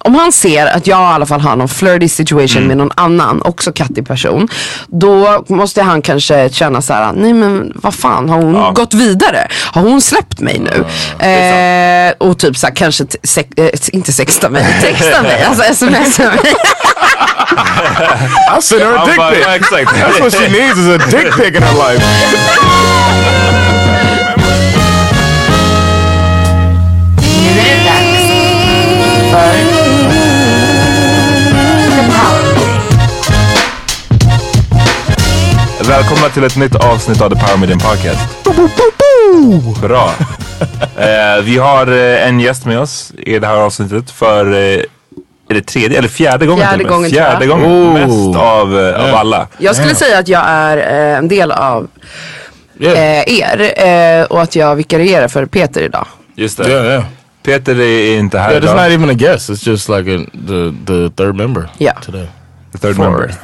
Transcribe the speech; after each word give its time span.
Om 0.00 0.14
han 0.14 0.32
ser 0.32 0.66
att 0.66 0.86
jag 0.86 0.98
i 1.10 1.14
alla 1.14 1.26
fall 1.26 1.40
har 1.40 1.56
någon 1.56 1.68
flirty 1.68 2.08
situation 2.08 2.62
med 2.62 2.76
någon 2.76 2.90
annan, 2.94 3.42
också 3.42 3.72
kattig 3.72 4.06
person. 4.06 4.48
Då 4.86 5.44
måste 5.48 5.82
han 5.82 6.02
kanske 6.02 6.48
känna 6.52 6.82
så 6.82 6.92
här: 6.92 7.12
nej 7.12 7.32
men 7.32 7.72
vad 7.74 7.94
fan 7.94 8.28
har 8.28 8.36
hon 8.42 8.74
gått 8.74 8.94
vidare? 8.94 9.48
Har 9.72 9.82
hon 9.82 10.00
släppt 10.00 10.40
mig 10.40 10.58
nu? 10.58 10.84
eh, 11.28 12.12
och 12.18 12.38
typ 12.38 12.56
så 12.56 12.66
här, 12.66 12.74
kanske, 12.74 13.04
sex, 13.22 13.48
eh, 13.56 13.70
inte 13.92 14.12
sexta 14.12 14.50
mig, 14.50 14.64
texta 14.82 15.22
mig, 15.22 15.44
alltså 15.44 15.74
smsa 15.74 16.22
mig. 16.22 16.54
I 18.58 18.62
sent 18.62 18.82
her 18.82 18.92
a 18.92 19.04
dick 19.06 19.16
pic. 19.16 19.70
ja. 19.70 20.06
That's 20.06 20.20
what 20.20 20.34
she 20.34 20.48
needs 20.48 20.78
is 20.78 20.88
a 20.88 20.98
dick 21.10 21.36
pic 21.36 21.56
in 21.56 21.62
her 21.62 21.72
life. 21.92 22.04
Nu 27.20 27.50
är 27.50 27.64
det 27.64 27.84
dags 27.84 28.24
för 29.30 29.73
Välkomna 35.88 36.28
till 36.28 36.44
ett 36.44 36.56
nytt 36.56 36.74
avsnitt 36.74 37.20
av 37.20 37.30
The 37.30 37.36
Power 37.36 37.56
Meeting 37.58 37.78
Podcast. 37.78 38.44
Bra. 39.82 40.10
Eh, 40.96 41.42
vi 41.44 41.58
har 41.58 41.86
eh, 41.86 42.28
en 42.28 42.40
gäst 42.40 42.64
med 42.66 42.78
oss 42.78 43.12
i 43.18 43.38
det 43.38 43.46
här 43.46 43.56
avsnittet 43.56 44.10
för 44.10 44.46
eh, 44.52 44.58
är 45.48 45.54
det 45.54 45.62
tredje 45.62 45.98
eller 45.98 46.08
fjärde 46.08 46.46
gången? 46.46 46.64
Fjärde 46.66 46.76
till 46.78 46.86
och 46.86 46.88
med? 46.90 46.96
gången, 46.96 47.10
tror 47.10 47.22
jag. 47.22 47.30
Fjärde 47.30 47.46
gången. 47.46 47.92
Mest 47.92 48.36
av, 48.40 48.80
eh, 48.80 49.04
av 49.08 49.14
alla. 49.14 49.48
Jag 49.58 49.76
skulle 49.76 49.94
säga 49.94 50.18
att 50.18 50.28
jag 50.28 50.42
är 50.46 50.76
eh, 51.12 51.18
en 51.18 51.28
del 51.28 51.52
av 51.52 51.88
Yeah. 52.80 53.24
er 53.26 53.86
eh, 53.86 54.24
och 54.24 54.42
att 54.42 54.56
jag 54.56 54.76
vikarierar 54.76 55.28
för 55.28 55.46
Peter 55.46 55.82
idag. 55.82 56.06
Just 56.34 56.58
det. 56.58 56.68
Yeah, 56.68 56.86
yeah. 56.86 57.04
Peter 57.42 57.80
är 57.80 58.18
inte 58.18 58.38
här 58.38 58.50
Yeah, 58.50 58.62
that's 58.62 58.72
idag. 58.72 58.84
not 58.84 58.92
even 58.92 59.10
a 59.10 59.12
guess. 59.12 59.50
It's 59.50 59.68
just 59.70 59.88
like 59.88 60.14
a, 60.16 60.18
the 60.48 60.72
the 60.86 61.10
third 61.16 61.34
member 61.34 61.68
Yeah. 61.78 62.00
today. 62.00 62.26
The 62.72 62.78
third 62.78 62.98
member. 62.98 63.34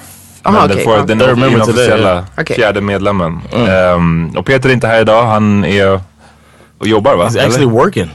Aha, 0.56 0.66
den, 0.66 0.78
får, 0.78 0.96
ja. 0.96 1.04
den 1.04 1.18
today, 1.18 1.52
inofficiella 1.52 2.12
yeah. 2.12 2.24
Okej. 2.38 2.56
fjärde 2.56 2.80
medlemmen. 2.80 3.40
Ehm, 3.52 4.30
och 4.36 4.46
Peter 4.46 4.68
är 4.68 4.72
inte 4.72 4.86
här 4.86 5.00
idag. 5.00 5.24
Han 5.24 5.64
är 5.64 6.00
och 6.78 6.86
jobbar 6.86 7.16
va? 7.16 7.24
He's 7.24 7.38
actually 7.38 7.54
Eller? 7.54 7.66
working. 7.66 8.10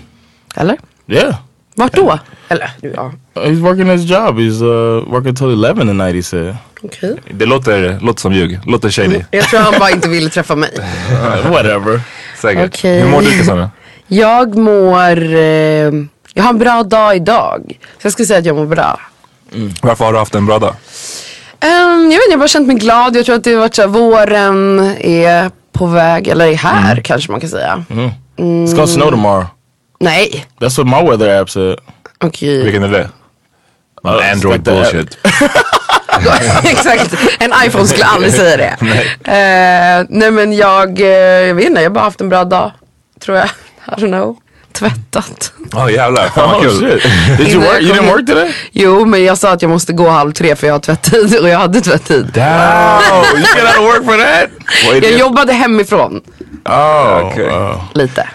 Eller? 0.56 0.78
Yeah. 1.08 1.36
Vart 1.76 1.94
då? 1.94 2.20
Eller, 2.48 2.72
ja. 2.82 3.12
He's 3.34 3.62
working 3.62 3.90
his 3.90 4.02
job. 4.10 4.40
He's 4.40 4.64
uh, 4.64 5.12
working 5.12 5.36
till 5.36 5.66
11 5.66 5.82
tonight, 5.82 6.16
he 6.16 6.24
said. 6.24 6.56
Okej. 6.84 7.16
Det 7.32 7.46
låter, 7.46 8.00
låter 8.02 8.22
som 8.22 8.34
ljug. 8.34 8.60
Låter 8.66 8.90
shady. 8.90 9.22
Jag 9.32 9.46
tror 9.46 9.60
han 9.60 9.80
bara 9.80 9.92
inte 9.92 10.10
ville 10.10 10.30
träffa 10.30 10.56
mig. 10.56 10.70
Uh, 10.80 11.52
whatever. 11.52 12.02
Säkert. 12.42 12.76
Okej. 12.76 13.02
Hur 13.02 13.10
mår 13.10 13.22
du 13.22 13.38
Cassandra? 13.38 13.70
Jag 14.08 14.58
mår... 14.58 15.34
Eh, 15.34 15.92
jag 16.34 16.44
har 16.44 16.50
en 16.50 16.60
bra 16.60 16.84
dag 16.84 17.16
idag. 17.16 17.62
Så 17.70 18.06
jag 18.06 18.12
skulle 18.12 18.26
säga 18.26 18.40
att 18.40 18.46
jag 18.46 18.56
mår 18.56 18.66
bra. 18.66 19.00
Varför 19.82 20.06
har 20.06 20.14
du 20.14 20.20
haft 20.20 20.36
en 20.36 20.46
bra 20.46 20.60
dag? 20.60 20.76
Ehm, 21.66 22.12
jag 22.12 22.20
vet 22.20 22.26
inte, 22.26 22.30
jag 22.30 22.32
har 22.32 22.38
bara 22.38 22.48
känt 22.48 22.68
mig 22.68 22.76
glad. 22.76 23.16
Jag 23.16 23.26
tror 23.26 23.36
att 23.36 23.44
det 23.44 23.54
har 23.54 23.60
varit 23.60 23.76
så 23.76 23.82
här, 23.82 23.90
våren 23.90 24.80
är 25.00 25.52
på 25.72 25.86
väg, 25.86 26.28
eller 26.28 26.48
är 26.48 26.56
här 26.56 27.02
kanske 27.02 27.32
man 27.32 27.42
kan 27.42 27.50
säga. 27.50 27.86
It's 28.38 28.76
gonna 28.76 28.88
snow 28.88 29.10
tomorrow. 29.12 29.46
Nej, 30.00 30.46
That's 30.60 30.84
what 30.84 30.88
my 30.88 31.10
weather 31.10 31.42
app 31.42 31.50
said. 31.50 31.80
okej. 32.24 32.64
Vilken 32.64 32.84
är 32.84 32.90
det? 32.90 33.10
Uh, 34.06 34.32
Android 34.32 34.62
bullshit. 34.64 35.18
Exakt, 36.64 37.16
en 37.40 37.54
iPhone 37.66 37.88
skulle 37.88 38.06
aldrig 38.06 38.34
säga 38.34 38.58
det. 38.58 38.78
nej. 39.26 40.06
nej 40.10 40.32
men 40.32 40.54
jag, 40.54 41.00
eh, 41.00 41.08
jag 41.48 41.56
vet 41.56 41.66
inte, 41.66 41.82
jag 41.82 41.90
har 41.90 41.94
bara 41.94 42.04
haft 42.04 42.22
en 42.22 42.30
bra 42.30 42.44
dag. 42.44 42.72
Tror 43.20 43.38
jag. 43.38 43.48
I 43.88 44.02
don't 44.02 44.08
know. 44.08 44.38
Tvättat. 44.76 45.52
Ja 45.72 45.90
jävlar, 45.90 46.28
fan 46.30 46.50
vad 46.50 46.58
Oh 46.58 46.62
kul. 46.62 46.80
shit! 47.02 47.38
Did 47.38 47.48
you 47.54 47.64
work? 47.64 47.82
You 47.82 47.94
didn't 47.94 48.12
work 48.12 48.26
today? 48.28 48.54
Jo, 48.72 49.06
men 49.06 49.24
jag 49.24 49.38
sa 49.38 49.52
att 49.52 49.62
jag 49.62 49.72
måste 49.72 49.94
gå 49.94 50.10
halv 50.10 50.32
tre 50.32 50.56
för 50.56 50.68
jag 50.68 50.74
har 50.74 50.80
tvättid 50.80 51.40
och 51.42 51.50
jag 51.50 51.60
hade 51.60 51.82
tvättid. 51.82 52.32
Oh, 52.38 53.26
you 53.34 53.40
get 53.56 53.64
out 53.66 53.78
of 53.78 53.84
work 53.84 54.06
for 54.06 54.18
that? 54.18 54.50
Wait, 54.92 55.04
Jag 55.04 55.20
jobbade 55.20 55.54
hemifrån 55.54 56.22
Oh, 56.70 57.20
Okej. 57.32 57.50
wow. 57.50 57.82
lite. 57.94 58.28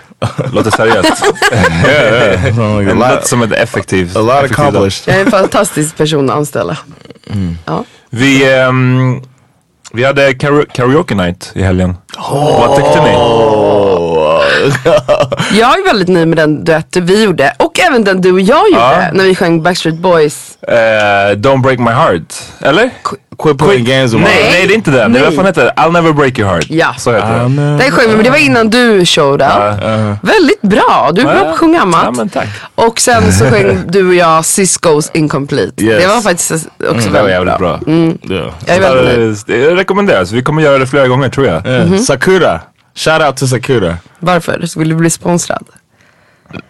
Låter 0.52 0.70
seriöst. 0.70 1.25
yeah, 1.52 1.84
yeah. 1.84 2.56
Låter 2.58 2.94
lot, 2.94 3.26
som 3.26 3.42
ett 3.42 3.52
effektivt. 3.52 4.16
a 4.16 4.20
lot 4.20 4.31
accomplished. 4.50 5.02
Jag 5.14 5.16
är 5.16 5.25
en 5.25 5.31
fantastisk 5.31 5.96
person 5.96 6.31
att 6.31 6.37
anställa. 6.37 6.76
Ja. 7.66 7.84
Vi, 8.10 8.52
ehm, 8.54 9.22
vi 9.92 10.04
hade 10.04 10.32
kara- 10.34 10.64
karaoke 10.72 11.14
night 11.14 11.50
i 11.54 11.62
helgen. 11.62 11.96
Vad 12.31 12.76
tyckte 12.76 13.02
ni? 13.02 13.10
Jag 15.52 15.79
är 15.79 15.85
väldigt 15.87 16.08
nöjd 16.08 16.29
med 16.29 16.38
den 16.38 16.64
duett 16.64 16.97
vi 16.97 17.25
gjorde 17.25 17.55
och 17.58 17.81
även 17.81 18.05
den 18.05 18.20
du 18.20 18.32
och 18.32 18.41
jag 18.41 18.69
gjorde 18.70 18.81
Ja. 18.81 19.08
när 19.12 19.25
vi 19.25 19.35
sjöng 19.35 19.62
Backstreet 19.62 19.97
Boys. 19.99 20.58
Eh, 20.69 20.73
Don't 21.37 21.62
break 21.62 21.79
my 21.79 21.91
heart. 21.91 22.35
Eller? 22.61 22.91
Quit 23.43 23.58
playing 23.58 23.85
games 23.85 24.12
with 24.12 24.25
Nej, 24.25 24.49
nej 24.52 24.67
det 24.67 24.73
är 24.73 24.76
inte 24.76 24.91
den. 24.91 25.12
Det 25.12 25.19
Nej. 25.19 25.29
vad 25.29 25.35
fan 25.35 25.47
heter 25.47 25.64
det? 25.64 25.73
I'll 25.76 25.93
never 25.93 26.12
break 26.12 26.38
your 26.38 26.50
heart. 26.50 26.67
Ja. 26.69 26.94
Så 26.99 27.12
heter 27.12 27.29
det. 27.38 27.79
Den 27.85 27.91
sjöng 27.91 28.08
vi, 28.08 28.14
men 28.14 28.25
det 28.25 28.31
var 28.31 28.37
innan 28.38 28.70
du 28.70 29.06
showed 29.06 29.43
up. 29.43 29.79
Väldigt 30.23 30.62
bra, 30.62 31.11
du 31.14 31.20
är 31.20 31.25
bra 31.25 31.44
på 31.44 31.50
att 31.50 31.58
sjunga 31.58 31.79
Ja 31.79 31.85
Matt. 31.85 32.17
men 32.17 32.29
tack. 32.29 32.49
Och 32.75 33.00
sen 33.00 33.32
så 33.32 33.44
sjöng 33.44 33.82
du 33.88 34.08
och 34.08 34.14
jag 34.14 34.41
Cisco's 34.43 35.11
Incomplete. 35.14 35.85
Yes. 35.85 36.02
Det 36.02 36.08
var 36.08 36.20
faktiskt 36.20 36.50
också 36.52 36.69
Det 36.79 36.93
var 36.93 37.12
väldigt 37.12 37.31
jävligt 37.35 37.58
bra. 37.58 37.76
bra. 37.79 37.94
Yeah. 38.37 38.52
Jag 38.67 38.76
är 38.76 38.81
väldigt 38.81 39.19
nöjd. 39.19 39.37
Det 39.47 39.56
det 39.70 39.76
rekommenderas. 39.76 40.32
Vi 40.32 40.43
kommer 40.43 40.62
göra 40.62 40.79
det 40.79 40.87
flera 40.87 41.08
gånger 41.08 41.29
tror 41.29 41.47
jag. 41.47 41.67
Yeah. 41.67 41.97
Sakura. 41.97 42.61
Shout 42.94 43.22
out 43.22 43.37
to 43.37 43.46
Sakura. 43.46 43.98
Varför? 44.19 44.78
Vill 44.78 44.88
du 44.88 44.94
bli 44.94 45.10
sponsrad? 45.10 45.66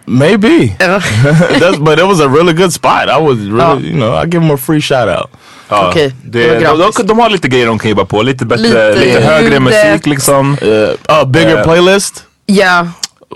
Maybe. 0.05 0.76
Ja. 0.81 1.00
That's, 1.61 1.78
but 1.78 1.99
it 1.99 2.05
was 2.06 2.20
a 2.20 2.28
really 2.28 2.52
good 2.52 2.72
spot. 2.72 3.08
I 3.08 3.19
was 3.20 3.38
really, 3.38 3.88
you 3.88 3.96
know, 3.96 4.14
I 4.14 4.26
give 4.26 4.40
them 4.43 4.50
a 4.50 4.56
free 4.56 4.81
shout 4.81 5.08
out. 5.08 5.31
Ja, 5.69 5.88
Okej, 5.88 6.14
det 6.25 6.46
de, 6.58 6.93
de, 6.96 7.02
de 7.02 7.19
har 7.20 7.31
lite 7.31 7.49
grejer 7.49 7.67
de 7.67 7.78
kan 7.78 7.88
jobba 7.90 8.05
på. 8.05 8.22
Lite 8.22 8.44
bättre, 8.44 8.62
Lite 8.62 8.94
lite, 9.00 9.20
högre 9.20 9.44
ljudet. 9.44 9.62
musik 9.62 10.06
liksom. 10.06 10.56
Uh, 10.62 10.69
uh, 11.22 11.25
bigger 11.31 11.49
Yeah. 11.50 11.64
playlist. 11.64 12.25
Ja, 12.46 12.87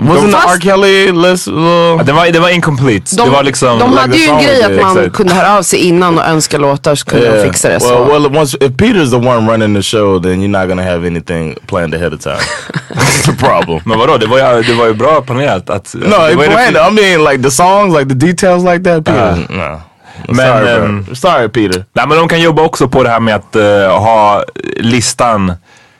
Wasn't 0.00 0.30
the 0.30 0.36
R. 0.36 0.60
Kelly 0.60 1.12
list? 1.12 1.48
Uh, 1.48 1.54
Ja, 1.98 2.02
det, 2.02 2.12
var, 2.12 2.26
det 2.32 2.38
var 2.40 2.48
incomplete. 2.48 3.16
de, 3.16 3.24
det 3.24 3.30
var 3.30 3.42
liksom... 3.42 3.78
de 3.78 3.92
hade 3.96 4.16
ju 4.16 4.28
en 4.28 4.38
grej 4.42 4.62
att 4.62 4.82
man 4.82 4.98
Exakt. 4.98 5.16
kunde 5.16 5.34
höra 5.34 5.58
av 5.58 5.62
sig 5.62 5.78
innan 5.78 6.18
och 6.18 6.24
önska 6.24 6.58
låtar 6.58 6.94
så 6.94 7.06
kunde 7.06 7.36
de 7.36 7.42
fixa 7.42 7.68
det. 7.68 7.74
Well, 7.74 7.80
Så. 7.88 8.04
well, 8.04 8.36
once 8.36 8.56
if 8.60 8.72
Peter's 8.72 9.10
the 9.10 9.28
one 9.28 9.52
running 9.52 9.74
the 9.74 9.82
show, 9.82 10.22
then 10.22 10.32
you're 10.42 10.60
not 10.60 10.68
gonna 10.68 10.82
have 10.82 11.06
anything 11.06 11.56
planned 11.66 11.94
ahead 11.94 12.12
of 12.14 12.20
time. 12.20 12.36
That's 12.94 13.26
the 13.26 13.32
problem. 13.46 13.80
Men 13.84 13.98
vadå, 13.98 14.16
det 14.18 14.26
var 14.26 14.38
ju, 14.56 14.62
det 14.62 14.74
var 14.74 14.86
ju 14.86 14.94
bra 14.94 15.20
planerat 15.20 15.70
att... 15.70 15.94
No, 15.94 16.00
det 16.00 16.30
it 16.32 16.36
var 16.38 16.44
planned. 16.46 16.76
I 16.76 16.90
mean, 17.02 17.24
like 17.32 17.42
the 17.42 17.50
songs, 17.50 17.98
like 17.98 18.08
the 18.08 18.26
details, 18.26 18.64
like 18.64 18.84
that. 18.84 19.04
Peter, 19.04 19.36
no. 19.50 19.80
Men, 20.28 20.36
sorry, 20.36 20.70
um, 20.78 21.14
sorry, 21.14 21.48
Peter. 21.48 21.84
Nej 21.92 22.06
men 22.08 22.18
de 22.18 22.28
kan 22.28 22.40
jobba 22.40 22.62
också 22.62 22.88
på 22.88 23.02
det 23.02 23.08
här 23.10 23.20
med 23.20 23.34
att 23.34 23.56
eh, 23.56 23.98
ha 24.00 24.44
listan. 24.76 25.52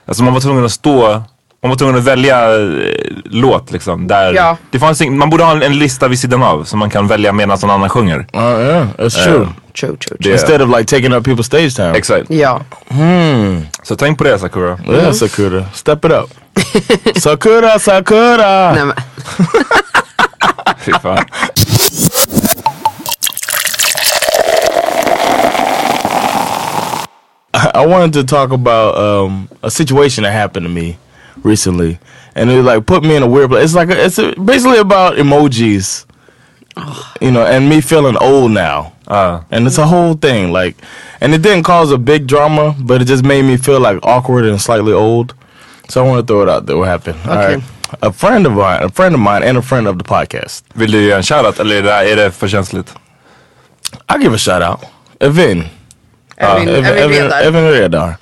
Alltså 0.09 0.23
man 0.25 0.35
var 0.35 0.41
tvungen 0.41 0.65
att 0.65 0.73
stå, 0.73 1.23
man 1.65 1.71
var 1.71 1.77
tvungen 1.77 1.97
att 1.97 2.05
välja 2.05 2.55
eh, 2.55 2.95
låt 3.25 3.71
liksom. 3.73 4.07
Där 4.07 4.33
Ja. 4.35 4.57
det 4.71 4.79
fanns 4.79 5.01
ing- 5.03 5.17
man 5.17 5.31
borde 5.31 5.45
ha 5.45 5.53
en, 5.53 5.63
en 5.63 5.79
lista 5.79 6.09
vid 6.09 6.19
sidan 6.19 6.43
av 6.43 6.65
som 6.65 6.79
man 6.79 6.91
kan 6.91 7.07
välja 7.09 7.33
medan 7.33 7.59
någon 7.63 7.71
annan 7.71 7.89
sjunger. 7.89 8.19
Uh, 8.19 8.41
yeah, 8.43 8.87
that's 8.99 9.25
true. 9.25 9.35
True, 9.35 9.49
true, 9.75 9.97
true. 9.97 10.17
Det- 10.21 10.33
Instead 10.33 10.63
of 10.63 10.69
like 10.79 10.85
taking 10.97 11.13
up 11.13 11.27
people's 11.27 11.43
stage 11.43 11.77
time. 11.77 11.93
Exakt. 11.97 12.31
Ja. 12.31 12.61
Så 13.83 13.97
tänk 13.97 14.19
på 14.19 14.25
det 14.25 14.39
Sakura. 14.39 14.79
Yeah, 14.89 15.13
Sakura. 15.13 15.65
Step 15.73 16.05
it 16.05 16.13
up. 16.13 16.31
Sakura, 17.23 17.79
Sakura. 17.79 18.73
Nej, 18.73 18.85
men. 18.85 18.95
Fy 20.79 20.93
fan. 21.03 21.25
I 27.55 27.87
wanted 27.87 28.13
to 28.15 28.25
talk 28.25 28.51
about 28.53 28.97
um, 28.99 29.49
a 29.63 29.71
situation 29.71 30.25
that 30.25 30.33
happened 30.33 30.67
to 30.67 30.71
me 30.71 30.99
recently, 31.45 31.99
and 32.35 32.51
it 32.51 32.63
like 32.63 32.85
put 32.87 33.05
me 33.05 33.15
in 33.17 33.23
a 33.23 33.27
weird 33.29 33.51
place. 33.51 33.65
It's 33.65 33.75
like 33.75 33.91
a, 33.91 34.05
it's 34.05 34.19
a, 34.19 34.35
basically 34.41 34.79
about 34.79 35.17
emojis, 35.17 36.05
you 37.21 37.31
know, 37.31 37.45
and 37.47 37.69
me 37.69 37.81
feeling 37.81 38.17
old 38.21 38.51
now. 38.51 38.93
Uh, 39.07 39.43
and 39.51 39.67
it's 39.67 39.77
a 39.79 39.87
whole 39.87 40.15
thing 40.15 40.51
like 40.51 40.75
and 41.21 41.35
it 41.35 41.43
didn't 41.43 41.63
cause 41.63 41.93
a 41.93 41.99
big 41.99 42.27
drama 42.27 42.75
but 42.81 43.03
it 43.03 43.05
just 43.05 43.23
made 43.23 43.43
me 43.45 43.55
feel 43.59 43.79
like 43.79 43.99
awkward 44.03 44.47
and 44.47 44.59
slightly 44.59 44.95
old 44.95 45.35
so 45.91 46.03
i 46.03 46.09
want 46.09 46.27
to 46.27 46.33
throw 46.33 46.41
it 46.43 46.49
out 46.49 46.65
there 46.65 46.79
what 46.79 46.89
happened 46.89 47.19
Okay. 47.27 47.57
right. 47.57 47.63
a 48.01 48.11
friend 48.11 48.47
of 48.47 48.55
mine 48.55 48.83
a 48.83 48.89
friend 48.89 49.15
of 49.15 49.21
mine 49.21 49.43
and 49.43 49.59
a 49.59 49.63
friend 49.63 49.87
of 49.87 49.99
the 49.99 50.05
podcast 50.05 50.65
vill 50.75 50.91
du 50.91 51.03
göra 51.03 51.17
en 51.19 51.23
shoutout 51.23 51.61
eller 51.61 51.77
är 51.77 51.83
det, 51.83 51.93
är 52.13 52.17
det 52.17 52.31
för 52.31 52.49
känsligt? 52.49 52.95
i'll 54.09 54.23
give 54.23 54.35
a 54.35 54.39
shout 54.39 54.63
out 54.63 54.81
evin 55.21 55.65
Evin, 56.39 56.69
Evin, 56.69 56.85
Evin 56.85 56.97
Evin, 56.97 57.23
Redar. 57.23 57.43
Evin 57.43 57.71
Redar. 57.71 58.17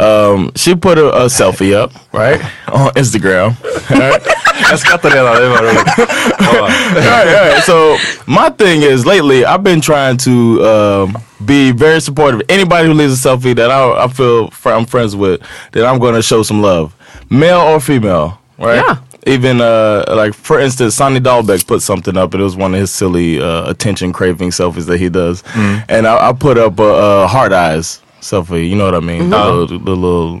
Um, 0.00 0.50
she 0.56 0.74
put 0.74 0.98
a, 0.98 1.12
a 1.24 1.28
selfie 1.28 1.74
up 1.74 1.90
right 2.12 2.40
on 2.72 2.90
instagram 2.94 3.52
right? 3.90 4.22
Jag 4.70 4.78
skrattar 4.78 5.10
redan, 5.10 5.36
det 5.42 5.48
var 5.48 5.62
roligt. 5.62 5.98
Ja. 6.40 6.60
all 6.62 6.68
right, 6.94 7.28
all 7.34 7.48
right. 7.50 7.64
So 7.64 7.96
my 8.26 8.50
thing 8.50 8.82
is 8.82 9.04
lately 9.06 9.44
I've 9.44 9.62
been 9.62 9.80
trying 9.80 10.16
to 10.18 10.64
um, 10.64 11.18
be 11.44 11.72
very 11.72 12.00
supportive. 12.00 12.42
Anybody 12.48 12.86
who 12.88 12.94
leaves 12.94 13.24
a 13.26 13.28
selfie 13.28 13.54
that 13.56 13.70
I, 13.70 14.04
I 14.04 14.08
feel 14.08 14.50
fr- 14.50 14.70
I'm 14.72 14.86
friends 14.86 15.14
with, 15.16 15.40
that 15.72 15.84
I'm 15.84 15.98
going 15.98 16.14
to 16.14 16.22
show 16.22 16.42
some 16.44 16.62
love, 16.62 16.92
male 17.30 17.60
or 17.60 17.80
female, 17.80 18.38
right? 18.58 18.76
Yeah. 18.86 18.96
Even 19.26 19.60
uh, 19.60 20.04
like 20.16 20.34
for 20.34 20.60
instance, 20.60 20.94
Sonny 20.94 21.20
Dahlbeck 21.20 21.66
put 21.66 21.82
something 21.82 22.16
up. 22.16 22.32
and 22.34 22.40
It 22.40 22.44
was 22.44 22.56
one 22.56 22.74
of 22.74 22.80
his 22.80 22.90
silly 22.90 23.40
uh, 23.40 23.68
attention 23.70 24.12
craving 24.12 24.50
selfies 24.50 24.86
that 24.86 24.98
he 24.98 25.08
does, 25.10 25.42
and 25.88 26.06
I, 26.06 26.28
I 26.28 26.32
put 26.32 26.58
up 26.58 26.78
a, 26.78 26.82
a 27.24 27.26
heart 27.26 27.52
eyes 27.52 28.00
selfie. 28.20 28.68
You 28.68 28.76
know 28.76 28.84
what 28.84 28.94
I 28.94 29.00
mean? 29.00 29.30
The 29.30 29.38
little, 29.38 29.78
the 29.78 29.96
little 29.96 30.40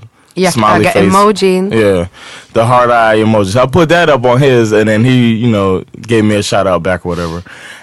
smiley 0.50 0.84
Hjärtaga 0.84 0.92
face. 0.92 1.12
emojin. 1.12 1.72
Yeah, 1.72 2.06
the 2.52 2.64
hard 2.64 2.90
eye 2.90 3.18
emoji. 3.22 3.52
So 3.52 3.62
I 3.62 3.66
put 3.66 3.88
that 3.88 4.08
up 4.08 4.24
on 4.24 4.38
his, 4.40 4.72
and 4.72 4.88
then 4.88 5.04
he, 5.04 5.34
you 5.34 5.50
know, 5.50 5.84
gave 6.08 6.24
me 6.24 6.36
a 6.36 6.42
shout 6.42 6.66
out 6.66 6.82
back 6.82 7.04
or 7.04 7.08
whatever. 7.10 7.42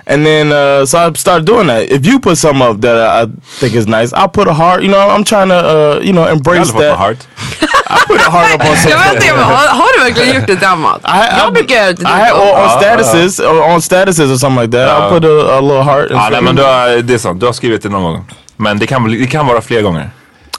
And 0.10 0.26
then 0.26 0.52
uh, 0.54 0.86
so 0.86 0.98
I 1.00 1.12
started 1.14 1.46
doing 1.46 1.68
that. 1.68 1.92
If 1.92 2.06
you 2.06 2.20
put 2.20 2.38
some 2.38 2.62
up 2.62 2.80
that 2.82 2.96
I 2.96 3.28
think 3.60 3.76
is 3.76 3.88
nice, 3.88 4.14
I'll 4.14 4.30
put 4.30 4.48
a 4.48 4.54
heart. 4.54 4.82
You 4.82 4.88
know, 4.90 5.00
I'm 5.10 5.24
trying 5.26 5.50
to, 5.50 5.56
uh, 5.56 6.00
you 6.02 6.14
know, 6.14 6.26
embrace 6.28 6.60
aldrig 6.60 6.76
fått 6.76 6.82
that. 6.82 6.98
på 6.98 7.04
heart. 7.04 7.28
I 7.90 8.04
put 8.08 8.20
a 8.22 8.30
heart 8.32 8.54
up 8.56 8.62
on 8.62 8.76
something. 8.78 9.00
vet 9.00 9.16
inte, 9.24 9.36
men 9.36 9.44
har, 9.44 9.68
har 9.68 9.88
du 9.98 10.04
verkligen 10.04 10.36
gjort 10.36 10.48
det 10.48 10.56
gammalt? 10.62 11.04
I, 11.04 11.38
Jag 11.40 11.54
brukar 11.54 11.76
göra 11.76 11.94
det 11.94 12.02
I 12.02 12.06
had, 12.06 12.32
or 12.32 12.54
on 12.54 12.70
Ah, 12.70 12.80
statuses, 12.82 13.40
or 13.40 13.62
on 13.74 13.82
statuses 13.82 14.32
or 14.32 14.38
something 14.38 14.62
like 14.62 14.72
that. 14.72 14.88
I'll 14.90 15.10
put 15.10 15.26
a, 15.26 15.58
a 15.58 15.62
little 15.62 15.84
heart. 15.84 16.12
and 16.12 16.20
Ja, 16.20 16.30
nej, 16.30 16.32
stuff. 16.32 16.44
men 16.44 16.56
du 16.56 16.62
har, 16.64 17.02
det 17.02 17.14
är 17.14 17.18
sant, 17.18 17.40
du 17.40 17.46
har 17.46 17.54
skrivit 17.54 17.82
det 17.84 17.90
någon 17.90 18.04
gång. 18.04 18.26
Men 18.58 18.80
det 18.80 18.88
kan, 18.88 19.12
det 19.12 19.28
kan 19.28 19.48
vara 19.48 19.62
fler 19.62 19.82
gånger. 19.82 20.10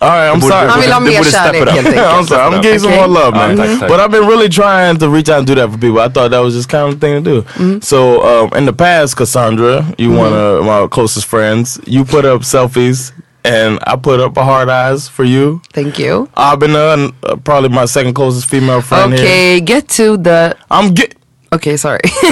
All 0.00 0.08
right, 0.10 0.30
I'm 0.32 0.40
sorry. 0.40 0.68
Han 0.68 0.80
vill 0.80 0.92
ha 0.92 1.00
Du 1.00 1.06
mer 1.06 1.18
borde 1.18 1.30
step 1.30 1.54
kärlek 1.54 1.78
it 1.78 1.86
up. 1.86 1.94
I'm 2.18 2.26
sorry. 2.26 2.42
I'm 2.42 2.50
gonna 2.50 2.62
give 2.62 2.80
some 2.80 2.94
more 2.94 3.08
love, 3.08 3.34
man. 3.34 3.56
Tack, 3.56 3.80
tack. 3.80 3.88
But 3.88 4.00
I've 4.00 4.12
been 4.12 4.28
really 4.28 4.48
trying 4.48 4.96
to 4.98 5.08
reach 5.08 5.28
out 5.28 5.38
and 5.38 5.46
do 5.46 5.54
that 5.56 5.70
for 5.72 5.78
people. 5.78 5.98
I 5.98 6.08
thought 6.08 6.30
that 6.30 6.38
was 6.38 6.54
just 6.54 6.68
kind 6.68 6.92
of 6.92 7.00
thing 7.00 7.24
to 7.24 7.42
do. 7.42 7.80
So 7.80 8.22
um, 8.22 8.52
in 8.56 8.64
the 8.66 8.72
past, 8.72 9.16
Cassandra, 9.16 9.84
you 9.98 10.12
one 10.12 10.32
of 10.32 10.64
my 10.64 10.86
closest 10.86 11.26
friends, 11.26 11.80
you 11.84 12.04
put 12.04 12.24
up 12.24 12.42
selfies, 12.42 13.12
and 13.44 13.78
I 13.86 13.96
put 13.96 14.20
up 14.20 14.36
a 14.36 14.44
hard 14.44 14.68
eyes 14.68 15.08
for 15.08 15.24
you. 15.24 15.60
Thank 15.72 15.98
you. 15.98 16.28
Abina, 16.36 17.12
uh, 17.24 17.36
probably 17.36 17.70
my 17.70 17.86
second 17.86 18.14
closest 18.14 18.46
female 18.46 18.82
friend 18.82 19.12
here. 19.14 19.24
Okej, 19.24 19.64
get 19.64 19.88
to 19.88 20.16
the... 20.16 20.56
I'm 20.70 20.94
get. 20.94 21.17
Okej, 21.50 21.78
sorry. 21.78 22.00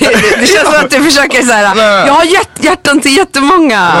det, 0.00 0.40
det 0.40 0.46
känns 0.46 0.64
som 0.64 0.84
att 0.84 0.90
du 0.90 1.02
försöker 1.02 1.42
såhär, 1.42 1.76
jag 2.06 2.14
har 2.14 2.24
hjärt, 2.24 2.50
hjärtan 2.60 3.00
till 3.00 3.16
jättemånga. 3.16 3.92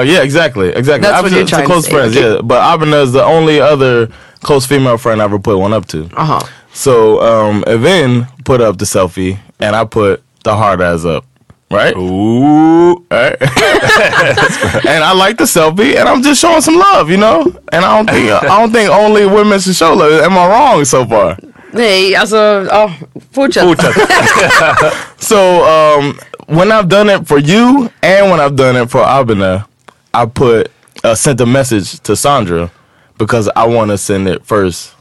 Uh, 0.00 0.08
yeah, 0.08 0.24
exactly, 0.24 0.72
exactly. 0.76 1.08
That's 1.10 1.22
what 1.22 1.32
Abina 1.32 1.36
you're 1.36 1.44
to 1.44 1.56
trying 1.56 1.66
to 1.66 1.72
close 1.72 1.86
say, 1.86 1.92
friends, 1.92 2.16
okay. 2.16 2.30
yeah. 2.30 2.42
But 2.42 2.62
Abina 2.62 3.02
is 3.02 3.12
the 3.12 3.24
only 3.24 3.60
other 3.60 4.08
close 4.40 4.66
female 4.66 4.98
friend 4.98 5.20
I 5.20 5.24
ever 5.24 5.38
put 5.38 5.58
one 5.58 5.76
up 5.76 5.86
to. 5.86 6.08
Aha. 6.16 6.40
So 6.72 7.20
um, 7.20 7.62
Evin 7.66 8.26
put 8.44 8.60
up 8.60 8.78
the 8.78 8.84
selfie, 8.84 9.38
and 9.60 9.76
I 9.76 9.84
put 9.84 10.22
the 10.44 10.54
hard 10.54 10.80
eyes 10.80 11.04
up. 11.04 11.24
Right? 11.70 11.96
Ooh. 11.96 13.04
Right? 13.10 13.36
and 13.40 15.02
I 15.04 15.12
like 15.12 15.36
the 15.38 15.44
selfie, 15.44 15.96
and 15.96 16.08
I'm 16.08 16.22
just 16.22 16.40
showing 16.40 16.60
some 16.62 16.76
love, 16.76 17.10
you 17.10 17.16
know. 17.16 17.42
And 17.72 17.84
I 17.84 17.96
don't 17.96 18.08
think 18.10 18.30
I 18.30 18.60
don't 18.60 18.72
think 18.72 18.90
only 18.90 19.26
women 19.26 19.60
should 19.60 19.76
show 19.76 19.94
love. 19.94 20.22
Am 20.22 20.38
I 20.38 20.48
wrong 20.48 20.84
so 20.84 21.04
far? 21.06 21.36
Nej, 21.74 22.16
alltså, 22.16 22.36
ja, 22.70 22.90
fortsätt. 23.32 23.64
So 25.18 25.36
um, 25.64 26.18
when 26.46 26.70
I've 26.72 26.88
done 26.88 27.08
it 27.10 27.26
for 27.28 27.38
you, 27.38 27.88
and 28.02 28.30
when 28.30 28.40
I've 28.40 28.56
done 28.56 28.76
it 28.76 28.90
for 28.90 29.02
Abina, 29.02 29.64
I 30.12 30.26
put 30.26 30.70
uh, 31.02 31.14
sent 31.14 31.40
a 31.40 31.46
message 31.46 31.98
to 32.02 32.14
Sandra 32.16 32.70
because 33.18 33.50
I 33.56 33.66
want 33.66 33.90
to 33.90 33.98
send 33.98 34.28
it 34.28 34.44
first 34.44 34.94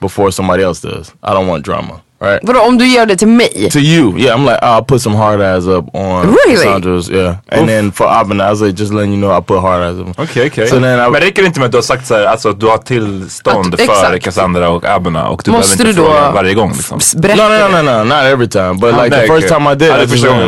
before 0.00 0.30
somebody 0.32 0.62
else 0.62 0.80
does. 0.80 1.12
I 1.22 1.32
don't 1.32 1.46
want 1.46 1.64
drama. 1.64 2.02
Right? 2.20 2.40
Vadå 2.42 2.60
om 2.60 2.78
du 2.78 2.86
ger 2.88 3.06
det 3.06 3.16
till 3.16 3.28
mig? 3.28 3.70
To 3.72 3.78
you, 3.78 4.18
yeah, 4.18 4.38
I'm 4.38 4.44
like, 4.44 4.58
I'll 4.62 4.84
put 4.84 5.02
some 5.02 5.16
hard 5.16 5.40
ass 5.40 5.66
up 5.66 5.84
on 5.94 6.26
Really? 6.26 6.56
Cassandra's, 6.64 7.10
yeah. 7.10 7.34
And 7.52 7.68
then 7.68 7.92
for 7.92 8.06
Abena, 8.06 8.46
I 8.46 8.50
was 8.50 8.60
like, 8.60 8.76
just 8.80 8.92
letting 8.92 9.12
you 9.12 9.20
know 9.20 9.38
I 9.38 9.40
put 9.40 9.60
hard 9.60 9.82
ass 9.82 9.98
up. 10.00 10.18
Okej, 10.18 10.46
okej. 10.46 10.68
So 10.68 10.80
then 10.80 10.98
I, 11.08 11.10
Men 11.10 11.20
räcker 11.20 11.42
det 11.42 11.46
inte 11.46 11.60
med 11.60 11.66
att 11.66 11.72
du 11.72 11.78
har 11.78 11.82
sagt 11.82 12.06
så 12.06 12.14
här, 12.14 12.24
alltså 12.26 12.48
att 12.48 12.60
du 12.60 12.66
har 12.66 12.78
tillstånd 12.78 13.74
Att- 13.74 13.80
för 13.80 13.92
exakt. 13.92 14.24
Cassandra 14.24 14.68
och 14.70 14.84
Abena 14.84 15.28
och 15.28 15.42
du 15.44 15.50
Måste 15.50 15.76
behöver 15.76 15.90
inte 15.90 16.02
du 16.02 16.06
då 16.06 16.12
fråga 16.14 16.30
varje 16.30 16.54
gång 16.54 16.72
liksom? 16.72 16.98
berätta 17.16 17.48
no, 17.48 17.52
no, 17.54 17.76
no, 17.76 17.82
no, 17.82 17.98
no, 17.98 18.04
not 18.04 18.24
every 18.24 18.48
time, 18.48 18.74
but 18.74 18.92
like 18.94 19.08
nej, 19.08 19.10
the 19.10 19.34
first 19.34 19.50
okej. 19.50 19.58
time 19.58 19.72
I 19.72 19.74
did, 19.74 19.88
Ja, 19.88 19.96
I 19.98 20.00
just 20.00 20.24
yeah, 20.24 20.38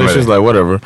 and 0.00 0.08
she, 0.10 0.14
dig. 0.14 0.24
like 0.26 0.38
whatever. 0.40 0.80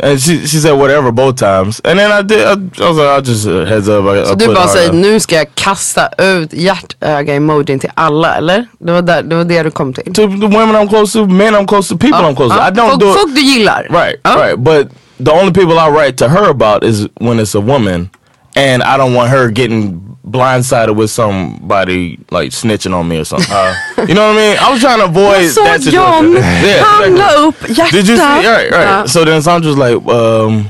And 0.00 0.20
she 0.20 0.46
she 0.46 0.58
said 0.58 0.72
whatever 0.72 1.12
both 1.12 1.36
times, 1.36 1.80
and 1.84 1.98
then 1.98 2.10
I 2.10 2.22
did. 2.22 2.40
I, 2.40 2.84
I 2.84 2.88
was 2.88 2.96
like, 2.98 3.18
I 3.18 3.20
just 3.20 3.46
uh, 3.46 3.64
heads 3.64 3.88
up. 3.88 4.04
I, 4.04 4.26
Så 4.26 4.32
I 4.32 4.36
du 4.36 4.54
bara 4.54 4.68
säger 4.68 4.92
nu 4.92 5.20
ska 5.20 5.34
jag 5.36 5.54
kasta 5.54 6.08
ut 6.18 6.52
hjärtöga-emojin 6.52 7.78
till 7.78 7.90
alla 7.94 8.36
eller? 8.36 8.66
Det 8.78 8.92
var, 8.92 9.02
där, 9.02 9.22
det 9.22 9.36
var 9.36 9.44
det 9.44 9.62
du 9.62 9.70
kom 9.70 9.92
till? 9.94 10.04
to 10.04 10.26
the 10.26 10.46
women 10.46 10.76
I'm 10.76 10.88
close 10.88 11.18
to, 11.18 11.26
men 11.26 11.54
I'm 11.54 11.66
close 11.66 11.88
to, 11.94 11.98
people 11.98 12.18
I'm 12.18 12.34
close 12.36 12.54
to. 12.54 12.60
I 12.60 12.70
don't 12.70 12.90
folk, 12.90 13.00
do 13.00 13.10
it. 13.10 13.16
folk 13.18 13.34
du 13.34 13.40
gillar? 13.40 13.86
Right, 13.90 14.16
right. 14.24 14.56
But 14.58 14.88
the 15.24 15.32
only 15.32 15.52
people 15.52 15.78
I 15.78 15.88
write 15.90 16.16
to 16.24 16.28
her 16.28 16.50
about 16.50 16.84
is 16.84 17.06
when 17.20 17.38
it's 17.40 17.54
a 17.54 17.60
woman, 17.60 18.10
and 18.54 18.82
I 18.82 18.96
don't 18.96 19.14
want 19.14 19.30
her 19.30 19.50
getting 19.50 20.00
blindsided 20.26 20.96
with 20.96 21.10
somebody 21.10 22.18
like 22.30 22.50
snitching 22.50 22.94
on 22.94 23.06
me 23.08 23.18
or 23.18 23.24
something. 23.24 23.48
you 24.08 24.14
know 24.14 24.28
what 24.28 24.36
I 24.36 24.36
mean? 24.36 24.56
I 24.58 24.72
was 24.72 24.80
trying 24.80 24.98
to 24.98 25.04
avoid 25.04 25.48
that 25.64 25.82
situation. 25.82 26.32
Yeah, 26.64 27.52
exactly. 27.66 28.00
Did 28.00 28.08
you 28.08 28.16
see? 28.16 28.22
Right, 28.22 28.70
right. 28.70 28.84
Ja. 28.84 29.06
So 29.06 29.24
then 29.24 29.42
Sandra's 29.42 29.76
like, 29.76 29.96
um, 30.06 30.68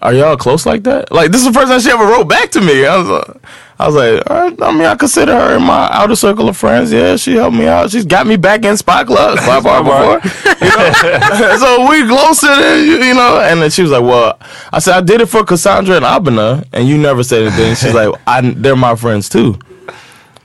"Are 0.00 0.12
y'all 0.14 0.36
close 0.36 0.64
like 0.66 0.84
that?" 0.84 1.12
Like 1.12 1.30
this 1.30 1.42
is 1.42 1.46
the 1.46 1.52
first 1.52 1.70
time 1.70 1.80
she 1.80 1.90
ever 1.90 2.04
wrote 2.06 2.28
back 2.28 2.50
to 2.52 2.60
me. 2.60 2.86
I 2.86 2.96
was, 2.96 3.08
uh, 3.08 3.38
I 3.78 3.86
was 3.86 3.96
like, 3.96 4.30
All 4.30 4.36
right, 4.36 4.62
I 4.62 4.72
mean, 4.72 4.84
I 4.84 4.94
consider 4.94 5.34
her 5.34 5.56
in 5.56 5.62
my 5.62 5.88
outer 5.90 6.14
circle 6.14 6.48
of 6.48 6.56
friends. 6.56 6.92
Yeah, 6.92 7.16
she 7.16 7.34
helped 7.34 7.56
me 7.56 7.66
out. 7.66 7.90
She's 7.90 8.04
got 8.04 8.26
me 8.26 8.36
back 8.36 8.64
in 8.64 8.76
Spy 8.76 9.04
Club, 9.04 9.38
Spy 9.40 9.60
Bar 9.60 9.82
before. 9.82 10.30
You 10.60 10.68
know? 10.68 11.56
so 11.58 11.90
we 11.90 12.06
closer 12.06 12.54
than 12.54 12.84
you, 12.84 13.02
you 13.02 13.14
know. 13.14 13.40
And 13.40 13.60
then 13.60 13.70
she 13.70 13.82
was 13.82 13.90
like, 13.90 14.02
"Well," 14.02 14.38
I 14.72 14.78
said, 14.78 14.94
"I 14.96 15.00
did 15.00 15.20
it 15.20 15.26
for 15.26 15.44
Cassandra 15.44 15.96
and 15.96 16.04
Abena, 16.04 16.64
and 16.72 16.88
you 16.88 16.98
never 16.98 17.24
said 17.24 17.42
anything." 17.42 17.74
She's 17.74 17.94
like, 17.94 18.14
I, 18.26 18.40
"They're 18.42 18.76
my 18.76 18.94
friends 18.94 19.28
too." 19.28 19.58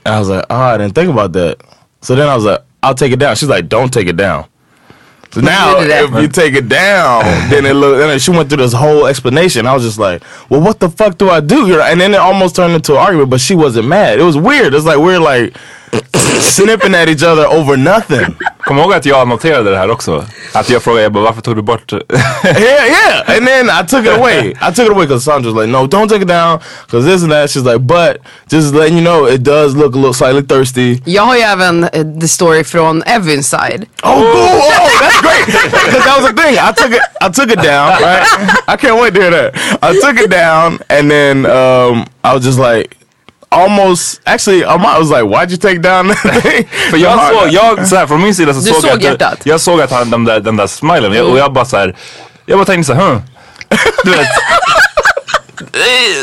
And 0.04 0.14
I 0.14 0.18
was 0.18 0.28
like, 0.28 0.44
"Oh, 0.50 0.56
I 0.56 0.78
didn't 0.78 0.94
think 0.94 1.10
about 1.10 1.32
that." 1.34 1.60
So 2.00 2.16
then 2.16 2.28
I 2.28 2.34
was 2.34 2.44
like, 2.44 2.62
"I'll 2.82 2.94
take 2.94 3.12
it 3.12 3.18
down." 3.20 3.36
She's 3.36 3.48
like, 3.48 3.68
"Don't 3.68 3.92
take 3.92 4.08
it 4.08 4.16
down." 4.16 4.46
So 5.32 5.40
now, 5.40 5.76
you 5.76 5.82
do 5.82 5.88
that? 5.88 6.04
if 6.04 6.22
you 6.22 6.28
take 6.28 6.54
it 6.54 6.68
down, 6.68 7.22
then 7.50 7.64
it 7.64 7.74
look. 7.74 8.00
And 8.00 8.20
she 8.20 8.30
went 8.30 8.48
through 8.48 8.58
this 8.58 8.72
whole 8.72 9.06
explanation. 9.06 9.64
I 9.66 9.74
was 9.74 9.84
just 9.84 9.98
like, 9.98 10.22
"Well, 10.48 10.60
what 10.60 10.80
the 10.80 10.90
fuck 10.90 11.18
do 11.18 11.30
I 11.30 11.40
do?" 11.40 11.80
And 11.80 12.00
then 12.00 12.14
it 12.14 12.20
almost 12.20 12.56
turned 12.56 12.74
into 12.74 12.92
an 12.92 12.98
argument. 12.98 13.30
But 13.30 13.40
she 13.40 13.54
wasn't 13.54 13.86
mad. 13.86 14.18
It 14.18 14.24
was 14.24 14.36
weird. 14.36 14.74
It's 14.74 14.84
like 14.84 14.98
we're 14.98 15.20
like 15.20 15.56
snipping 16.40 16.94
at 16.94 17.08
each 17.08 17.22
other 17.22 17.46
over 17.46 17.76
nothing. 17.76 18.36
Kom 18.58 18.78
ihåg 18.78 18.92
att 18.92 19.06
jag 19.06 19.28
noterade 19.28 19.70
det 19.70 19.76
här 19.76 19.90
också. 19.90 20.24
Att 20.52 20.70
jag 20.70 20.82
frågade 20.82 21.06
Ebba 21.06 21.20
varför 21.20 21.40
tog 21.40 21.56
du 21.56 21.62
bort... 21.62 21.92
yeah, 22.44 22.86
yeah. 22.86 23.36
And 23.36 23.46
then 23.46 23.66
I 23.68 23.86
took 23.86 24.06
it 24.06 24.18
away. 24.18 24.50
I 24.50 24.72
took 24.74 24.86
it 24.86 24.92
away 24.92 25.06
because 25.06 25.24
Sandra's 25.24 25.54
like, 25.54 25.68
no, 25.68 25.86
don't 25.86 26.08
take 26.08 26.22
it 26.22 26.28
down 26.28 26.60
because 26.86 27.06
this 27.06 27.22
and 27.22 27.32
that. 27.32 27.50
She's 27.50 27.64
like, 27.64 27.86
but 27.86 28.18
just 28.48 28.74
letting 28.74 28.96
you 28.96 29.02
know, 29.02 29.26
it 29.26 29.42
does 29.42 29.74
look 29.74 29.94
a 29.94 29.98
little 29.98 30.14
slightly 30.14 30.42
thirsty. 30.42 31.02
Jag 31.04 31.22
har 31.22 31.36
ju 31.36 31.42
även 31.42 31.84
eh, 31.84 32.04
the 32.20 32.28
story 32.28 32.64
från 32.64 33.02
Evins 33.02 33.50
side. 33.50 33.86
Oh, 34.02 34.14
cool. 34.14 34.22
Oh, 34.22 34.90
that's 35.00 35.20
great. 35.22 35.46
Because 35.46 36.04
that 36.04 36.20
was 36.20 36.30
the 36.30 36.42
thing. 36.42 36.58
I 36.58 36.72
took 36.72 36.92
it. 36.92 37.02
I 37.20 37.28
took 37.28 37.50
it 37.50 37.62
down. 37.62 37.90
Right. 38.02 38.26
I 38.68 38.76
can't 38.76 39.00
wait 39.02 39.14
to 39.14 39.20
hear 39.20 39.30
that. 39.30 39.54
I 39.82 39.92
took 39.92 40.24
it 40.24 40.30
down, 40.30 40.78
and 40.88 41.10
then 41.10 41.46
um, 41.46 42.06
I 42.22 42.34
was 42.34 42.44
just 42.44 42.58
like, 42.58 42.96
almost. 43.50 44.20
Actually, 44.24 44.64
I 44.64 44.98
was 44.98 45.10
like, 45.10 45.24
why'd 45.24 45.50
you 45.50 45.56
take 45.58 45.78
down 45.82 46.08
the 46.08 46.14
thing? 46.40 46.68
För 46.90 46.96
jag 46.96 47.20
såg, 47.28 47.48
jag, 47.48 47.86
så 47.88 47.96
här, 47.96 48.06
från 48.06 48.22
min 48.22 48.34
sida 48.34 48.54
så 48.54 48.60
Du 48.60 48.66
såg 48.66 48.74
jag 48.74 48.82
såg 48.82 48.90
att, 48.90 49.02
hjärtat? 49.02 49.38
jag 49.44 49.60
såg 49.60 49.80
att 49.80 49.90
han, 49.90 50.10
den 50.10 50.24
där, 50.24 50.40
den 50.40 50.56
där 50.56 50.66
smilen 50.66 51.12
jag, 51.12 51.26
och 51.26 51.38
jag 51.38 51.52
bara 51.52 51.64
så 51.64 51.76
här, 51.76 51.96
jag 52.46 52.58
bara 52.58 52.64
tänkte 52.66 52.86
så 52.86 52.94
här, 52.94 53.10
huh. 53.10 53.18
Du 54.04 54.10
vet. 54.10 54.28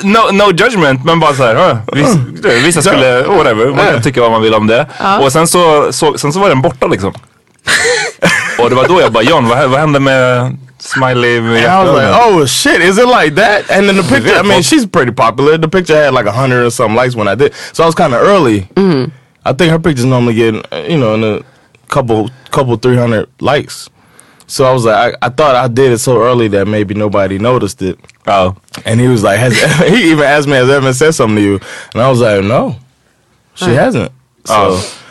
No, 0.03 0.31
no 0.31 0.51
judgment 0.51 1.05
men 1.05 1.19
bara 1.19 1.33
såhär, 1.33 1.55
huh. 1.55 1.77
Viss, 1.93 2.13
du 2.41 2.49
vet, 2.49 2.63
vissa 2.63 2.81
skulle, 2.81 3.23
whatever, 3.23 3.65
man 3.67 3.85
kan 3.85 4.01
tycka 4.01 4.21
vad 4.21 4.31
man 4.31 4.41
vill 4.41 4.53
om 4.53 4.67
det. 4.67 4.85
Och 5.21 5.31
sen 5.31 5.47
så, 5.47 5.93
så, 5.93 6.17
sen 6.17 6.33
så 6.33 6.39
var 6.39 6.49
den 6.49 6.61
borta 6.61 6.87
liksom. 6.87 7.13
och 8.59 8.69
det 8.69 8.75
var 8.75 8.87
då 8.87 9.01
jag 9.01 9.11
bara, 9.11 9.23
John 9.23 9.47
vad, 9.47 9.69
vad 9.69 9.79
hände 9.79 9.99
med 9.99 10.57
smiley 10.87 11.39
med 11.41 11.57
And 11.63 11.65
I 11.67 11.83
was 11.83 11.93
like, 11.93 12.21
oh 12.21 12.45
shit, 12.45 12.81
is 12.81 12.97
it 12.97 13.07
like 13.07 13.35
that? 13.35 13.69
And 13.69 13.87
then 13.87 13.97
the 13.97 14.03
picture, 14.03 14.33
I 14.33 14.41
mean, 14.41 14.61
she's 14.61 14.85
pretty 14.85 15.11
popular. 15.11 15.57
The 15.57 15.67
picture 15.67 15.95
had 15.95 16.13
like 16.13 16.25
a 16.25 16.31
hundred 16.31 16.65
or 16.65 16.69
something 16.71 16.95
likes 16.95 17.15
when 17.15 17.27
I 17.27 17.35
did. 17.35 17.53
So 17.73 17.83
I 17.83 17.85
was 17.85 17.95
kind 17.95 18.13
of 18.13 18.21
early. 18.21 18.61
Mm-hmm. 18.75 19.11
I 19.45 19.53
think 19.53 19.71
her 19.71 19.79
pictures 19.79 20.05
normally 20.05 20.33
get, 20.35 20.53
you 20.89 20.97
know, 20.97 21.15
in 21.15 21.23
a 21.23 21.43
couple, 21.89 22.29
couple, 22.51 22.75
300 22.77 23.29
likes. 23.41 23.89
So 24.47 24.65
I 24.65 24.71
was 24.71 24.85
like, 24.85 25.15
I, 25.21 25.25
I 25.27 25.29
thought 25.29 25.55
I 25.55 25.67
did 25.67 25.91
it 25.91 25.97
so 25.99 26.21
early 26.21 26.47
that 26.49 26.67
maybe 26.67 26.93
nobody 26.93 27.37
noticed 27.37 27.81
it. 27.81 27.99
Oh. 28.25 28.55
And 28.85 28.99
he 28.99 29.07
was 29.07 29.23
like, 29.23 29.39
has, 29.39 29.53
he 29.93 30.11
even 30.11 30.23
asked 30.23 30.47
me, 30.47 30.53
has 30.53 30.69
Evan 30.69 30.93
said 30.93 31.11
something 31.13 31.35
to 31.35 31.41
you? 31.41 31.59
And 31.93 32.01
I 32.01 32.09
was 32.09 32.21
like, 32.21 32.43
no, 32.43 32.77
she 33.55 33.71
hasn't. 33.73 34.11
So, 34.45 34.53
Oh. 34.55 35.03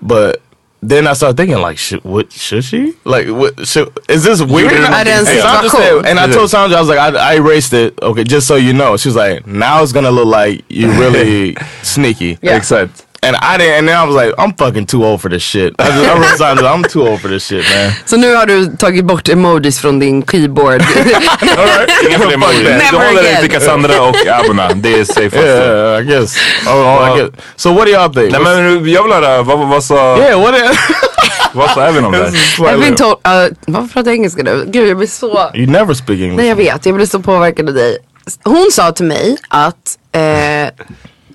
but 0.00 0.40
then 0.80 1.06
I 1.06 1.12
started 1.14 1.36
thinking, 1.36 1.58
like, 1.58 1.76
should, 1.78 2.04
what, 2.04 2.30
should 2.32 2.62
she? 2.64 2.94
Like, 3.04 3.26
what, 3.28 3.66
should, 3.66 3.88
is 4.08 4.22
this 4.24 4.40
weird? 4.42 4.70
didn't- 4.70 4.92
Är 4.92 5.06
And 5.06 5.26
Sandra 5.26 5.70
situation? 5.70 6.02
said- 6.04 6.06
and 6.10 6.18
I 6.20 6.30
told 6.30 6.50
Sandra, 6.50 6.76
I 6.76 6.80
was 6.80 6.88
like, 6.88 6.98
I, 6.98 7.32
I 7.32 7.34
erased 7.36 7.72
it. 7.72 7.98
Okay, 8.00 8.22
just 8.24 8.46
so 8.46 8.54
you 8.56 8.72
know. 8.72 8.96
She 8.96 9.08
was 9.08 9.16
like, 9.16 9.46
now 9.46 9.82
it's 9.82 9.92
gonna 9.92 10.10
look 10.12 10.26
like 10.28 10.64
you 10.68 10.88
really 10.92 11.56
sneaky. 11.82 12.38
Yeah. 12.42 12.56
Exakt. 12.56 13.04
And 13.20 13.36
I 13.36 13.58
didn't. 13.58 13.78
And 13.78 13.88
then 13.88 13.96
I 13.96 14.04
was 14.04 14.14
like, 14.14 14.32
I'm 14.38 14.54
fucking 14.54 14.86
too 14.86 15.04
old 15.04 15.20
for 15.20 15.28
this 15.28 15.42
shit. 15.42 15.74
I, 15.78 15.90
just, 15.90 16.08
I 16.08 16.36
Sandra, 16.36 16.68
I'm 16.68 16.84
too 16.84 17.02
old 17.02 17.20
for 17.20 17.28
this 17.28 17.46
shit, 17.46 17.64
man. 17.64 17.92
Så 18.06 18.16
nu 18.16 18.34
har 18.34 18.46
du 18.46 18.76
tagit 18.76 19.04
bort 19.04 19.28
emojis 19.28 19.80
från 19.80 19.98
din 19.98 20.22
keyboard. 20.22 20.82
Inga 22.08 22.18
fler 22.18 22.32
emojis. 22.34 22.58
Du 22.58 22.64
Never 22.64 23.06
håller 23.06 23.22
dig 23.22 23.30
again. 23.30 23.42
till 23.42 23.50
Cassandra 23.50 24.02
och 24.02 24.16
Abona, 24.26 24.74
det 24.74 25.00
är 25.00 25.04
safe. 25.04 25.36
Yeah, 25.36 26.00
I 26.00 26.04
guess. 26.04 26.36
Oh, 26.66 26.72
oh, 26.72 27.08
I 27.08 27.20
guess. 27.20 27.30
So 27.56 27.72
what 27.72 27.86
do 27.86 27.92
y'all 27.92 28.14
think? 28.14 28.32
Nej 28.32 28.40
men 28.40 28.92
jag 28.92 29.02
vill 29.02 29.12
höra, 29.12 29.42
vad, 29.42 29.68
vad 29.68 29.84
sa, 29.84 30.18
yeah, 30.18 30.40
what? 30.40 30.54
Is, 30.54 30.78
vad 31.52 31.70
sa 31.70 31.86
Evin 31.86 32.04
om 32.04 32.12
det? 32.12 32.32
Evin 32.70 32.96
told, 32.96 33.12
uh, 33.12 33.56
varför 33.66 33.88
pratar 33.88 34.10
jag 34.10 34.16
engelska 34.16 34.42
nu? 34.42 34.64
Gud 34.66 34.88
jag 34.88 34.96
blir 34.96 35.06
så... 35.06 35.50
you 35.54 35.66
never 35.66 35.94
speak 35.94 36.20
English. 36.20 36.36
Nej 36.36 36.48
jag 36.48 36.56
vet, 36.56 36.86
jag 36.86 36.94
blir 36.94 37.06
så 37.06 37.20
påverkad 37.20 37.68
av 37.68 37.74
dig. 37.74 37.98
Hon 38.44 38.68
sa 38.72 38.92
till 38.92 39.06
mig 39.06 39.36
att 39.48 39.98
eh, 40.12 40.86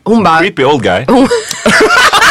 hon 0.04 0.24
bara, 0.24 0.40
Creepy 0.40 0.64
old 0.64 0.84
guy. 0.84 1.06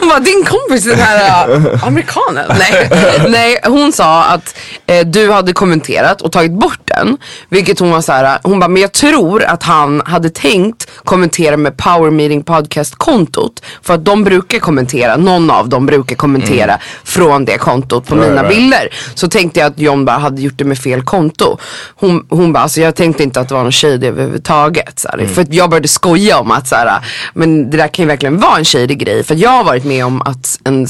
hon 0.00 0.08
bara 0.08 0.20
din 0.20 0.44
kompis 0.44 0.84
den 0.84 0.98
här 0.98 1.48
amerikanen. 1.86 2.46
Nej, 2.58 2.90
nej 3.28 3.60
hon 3.64 3.92
sa 3.92 4.24
att 4.24 4.56
eh, 4.86 5.06
du 5.06 5.30
hade 5.32 5.52
kommenterat 5.52 6.22
och 6.22 6.32
tagit 6.32 6.52
bort 6.52 6.80
den. 6.84 7.18
Vilket 7.48 7.78
hon 7.78 7.90
var 7.90 8.00
så 8.00 8.12
här, 8.12 8.38
hon 8.42 8.60
bara 8.60 8.68
men 8.68 8.82
jag 8.82 8.92
tror 8.92 9.44
att 9.44 9.62
han 9.62 10.02
hade 10.06 10.30
tänkt 10.30 10.90
kommentera 11.04 11.56
med 11.56 11.76
Power 11.76 12.10
Meeting 12.10 12.42
Podcast 12.42 12.94
kontot. 12.94 13.62
För 13.82 13.94
att 13.94 14.04
de 14.04 14.24
brukar 14.24 14.58
kommentera, 14.58 15.16
någon 15.16 15.50
av 15.50 15.68
dem 15.68 15.86
brukar 15.86 16.16
kommentera 16.16 16.78
från 17.04 17.44
det 17.44 17.58
kontot 17.58 18.06
på 18.06 18.14
mina 18.14 18.42
right. 18.42 18.48
bilder. 18.48 18.88
Så 19.14 19.28
tänkte 19.28 19.60
jag 19.60 19.66
att 19.66 19.78
John 19.78 20.04
bara 20.04 20.18
hade 20.18 20.42
gjort 20.42 20.58
det 20.58 20.64
med 20.64 20.78
fel 20.78 21.02
konto. 21.02 21.58
Hon, 21.94 22.26
hon 22.28 22.52
bara, 22.52 22.62
alltså 22.62 22.80
jag 22.80 22.94
tänkte 22.94 23.22
inte 23.22 23.40
att 23.40 23.48
det 23.48 23.54
var 23.54 23.62
någon 23.62 23.72
shady 23.72 24.06
överhuvudtaget. 24.06 24.98
Så 24.98 25.08
här. 25.08 25.26
För 25.26 25.42
att 25.42 25.54
jag 25.54 25.70
började 25.70 25.88
skoja 25.88 26.38
om 26.38 26.50
att 26.50 26.68
så 26.68 26.74
här, 26.74 27.00
men 27.34 27.69
det 27.70 27.76
där 27.76 27.88
kan 27.88 28.02
ju 28.02 28.06
verkligen 28.06 28.38
vara 28.38 28.58
en 28.58 28.64
shady 28.64 28.94
grej. 28.94 29.24
För 29.24 29.34
jag 29.34 29.50
har 29.50 29.64
varit 29.64 29.84
med 29.84 30.04
om 30.04 30.22
att 30.22 30.58
en 30.64 30.86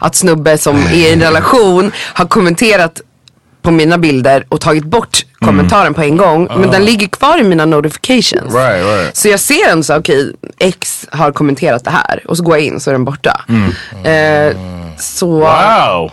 att 0.00 0.14
snubbe 0.14 0.58
som 0.58 0.76
är 0.76 0.94
i 0.94 1.12
en 1.12 1.20
relation 1.20 1.92
har 1.96 2.26
kommenterat 2.26 3.00
på 3.62 3.70
mina 3.70 3.98
bilder 3.98 4.44
och 4.48 4.60
tagit 4.60 4.84
bort 4.84 5.24
kommentaren 5.40 5.94
på 5.94 6.02
en 6.02 6.16
gång. 6.16 6.48
Men 6.56 6.70
den 6.70 6.84
ligger 6.84 7.06
kvar 7.06 7.38
i 7.38 7.44
mina 7.44 7.66
notifications. 7.66 8.54
Right, 8.54 8.84
right. 8.84 9.16
Så 9.16 9.28
jag 9.28 9.40
ser 9.40 9.68
ändå 9.70 9.82
så 9.82 9.96
okej, 9.96 10.32
X 10.58 11.06
har 11.10 11.32
kommenterat 11.32 11.84
det 11.84 11.90
här. 11.90 12.22
Och 12.28 12.36
så 12.36 12.42
går 12.42 12.56
jag 12.56 12.66
in 12.66 12.80
så 12.80 12.90
är 12.90 12.92
den 12.92 13.04
borta. 13.04 13.44
Eh, 14.04 14.56
så... 14.98 15.26
Wow. 15.26 16.10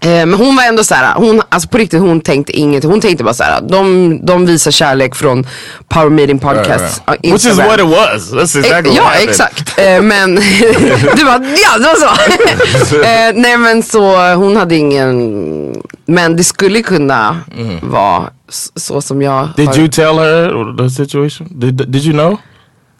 Eh, 0.00 0.08
men 0.10 0.34
hon 0.34 0.56
var 0.56 0.64
ändå 0.64 0.84
såhär, 0.84 1.14
hon, 1.14 1.42
alltså 1.48 1.68
på 1.68 1.78
riktigt 1.78 2.00
hon 2.00 2.20
tänkte 2.20 2.52
inget. 2.52 2.84
Hon 2.84 3.00
tänkte 3.00 3.24
bara 3.24 3.34
såhär, 3.34 3.60
de, 3.60 4.18
de 4.26 4.46
visar 4.46 4.70
kärlek 4.70 5.14
från 5.14 5.46
Power 5.88 6.10
Meeting 6.10 6.38
Podcast. 6.38 6.68
Right, 6.68 7.02
right. 7.06 7.26
uh, 7.26 7.32
Which 7.32 7.44
is 7.44 7.46
Instagram. 7.46 7.68
what 7.68 7.80
it 7.80 7.86
was. 7.86 8.32
That's 8.32 8.58
exactly 8.58 8.72
Eh, 8.74 8.84
what 8.84 8.96
Ja 8.96 9.02
happened. 9.02 9.30
exakt. 9.30 9.78
Eh, 9.78 10.02
men 10.02 10.34
du 11.16 11.24
bara, 11.24 11.44
ja 11.44 11.78
det 11.78 11.84
var 11.84 11.94
så. 11.94 12.96
eh, 13.02 13.32
nej 13.34 13.56
men 13.58 13.82
så 13.82 14.34
hon 14.34 14.56
hade 14.56 14.76
ingen, 14.76 15.82
men 16.06 16.36
det 16.36 16.44
skulle 16.44 16.82
kunna 16.82 17.40
vara 17.82 18.30
s- 18.48 18.72
så 18.76 19.00
som 19.00 19.22
jag 19.22 19.38
Mm. 19.38 19.50
Did 19.56 19.68
har. 19.68 19.78
you 19.78 19.88
tell 19.88 20.18
her 20.18 20.76
the 20.82 20.90
situation? 20.90 21.48
Did 21.50 21.74
Did 21.92 22.04
you 22.04 22.12
know? 22.12 22.36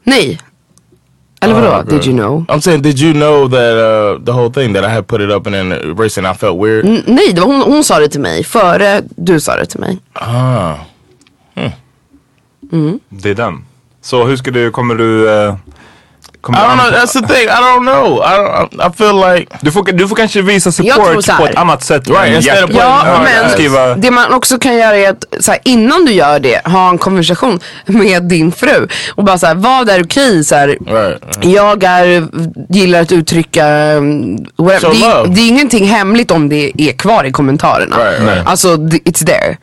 Nej. 0.04 0.38
Eller 1.40 1.54
vadå, 1.54 1.68
okay. 1.82 1.98
did 1.98 2.06
you 2.06 2.16
know? 2.16 2.44
I'm 2.48 2.60
saying, 2.60 2.82
did 2.82 2.98
you 3.00 3.12
know 3.12 3.48
that 3.48 3.76
uh, 3.76 4.24
the 4.24 4.32
whole 4.32 4.50
thing 4.52 4.72
that 4.74 4.84
I 4.84 4.88
had 4.88 5.06
put 5.06 5.20
it 5.20 5.30
up 5.30 5.46
and 5.46 5.54
then 5.54 5.72
erased 5.72 6.18
and 6.18 6.26
I 6.26 6.34
felt 6.38 6.58
weird? 6.58 6.84
N- 6.84 7.02
nej, 7.06 7.32
det 7.34 7.40
var 7.40 7.46
hon, 7.46 7.62
hon 7.72 7.84
sa 7.84 7.98
det 7.98 8.08
till 8.08 8.20
mig 8.20 8.44
före 8.44 9.02
du 9.16 9.40
sa 9.40 9.56
det 9.56 9.66
till 9.66 9.80
mig. 9.80 9.98
Ah. 10.12 10.74
Det 13.08 13.30
är 13.30 13.34
den. 13.34 13.64
Så 14.02 14.24
hur 14.24 14.36
ska 14.36 14.50
du, 14.50 14.70
kommer 14.70 14.94
du, 14.94 15.30
eh, 15.30 15.54
Kommer 16.40 16.58
That's 16.58 17.12
the 17.12 17.26
thing. 17.26 17.48
I 17.48 17.60
don't 17.60 17.82
know. 17.82 18.22
I 18.22 18.36
don't. 18.38 18.88
I 18.88 18.92
feel 18.96 19.16
like 19.16 19.56
Du 19.60 19.72
får, 19.72 19.92
du 19.92 20.08
får 20.08 20.16
kanske 20.16 20.42
visa 20.42 20.72
support 20.72 21.26
på 21.38 21.46
ett 21.46 21.56
annat 21.56 21.84
sätt. 21.84 22.08
Right, 22.08 22.28
än 22.28 22.34
instead 22.34 22.64
of 22.64 22.70
hjärta. 22.70 23.02
Ja, 23.06 23.20
men 23.22 23.50
skriva, 23.50 23.94
det 23.94 24.10
man 24.10 24.32
också 24.32 24.58
kan 24.58 24.76
göra 24.76 24.96
är 24.96 25.10
att 25.10 25.24
så 25.40 25.50
här, 25.50 25.60
innan 25.64 26.04
du 26.04 26.12
gör 26.12 26.40
det, 26.40 26.66
ha 26.66 26.90
en 26.90 26.98
konversation 26.98 27.60
med 27.86 28.22
din 28.22 28.52
fru. 28.52 28.88
Och 29.14 29.24
bara 29.24 29.38
så 29.38 29.46
här, 29.46 29.54
vad 29.54 29.88
är 29.88 30.04
okej? 30.04 30.44
Så 30.44 30.54
här, 30.54 30.68
Right, 30.68 31.44
Jag 31.44 31.84
är, 31.84 32.26
gillar 32.68 33.00
att 33.00 33.12
uttrycka, 33.12 33.94
um, 33.94 34.36
whatever. 34.56 34.94
Show 34.94 35.28
Det, 35.28 35.34
det 35.34 35.40
är 35.40 35.48
ingenting 35.48 35.86
hemligt 35.86 36.30
om 36.30 36.48
det 36.48 36.72
är 36.78 36.92
kvar 36.92 37.24
i 37.24 37.32
kommentarerna. 37.32 37.96
Right, 37.96 38.20
right. 38.20 38.46
Alltså 38.46 38.76
it's 38.76 39.26
there. 39.26 39.56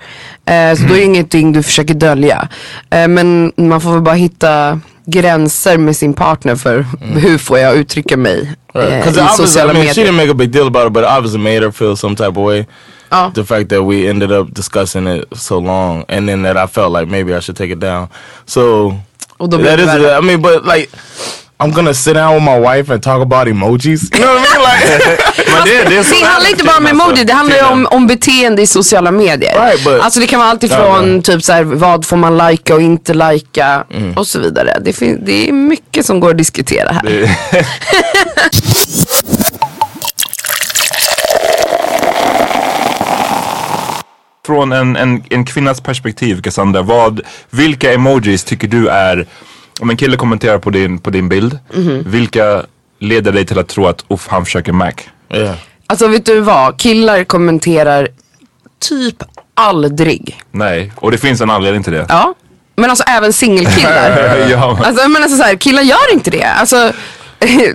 Eh, 0.47 0.75
så 0.77 0.83
då 0.83 0.93
är 0.93 0.97
det 0.97 1.03
ingenting 1.03 1.53
du 1.53 1.63
försöker 1.63 1.93
dölja. 1.93 2.47
Eh, 2.89 3.07
men 3.07 3.51
man 3.55 3.81
får 3.81 3.91
väl 3.91 4.01
bara 4.01 4.15
hitta 4.15 4.79
gränser 5.05 5.77
med 5.77 5.95
sin 5.97 6.13
partner 6.13 6.55
för 6.55 6.85
hur 7.01 7.37
får 7.37 7.59
jag 7.59 7.75
uttrycka 7.77 8.17
mig 8.17 8.55
eh, 8.73 8.81
Because 8.81 9.19
i 9.19 9.21
obviously, 9.21 9.43
I 9.43 9.47
sociala 9.47 9.73
mean, 9.73 9.83
she 9.85 9.87
medier. 9.89 10.05
didn't 10.05 10.17
make 10.17 10.31
a 10.31 10.33
big 10.33 10.51
deal 10.51 10.67
about 10.67 10.87
it, 10.87 10.93
but 10.93 11.03
it 11.03 11.09
obviously 11.09 11.39
made 11.39 11.61
her 11.63 11.71
feel 11.71 11.95
some 11.97 12.15
type 12.15 12.29
of 12.39 12.45
way. 12.45 12.65
Ja. 13.11 13.31
The 13.35 13.43
fact 13.43 13.69
that 13.69 13.83
we 13.83 14.09
ended 14.09 14.31
up 14.31 14.53
discussing 14.53 15.07
it 15.07 15.25
so 15.37 15.59
long, 15.59 16.05
and 16.09 16.27
then 16.27 16.43
that 16.43 16.57
I 16.57 16.67
felt 16.67 16.91
like 16.99 17.07
maybe 17.11 17.33
I 17.35 17.39
should 17.39 17.57
take 17.57 17.71
it 17.71 17.79
down. 17.79 18.07
So 18.45 18.93
that 19.39 19.79
is. 19.79 19.87
I 19.87 20.21
mean, 20.21 20.41
but 20.41 20.65
like. 20.65 20.89
I'm 21.57 21.71
gonna 21.71 21.93
sit 21.93 22.13
down 22.15 22.33
with 22.35 22.43
my 22.43 22.59
wife 22.59 22.93
and 22.93 23.01
talk 23.03 23.21
about 23.21 23.47
emojis. 23.47 24.03
You 24.13 24.19
know 24.25 24.33
what 24.35 24.47
I 24.47 24.57
mean? 24.57 24.63
Like, 24.63 25.51
men 25.51 25.63
det, 25.65 25.89
det, 25.89 26.19
Det 26.19 26.25
handlar 26.25 26.49
inte 26.49 26.63
bara 26.63 26.77
om 26.77 26.85
alltså, 26.85 27.03
emoji, 27.05 27.23
det 27.23 27.33
handlar 27.33 27.55
ju 27.57 27.63
om, 27.63 27.87
om 27.91 28.07
beteende 28.07 28.61
i 28.61 28.67
sociala 28.67 29.11
medier. 29.11 29.59
Right, 29.65 29.85
but- 29.85 29.99
alltså 30.01 30.19
det 30.19 30.27
kan 30.27 30.39
vara 30.39 30.49
allt 30.49 30.63
ifrån 30.63 31.21
typ 31.21 31.43
så 31.43 31.53
här, 31.53 31.63
vad 31.63 32.05
får 32.05 32.17
man 32.17 32.37
lajka 32.37 32.75
och 32.75 32.81
inte 32.81 33.13
lajka 33.13 33.83
och 34.15 34.27
så 34.27 34.39
vidare. 34.39 34.77
Det, 34.81 34.99
det 35.25 35.49
är 35.49 35.53
mycket 35.53 36.05
som 36.05 36.19
går 36.19 36.29
att 36.29 36.37
diskutera 36.37 36.91
här. 36.91 37.29
Från 44.45 44.71
en, 44.71 44.95
en, 44.95 45.23
en 45.29 45.45
kvinnas 45.45 45.81
perspektiv 45.81 46.41
Cassandra, 46.41 46.81
vad, 46.81 47.21
vilka 47.49 47.93
emojis 47.93 48.43
tycker 48.43 48.67
du 48.67 48.87
är, 48.87 49.25
om 49.79 49.89
en 49.89 49.97
kille 49.97 50.17
kommenterar 50.17 50.57
på 50.57 50.69
din, 50.69 50.99
på 50.99 51.09
din 51.09 51.29
bild, 51.29 51.59
Mhm. 51.73 52.03
vilka 52.07 52.63
leder 52.99 53.31
dig 53.31 53.45
till 53.45 53.59
att 53.59 53.67
tro 53.67 53.87
att 53.87 54.05
uff, 54.07 54.27
han 54.27 54.45
försöker 54.45 54.71
Mac? 54.71 54.91
yeah. 55.33 55.55
Alltså 55.87 56.07
vet 56.07 56.25
du 56.25 56.39
vad, 56.39 56.77
killar 56.79 57.23
kommenterar 57.23 58.07
typ 58.79 59.23
aldrig. 59.53 60.39
Nej, 60.51 60.91
och 60.95 61.11
det 61.11 61.17
finns 61.17 61.41
en 61.41 61.49
anledning 61.49 61.83
till 61.83 61.93
det. 61.93 62.05
Ja, 62.09 62.33
men 62.75 62.89
alltså 62.89 63.03
även 63.07 63.33
singelkillar. 63.33 64.37
ja, 64.51 64.73
men- 64.73 64.85
Alltså, 64.85 65.09
men 65.09 65.23
alltså 65.23 65.37
så 65.37 65.43
här, 65.43 65.55
killar 65.55 65.81
gör 65.81 66.13
inte 66.13 66.31
det. 66.31 66.43
Alltså, 66.43 66.91
det, 67.39 67.73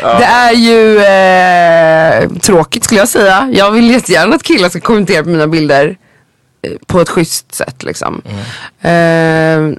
det 0.00 0.24
är 0.24 0.52
ju 0.52 0.98
eh, 0.98 2.30
tråkigt 2.40 2.84
skulle 2.84 3.00
jag 3.00 3.08
säga. 3.08 3.50
Jag 3.52 3.70
vill 3.70 3.90
jättegärna 3.90 4.34
att 4.34 4.42
killar 4.42 4.68
ska 4.68 4.80
kommentera 4.80 5.22
på 5.22 5.28
mina 5.28 5.46
bilder 5.46 5.96
eh, 6.62 6.72
på 6.86 7.00
ett 7.00 7.08
schysst 7.08 7.54
sätt 7.54 7.82
liksom. 7.82 8.22
Eh, 8.80 9.78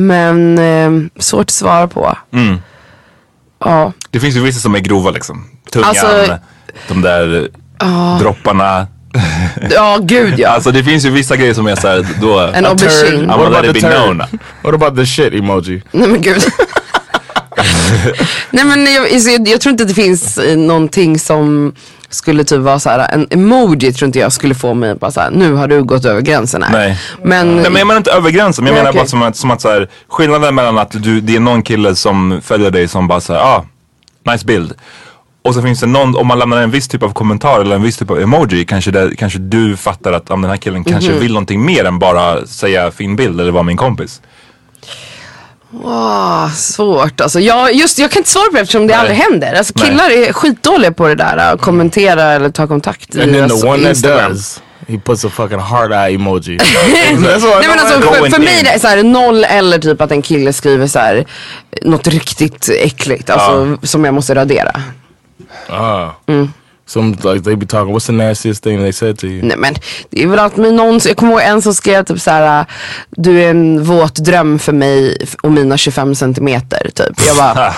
men 0.00 0.58
eh, 0.58 0.90
svårt 1.22 1.40
att 1.44 1.50
svara 1.50 1.88
på. 1.88 2.16
Mm. 2.32 2.56
Ja. 3.64 3.92
Det 4.10 4.20
finns 4.20 4.36
ju 4.36 4.40
vissa 4.40 4.60
som 4.60 4.74
är 4.74 4.78
grova 4.78 5.10
liksom. 5.10 5.44
Tungan, 5.72 5.88
Alltså- 5.88 6.38
de 6.88 7.02
där 7.02 7.48
dropparna. 8.20 8.86
ja, 9.70 9.98
gud 10.02 10.34
ja. 10.38 10.48
Alltså 10.48 10.70
det 10.70 10.84
finns 10.84 11.04
ju 11.04 11.10
vissa 11.10 11.36
grejer 11.36 11.54
som 11.54 11.66
är 11.66 11.76
såhär, 11.76 12.06
då... 12.20 12.38
En 12.40 12.66
I'm 12.66 12.68
aubergine. 12.68 13.26
gonna 13.26 13.36
What 13.36 13.50
let 13.52 13.58
about 13.58 13.76
it 13.76 13.82
the 13.82 13.88
be 13.88 13.94
known. 13.94 14.18
What 14.62 14.74
about 14.74 14.96
the 14.96 15.06
shit 15.06 15.34
emoji? 15.34 15.82
Nej 15.92 16.08
men 16.08 16.20
gud. 16.20 16.42
Nej 18.50 18.64
men 18.64 18.86
jag, 18.94 19.10
jag, 19.12 19.48
jag 19.48 19.60
tror 19.60 19.70
inte 19.70 19.82
att 19.82 19.88
det 19.88 19.94
finns 19.94 20.38
någonting 20.56 21.18
som 21.18 21.72
skulle 22.10 22.44
typ 22.44 22.58
vara 22.58 22.78
så 22.78 22.90
här 22.90 23.08
en 23.14 23.26
emoji 23.30 23.92
tror 23.92 24.06
inte 24.06 24.18
jag 24.18 24.32
skulle 24.32 24.54
få 24.54 24.74
mig 24.74 24.94
bara 24.94 25.10
så 25.10 25.20
här, 25.20 25.30
nu 25.30 25.52
har 25.52 25.68
du 25.68 25.84
gått 25.84 26.04
över 26.04 26.20
gränsen 26.20 26.62
här. 26.62 26.72
Nej. 26.72 26.98
Men, 27.22 27.46
Nej 27.56 27.62
men 27.70 27.74
jag 27.76 27.86
menar 27.86 27.98
inte 27.98 28.10
över 28.12 28.30
gränsen, 28.30 28.64
men 28.64 28.72
jag 28.74 28.80
menar 28.80 28.90
okej. 28.90 29.00
bara 29.00 29.08
som 29.08 29.22
att, 29.22 29.36
som 29.36 29.50
att 29.50 29.60
så 29.60 29.68
här, 29.68 29.88
skillnaden 30.08 30.54
mellan 30.54 30.78
att 30.78 30.90
du, 31.02 31.20
det 31.20 31.36
är 31.36 31.40
någon 31.40 31.62
kille 31.62 31.94
som 31.94 32.40
följer 32.44 32.70
dig 32.70 32.88
som 32.88 33.08
bara 33.08 33.20
säger 33.20 33.40
ah, 33.40 33.64
nice 34.32 34.46
bild. 34.46 34.72
Och 35.42 35.54
så 35.54 35.62
finns 35.62 35.80
det 35.80 35.86
någon, 35.86 36.16
om 36.16 36.26
man 36.26 36.38
lämnar 36.38 36.62
en 36.62 36.70
viss 36.70 36.88
typ 36.88 37.02
av 37.02 37.12
kommentar 37.12 37.60
eller 37.60 37.76
en 37.76 37.82
viss 37.82 37.96
typ 37.96 38.10
av 38.10 38.20
emoji 38.20 38.64
kanske, 38.64 38.90
det, 38.90 39.16
kanske 39.18 39.38
du 39.38 39.76
fattar 39.76 40.12
att 40.12 40.30
om 40.30 40.42
den 40.42 40.50
här 40.50 40.58
killen 40.58 40.84
kanske 40.84 41.10
Mhm. 41.10 41.20
vill 41.20 41.32
någonting 41.32 41.64
mer 41.64 41.84
än 41.84 41.98
bara 41.98 42.46
säga 42.46 42.90
fin 42.90 43.16
bild 43.16 43.40
eller 43.40 43.52
vara 43.52 43.62
min 43.62 43.76
kompis. 43.76 44.20
Åh, 45.72 46.50
svårt 46.52 47.20
alltså. 47.20 47.40
Jag, 47.40 47.74
just, 47.74 47.98
jag 47.98 48.10
kan 48.10 48.20
inte 48.20 48.30
svara 48.30 48.44
på 48.44 48.52
det 48.52 48.60
eftersom 48.60 48.86
det 48.86 48.92
Nej. 48.92 48.96
aldrig 48.96 49.16
händer. 49.16 49.54
Alltså, 49.54 49.72
Nej. 49.76 49.88
killar 49.88 50.10
är 50.10 50.32
skitdåliga 50.32 50.92
på 50.92 51.08
det 51.08 51.14
där 51.14 51.36
att 51.36 51.60
kommentera 51.60 52.22
eller 52.22 52.50
ta 52.50 52.66
kontakt 52.66 53.16
And 53.16 53.32
then 53.32 53.48
the 53.48 53.66
one 53.66 53.94
that 53.94 54.02
does, 54.30 54.62
he 54.88 54.98
puts 54.98 55.24
a 55.24 55.28
fucking 55.28 55.58
heart 55.58 55.90
eye 55.90 56.14
emoji. 56.14 56.58
Nej 56.92 57.16
men 57.16 57.30
alltså 57.30 58.00
för, 58.00 58.30
för 58.30 58.38
mig 58.38 58.60
in. 58.60 58.66
är 58.66 58.72
det 58.72 58.78
så 58.80 58.86
här, 58.88 59.02
noll 59.02 59.44
eller 59.44 59.78
typ 59.78 60.00
att 60.00 60.10
en 60.10 60.22
kille 60.22 60.52
skriver 60.52 60.86
så 60.86 60.98
här 60.98 61.24
något 61.82 62.06
riktigt 62.06 62.68
äckligt. 62.68 63.30
Alltså 63.30 63.78
som 63.86 64.04
jag 64.04 64.14
måste 64.14 64.34
radera. 64.34 64.80
Ah. 65.68 66.10
Some 66.88 67.10
like 67.22 67.42
they 67.44 67.54
be 67.56 67.66
talking. 67.66 67.94
What's 67.94 68.06
the 68.06 68.12
nastiest 68.12 68.62
thing 68.64 68.78
they 68.80 68.92
said 68.92 69.18
to 69.18 69.26
you? 69.26 69.42
Nej 69.42 69.56
men 69.56 69.74
det 70.10 70.22
är 70.22 70.26
väl 70.26 70.38
allt 70.38 70.56
med 70.56 70.74
någon, 70.74 71.00
jag 71.04 71.16
kommer 71.16 71.32
ihåg 71.32 71.40
en 71.42 71.62
som 71.62 71.74
skrev 71.74 72.04
typ 72.04 72.20
såhär 72.20 72.66
Du 73.10 73.42
är 73.42 73.50
en 73.50 73.84
våt 73.84 74.14
dröm 74.14 74.58
för 74.58 74.72
mig 74.72 75.16
och 75.42 75.52
mina 75.52 75.76
25 75.76 76.14
centimeter 76.14 76.90
typ. 76.94 77.20
Jag 77.26 77.36
bara, 77.36 77.54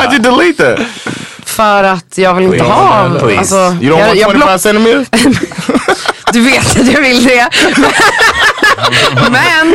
Why'd 0.00 0.12
you 0.12 0.18
delete 0.22 0.76
that? 0.76 0.86
för 1.44 1.84
att 1.84 2.18
jag 2.18 2.34
vill 2.34 2.44
inte 2.44 2.58
Please, 2.58 2.72
ha, 2.74 3.18
please. 3.18 3.38
alltså, 3.38 3.56
You 3.84 3.94
don't 3.94 3.98
jag, 3.98 4.06
want 4.06 4.18
jag 4.18 4.30
25 4.30 4.40
block, 4.40 4.60
centimeters? 4.60 5.08
du 6.32 6.40
vet 6.40 6.80
att 6.80 6.92
jag 6.92 7.00
vill 7.00 7.24
det. 7.24 7.48
men 9.30 9.72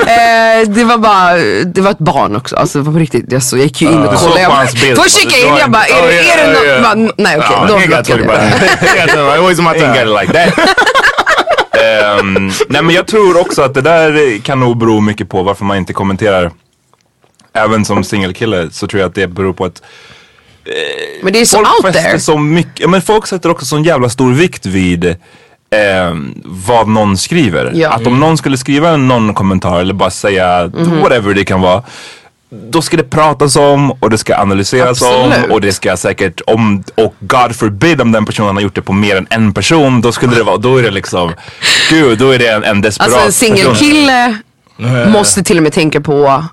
eh, 0.00 0.68
det 0.68 0.84
var 0.84 0.98
bara, 0.98 1.36
det 1.64 1.80
var 1.80 1.90
ett 1.90 1.98
barn 1.98 2.36
också, 2.36 2.56
alltså 2.56 2.78
det 2.78 2.84
var 2.84 2.92
på 2.92 2.98
riktigt. 2.98 3.24
Jag, 3.32 3.42
så, 3.42 3.56
jag 3.56 3.64
gick 3.64 3.82
ju 3.82 3.88
in 3.88 3.98
och 3.98 4.18
såg 4.18 4.28
kollade. 4.32 4.40
Jag 4.42 4.50
på 4.50 4.56
bara, 4.96 5.02
först 5.04 5.24
gick 5.24 5.32
jag 5.32 5.40
in 5.50 5.56
jag 5.56 5.70
bara, 5.70 5.84
är, 5.84 6.02
det- 6.06 6.18
en- 6.18 6.38
är 6.40 6.46
det 6.46 6.50
Oh, 6.50 6.54
något? 6.54 6.64
yeah. 6.66 6.82
Bara, 6.82 6.94
Nej 7.16 7.36
okej, 7.38 7.56
Oh, 7.56 7.66
då 7.66 7.76
he 7.76 7.86
got 7.86 8.06
blockade 8.06 8.22
25. 8.22 8.50
jag. 9.00 9.10
25. 9.10 9.26
Wasting 9.42 9.64
my 9.64 9.70
Ain't 9.70 10.04
got 10.04 10.22
it 10.22 10.30
like 10.32 10.32
that. 10.56 10.68
Ehm, 11.82 12.50
nej 12.68 12.82
men 12.82 12.94
jag 12.94 13.06
tror 13.06 13.40
också 13.40 13.62
att 13.62 13.74
det 13.74 13.80
där 13.80 14.38
kan 14.42 14.60
nog 14.60 14.76
bero 14.78 15.00
mycket 15.00 15.28
på 15.28 15.42
varför 15.42 15.64
man 15.64 15.76
inte 15.76 15.92
kommenterar. 15.92 16.50
Även 17.54 17.84
som 17.84 18.04
singelkille 18.04 18.68
så 18.72 18.86
tror 18.86 19.00
jag 19.00 19.08
att 19.08 19.14
det 19.14 19.26
beror 19.26 19.52
på 19.52 19.64
att 19.64 19.82
Men 21.22 21.32
det 21.32 21.40
är 21.40 21.44
så 21.44 21.56
folk 21.56 21.84
out 21.84 21.94
there. 21.94 22.18
så 22.20 22.38
mycket, 22.38 22.90
men 22.90 23.02
folk 23.02 23.26
sätter 23.26 23.50
också 23.50 23.66
sån 23.66 23.84
jävla 23.84 24.08
stor 24.08 24.32
vikt 24.32 24.66
vid 24.66 25.16
ehm, 25.70 26.34
vad 26.44 26.88
någon 26.88 27.16
skriver. 27.16 27.72
Ja. 27.74 27.90
Att 27.90 28.06
om 28.06 28.20
någon 28.20 28.38
skulle 28.38 28.56
skriva 28.56 28.90
en 28.90 29.08
någon 29.08 29.34
kommentar 29.34 29.80
eller 29.80 29.94
bara 29.94 30.10
säga 30.10 30.70
Mhm. 30.74 31.00
whatever 31.00 31.34
det 31.34 31.44
kan 31.44 31.60
vara. 31.60 31.82
Då 32.70 32.82
ska 32.82 32.96
det 32.96 33.02
pratas 33.10 33.56
om 33.56 33.90
och 33.92 34.10
det 34.10 34.18
ska 34.18 34.36
analyseras 34.36 35.02
Absolut. 35.02 35.44
om 35.44 35.50
och 35.52 35.60
det 35.60 35.72
ska 35.72 35.96
säkert 35.96 36.40
om 36.46 36.84
och 36.94 37.14
God 37.20 37.56
forbid 37.56 38.00
om 38.00 38.12
den 38.12 38.24
personen 38.26 38.54
har 38.56 38.62
gjort 38.62 38.74
det 38.74 38.82
på 38.82 38.92
mer 38.92 39.16
än 39.16 39.26
en 39.30 39.52
person. 39.52 40.00
Då 40.00 40.12
skulle 40.12 40.34
det 40.36 40.42
vara, 40.42 40.56
då 40.56 40.76
är 40.76 40.82
det 40.82 40.90
liksom, 40.90 41.32
gud 41.90 42.18
då 42.18 42.30
är 42.30 42.38
det 42.38 42.48
en, 42.48 42.64
en 42.64 42.80
desperat 42.80 43.12
Alltså 43.14 43.44
en 43.46 43.50
person. 43.52 43.76
singelkille 43.76 44.38
måste 45.08 45.42
till 45.42 45.56
och 45.56 45.62
med 45.62 45.72
tänka 45.72 46.00
på 46.00 46.44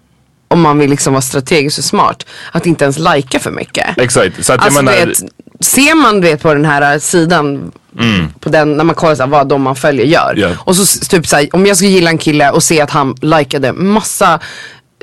om 0.48 0.62
man 0.62 0.80
vill 0.80 0.90
liksom 0.90 1.14
vara 1.14 1.22
strategisk 1.22 1.78
och 1.78 1.84
smart. 1.84 2.26
Att 2.52 2.66
inte 2.66 2.84
ens 2.84 3.00
lajka 3.00 3.40
för 3.40 3.52
mycket. 3.52 3.98
Exakt, 3.98 4.46
så 4.46 4.54
att 4.54 4.60
Alltså 4.62 4.78
jag 4.78 4.86
menar, 4.86 5.06
vet, 5.06 5.18
ser 5.64 5.96
man 5.96 6.22
du 6.22 6.28
vet 6.28 6.42
på 6.42 6.54
den 6.54 6.66
här 6.66 7.00
sidan 7.00 7.72
på 8.40 8.50
den, 8.50 8.78
när 8.78 8.84
man 8.84 8.96
kollar 8.96 9.16
så 9.16 9.24
här, 9.24 9.30
vad 9.30 9.48
de 9.48 9.62
man 9.62 9.76
följer 9.76 10.06
gör. 10.06 10.34
Ja. 10.38 10.50
Och 10.60 10.76
så 10.76 11.00
typ 11.10 11.28
såhär, 11.28 11.50
om 11.56 11.66
jag 11.66 11.78
skulle 11.78 11.92
gilla 11.92 12.10
en 12.10 12.18
kille 12.18 12.50
och 12.50 12.64
se 12.64 12.82
att 12.82 12.92
han 12.92 13.16
likade 13.22 13.74
massa 13.74 14.40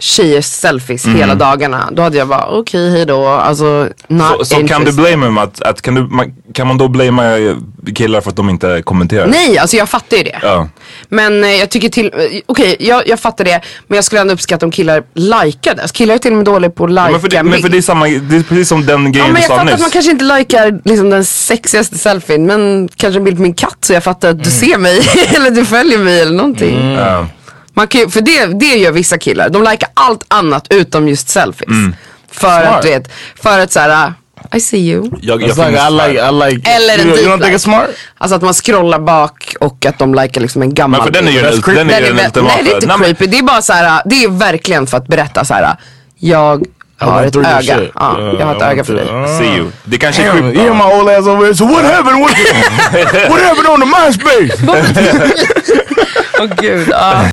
tjejers 0.00 0.44
selfies 0.44 1.06
hela 1.06 1.34
dagarna. 1.34 1.88
Då 1.92 2.02
hade 2.02 2.18
jag 2.18 2.28
bara 2.28 2.46
okej 2.46 2.90
hejdå. 2.90 3.26
Alltså 3.26 3.88
så, 4.38 4.44
så 4.44 4.66
kan 4.66 4.84
du 4.84 4.92
blame 4.92 5.26
dem 5.26 5.38
att, 5.38 5.62
att 5.62 5.82
kan, 5.82 5.94
du, 5.94 6.02
man, 6.02 6.34
kan 6.54 6.66
man 6.66 6.78
då 6.78 6.88
blamea 6.88 7.56
killar 7.94 8.20
för 8.20 8.30
att 8.30 8.36
de 8.36 8.50
inte 8.50 8.82
kommenterar? 8.82 9.26
Nej, 9.26 9.58
alltså 9.58 9.76
jag 9.76 9.88
fattar 9.88 10.16
ju 10.16 10.22
det. 10.22 10.38
Ja. 10.42 10.68
Men 11.08 11.44
eh, 11.44 11.50
jag 11.50 11.70
tycker 11.70 11.88
till, 11.88 12.06
eh, 12.06 12.40
okej 12.46 12.76
jag, 12.80 13.08
jag 13.08 13.20
fattar 13.20 13.44
det. 13.44 13.60
Men 13.86 13.96
jag 13.96 14.04
skulle 14.04 14.20
ändå 14.20 14.34
uppskatta 14.34 14.66
om 14.66 14.72
killar 14.72 15.02
likade. 15.14 15.82
Alltså, 15.82 15.94
killar 15.94 16.14
är 16.14 16.18
till 16.18 16.30
och 16.30 16.36
med 16.36 16.44
dåliga 16.46 16.70
på 16.70 16.84
att 16.84 16.90
lajka 16.90 17.12
Men 17.12 17.20
för, 17.20 17.28
det, 17.28 17.42
men 17.42 17.62
för 17.62 17.68
det 17.68 17.78
är 17.78 17.82
samma, 17.82 18.06
det 18.06 18.36
är 18.36 18.42
precis 18.42 18.68
som 18.68 18.86
den 18.86 19.04
Ja 19.04 19.10
grejen 19.10 19.32
men 19.32 19.34
du 19.34 19.40
jag 19.40 19.48
sa 19.48 19.54
fattar 19.54 19.64
nyss. 19.64 19.74
att 19.74 19.80
man 19.80 19.90
kanske 19.90 20.10
inte 20.10 20.24
likar 20.24 20.80
liksom, 20.84 21.10
den 21.10 21.24
sexigaste 21.24 21.98
selfien 21.98 22.46
men 22.46 22.88
kanske 22.96 23.18
en 23.18 23.24
bild 23.24 23.36
på 23.36 23.42
min 23.42 23.54
katt 23.54 23.78
så 23.80 23.92
jag 23.92 24.04
fattar 24.04 24.30
att 24.30 24.44
du 24.44 24.50
ser 24.50 24.78
mig 24.78 25.00
eller 25.36 25.50
du 25.50 25.64
följer 25.64 25.98
mig 25.98 26.20
eller 26.20 26.36
någonting. 26.36 26.90
Ja. 26.90 27.26
Man 27.80 27.88
kan, 27.88 28.10
för 28.10 28.20
det, 28.20 28.46
det 28.46 28.76
gör 28.76 28.92
vissa 28.92 29.18
killar, 29.18 29.48
de 29.48 29.62
likar 29.62 29.88
allt 29.94 30.24
annat 30.28 30.66
utom 30.70 31.08
just 31.08 31.28
selfies. 31.28 31.68
Mm. 31.68 31.94
För 32.32 32.62
att 32.62 32.82
du 32.82 32.88
vet, 32.88 33.10
för 33.42 33.58
att 33.58 33.72
såhär, 33.72 34.12
I 34.54 34.60
see 34.60 34.78
you. 34.78 35.10
Jag, 35.22 35.42
jag 35.42 35.48
like 35.48 35.54
finns 35.54 35.58
I 35.74 35.76
här. 35.78 35.90
like 35.90 36.28
I 36.28 36.32
like. 36.54 36.70
Eller 36.70 36.94
en 36.94 37.00
you, 37.00 37.10
deep 37.16 37.26
you 37.26 37.36
don't 37.36 37.42
think 37.42 37.54
it's 37.54 37.58
smart? 37.58 37.90
Alltså 38.18 38.36
att 38.36 38.42
man 38.42 38.54
scrollar 38.54 38.98
bak 38.98 39.54
och 39.60 39.86
att 39.86 39.98
de 39.98 40.14
likar 40.14 40.40
liksom 40.40 40.62
en 40.62 40.74
gammal 40.74 41.00
Men 41.00 41.06
för 41.06 41.12
den 41.12 41.28
är 41.28 41.32
ju 41.32 41.42
bild. 41.42 41.64
den, 41.66 41.74
den 41.74 41.90
är 41.90 42.00
ju 42.00 42.06
Den 42.06 42.16
den 42.16 42.18
är, 42.18 42.26
ultimata. 42.26 42.54
nej 42.56 42.64
det 42.64 42.70
är 42.70 42.74
inte 42.82 43.04
creepy, 43.04 43.26
det 43.26 43.38
är 43.38 43.42
bara 43.42 43.62
så 43.62 43.72
här, 43.72 44.02
det 44.04 44.24
är 44.24 44.28
verkligen 44.28 44.86
för 44.86 44.96
att 44.96 45.06
berätta 45.06 45.44
så 45.44 45.54
här. 45.54 45.76
jag 46.18 46.64
har 46.98 47.22
ett 47.24 47.36
öga. 47.36 47.80
Ja, 47.94 48.34
jag 48.38 48.46
har 48.46 48.56
ett 48.56 48.62
öga 48.62 48.84
för 48.84 48.94
dig. 48.94 49.06
See 49.38 49.56
you. 49.56 49.70
Det 49.84 49.98
kanske 49.98 50.22
är 50.22 50.26
Damn, 50.26 50.42
sjukt. 50.42 50.56
you 50.58 50.64
hear 50.64 50.74
my 50.74 51.00
old 51.00 51.08
ass 51.10 51.26
over 51.26 51.44
here. 51.44 51.54
So 51.54 51.64
what 51.66 51.84
happened? 51.84 52.20
What, 52.20 52.30
what 53.30 53.40
happened 53.42 53.68
on 53.68 53.80
the 53.80 53.86
MySpace? 53.86 54.56
Åh 56.40 56.46
gud. 56.60 56.88
ja. 56.90 57.24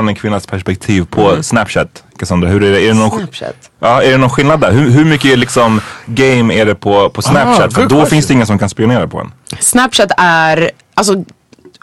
Från 0.00 0.08
en 0.08 0.14
kvinnas 0.14 0.46
perspektiv 0.46 1.04
på 1.10 1.42
Snapchat. 1.42 2.02
Cassandra, 2.18 2.48
hur 2.48 2.64
är 2.64 2.70
det? 2.72 2.82
Är 2.82 2.88
det 2.88 2.94
någon, 2.94 3.18
Snapchat. 3.18 3.54
Ja, 3.80 4.02
är 4.02 4.10
det 4.10 4.16
någon 4.16 4.30
skillnad 4.30 4.60
där? 4.60 4.72
Hur, 4.72 4.90
hur 4.90 5.04
mycket 5.04 5.38
liksom 5.38 5.80
game 6.06 6.54
är 6.54 6.66
det 6.66 6.74
på, 6.74 7.10
på 7.10 7.22
Snapchat? 7.22 7.74
För 7.74 7.80
good 7.82 7.90
då 7.90 8.06
finns 8.06 8.26
det 8.26 8.34
ingen 8.34 8.46
som 8.46 8.58
kan 8.58 8.68
spionera 8.68 9.08
på 9.08 9.18
en. 9.20 9.32
Snapchat 9.60 10.10
är, 10.16 10.70
alltså 10.94 11.24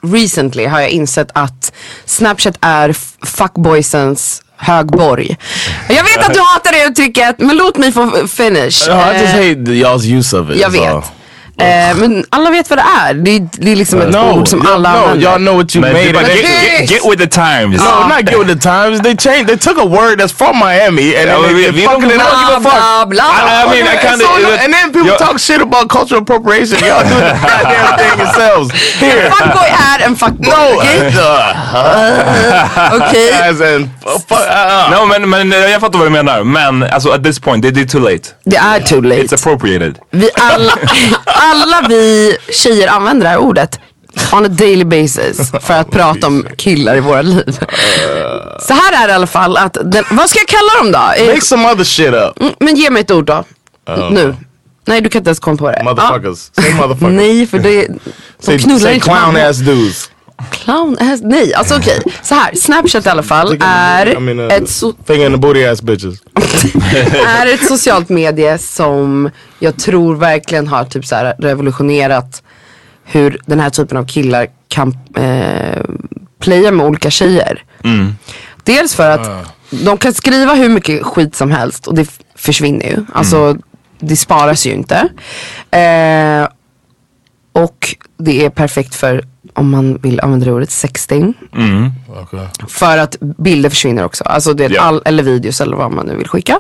recently 0.04 0.66
har 0.66 0.80
jag 0.82 0.90
insett 0.90 1.30
att 1.34 1.74
Snapchat 2.06 2.58
är 2.62 2.96
fuckboysens 3.26 4.42
högborg. 4.58 5.38
Jag 5.90 6.04
vet 6.04 6.18
att 6.18 6.34
du 6.34 6.40
hatar 6.40 6.72
det 6.72 6.86
uttrycket 6.92 7.40
men 7.40 7.58
låt 7.58 7.78
mig 7.78 7.92
få 7.92 8.28
finish. 8.28 8.54
No, 8.56 8.64
I 8.64 8.70
just 8.70 8.88
Eh, 8.90 9.30
hate 9.30 9.66
the, 9.66 9.72
y'all's 9.84 10.18
use 10.18 10.38
of 10.38 10.50
it. 10.50 10.58
jag 10.62 10.76
is 10.76 10.82
all. 10.82 10.96
vet. 10.96 11.12
Eh, 11.60 11.96
men 11.96 12.26
alla 12.30 12.50
vet 12.52 12.70
vad 12.70 12.80
det 12.80 12.86
är. 13.08 13.14
Det 13.14 13.32
är, 13.36 13.48
det 13.54 13.72
är 13.72 13.76
liksom 13.76 14.02
ett 14.02 14.10
No, 14.10 14.18
ord 14.40 14.48
som 14.48 14.62
y'all 14.62 14.74
alla 14.74 14.90
know, 14.92 15.04
använder. 15.04 15.28
y'all 15.32 15.38
know 15.46 15.56
what 15.58 15.76
you 15.76 15.82
Men 15.82 15.94
made 15.94 16.10
it. 16.10 16.16
get, 16.16 16.80
get, 16.80 16.90
get 16.90 17.06
with 17.12 17.20
the 17.22 17.28
times. 17.28 17.84
No, 17.84 18.08
not 18.08 18.22
get 18.30 18.38
with 18.40 18.48
the 18.54 18.62
times. 18.70 19.02
They 19.02 19.16
changed. 19.16 19.48
They 19.48 19.58
took 19.58 19.78
a 19.78 19.86
word 19.86 20.20
that's 20.20 20.34
from 20.34 20.58
Miami 20.60 21.16
and 21.16 21.26
Yeah, 21.30 21.42
then 21.42 21.56
they, 21.56 21.72
they 21.72 21.84
don't 21.86 22.02
fucking 22.02 22.10
it 22.10 22.22
up. 22.22 22.30
Blah, 22.30 22.48
Give 22.50 22.58
a 22.58 22.70
fuck. 22.70 22.80
blah, 22.80 23.06
blah. 23.06 23.24
I, 23.26 23.64
I 23.64 23.72
mean, 23.74 23.86
I 23.88 23.96
Okay, 23.98 24.08
kind 24.08 24.22
so 24.22 24.28
of, 24.36 24.42
no- 24.44 24.64
and 24.64 24.74
then 24.74 24.86
people 24.94 25.08
Yo- 25.08 25.18
talk 25.18 25.40
shit 25.40 25.62
about 25.62 25.90
cultural 25.90 26.22
appropriation. 26.22 26.78
Y'all 26.86 27.04
do 27.04 27.16
the 27.16 27.34
goddamn 27.50 27.98
thing 28.00 28.14
yourselves. 28.22 28.68
Here. 29.02 29.30
Fuckboy 29.32 29.70
är 29.94 30.00
en 30.06 30.16
fuckboy. 30.16 30.50
No. 30.50 30.78
Okej? 30.78 31.00
Okej. 32.98 33.32
As 33.50 33.62
in, 33.62 33.90
uh, 34.06 34.20
fuck, 34.30 34.42
uh, 34.50 34.92
No, 34.92 35.06
men, 35.06 35.30
men 35.30 35.52
jag 35.72 35.82
fattar 35.82 35.98
vad 36.00 36.08
du 36.08 36.12
menar. 36.12 36.44
Men 36.44 36.84
alltså 36.84 37.10
at 37.12 37.24
this 37.24 37.40
point, 37.40 37.62
det 37.64 37.82
är 37.82 37.86
too 37.86 38.00
late. 38.02 38.30
Det 38.46 38.58
är 38.58 38.80
too 38.80 39.02
late. 39.02 39.22
It's 39.22 39.34
appropriated. 39.34 39.98
Vi 40.12 40.30
alla, 40.36 40.74
alla 41.52 41.88
vi 41.90 42.38
tjejer 42.52 42.88
använder 42.88 43.24
det 43.24 43.30
här 43.30 43.38
ordet 43.38 43.80
on 44.34 44.46
a 44.46 44.48
daily 44.48 44.86
basis 44.86 45.52
för 45.62 45.74
att 45.74 45.92
prata 45.92 46.28
om 46.28 46.48
killar 46.58 46.96
i 46.96 47.00
våra 47.00 47.22
liv. 47.22 47.58
Så 48.60 48.74
här 48.74 49.04
är 49.04 49.08
det 49.08 49.12
i 49.12 49.16
alla 49.16 49.28
fall 49.28 49.58
att, 49.58 49.78
den, 49.84 50.04
vad 50.12 50.30
ska 50.30 50.40
jag 50.40 50.48
kalla 50.48 50.84
dem 50.84 50.92
då? 50.92 51.24
Eh, 51.24 51.28
make 51.30 51.42
some 51.42 51.72
other 51.72 51.84
shit 51.84 52.14
up. 52.14 52.40
mm, 52.42 52.54
Men 52.60 52.76
ge 52.76 52.90
mig 52.90 53.02
ett 53.02 53.12
ord 53.12 53.26
då. 53.26 53.44
Nu. 54.12 54.36
Nej 54.86 55.02
du 55.02 55.10
kan 55.10 55.20
inte 55.20 55.30
ens 55.30 55.40
komma 55.40 55.58
på 55.58 55.72
det. 55.72 55.82
Motherfuckers. 55.84 56.38
Say 56.38 56.70
Ja. 56.70 56.76
motherfuckers. 56.76 57.16
Nej 57.16 57.48
för 57.48 57.60
det, 57.60 57.88
de 57.88 58.00
Say, 58.40 58.60
knullar 58.60 58.80
say 58.80 58.94
inte 58.94 59.06
clown 59.10 59.36
ass 59.38 59.58
dudes. 59.58 60.10
Clown 60.52 60.98
ass, 61.00 61.22
nej 61.24 61.54
alltså 61.54 61.76
okej. 61.78 62.02
Så 62.22 62.36
här, 62.36 62.56
Snapchat 62.56 63.06
i 63.06 63.10
alla 63.10 63.24
fall 63.24 63.58
är 63.62 64.08
I 64.18 64.20
mean, 64.20 64.40
uh, 64.40 64.46
ett 64.54 64.64
so- 64.64 64.96
finger 65.08 65.26
in 65.26 65.32
the 65.32 65.38
booty 65.38 65.66
ass 65.66 65.82
bitches. 65.82 66.16
är 67.28 67.54
ett 67.54 67.68
socialt 67.68 68.10
medie 68.10 68.58
som 68.58 69.30
jag 69.60 69.78
tror 69.78 70.16
verkligen 70.16 70.68
har 70.68 70.86
typ 70.86 71.06
så 71.06 71.16
här 71.16 71.36
revolutionerat 71.40 72.44
hur 73.04 73.42
den 73.46 73.60
här 73.60 73.70
typen 73.70 73.98
av 73.98 74.06
killar 74.08 74.48
kan 74.68 74.98
eh, 75.16 75.82
playa 76.40 76.72
med 76.72 76.86
olika 76.86 77.10
tjejer. 77.12 77.64
Dels 78.64 78.96
för 78.96 79.10
att 79.10 79.56
de 79.70 79.98
kan 79.98 80.14
skriva 80.14 80.54
hur 80.54 80.70
mycket 80.70 81.04
skit 81.04 81.36
som 81.36 81.52
helst 81.52 81.88
och 81.88 81.96
det 81.96 82.10
försvinner 82.36 82.86
ju. 82.86 83.06
Alltså 83.14 83.58
det 84.00 84.16
sparas 84.16 84.66
ju 84.66 84.72
inte. 84.74 84.96
Eh, 85.78 86.48
och 87.64 87.96
det 88.18 88.46
är 88.46 88.50
perfekt 88.50 88.96
för 88.96 89.24
om 89.54 89.70
man 89.70 89.98
vill 90.02 90.20
använda 90.20 90.46
det 90.46 90.54
ordet 90.54 90.72
sexting. 90.72 91.34
Mm. 91.56 91.92
Okay. 92.24 92.46
För 92.68 92.98
att 92.98 93.18
bilder 93.20 93.70
försvinner 93.70 94.06
också. 94.06 94.24
Alltså 94.24 94.54
det 94.54 94.66
är 94.66 94.70
Ja. 94.70 94.82
all, 94.82 95.02
eller 95.06 95.24
videos 95.24 95.62
eller 95.62 95.76
vad 95.78 95.92
man 95.92 96.06
nu 96.06 96.16
vill 96.16 96.28
skicka. 96.28 96.60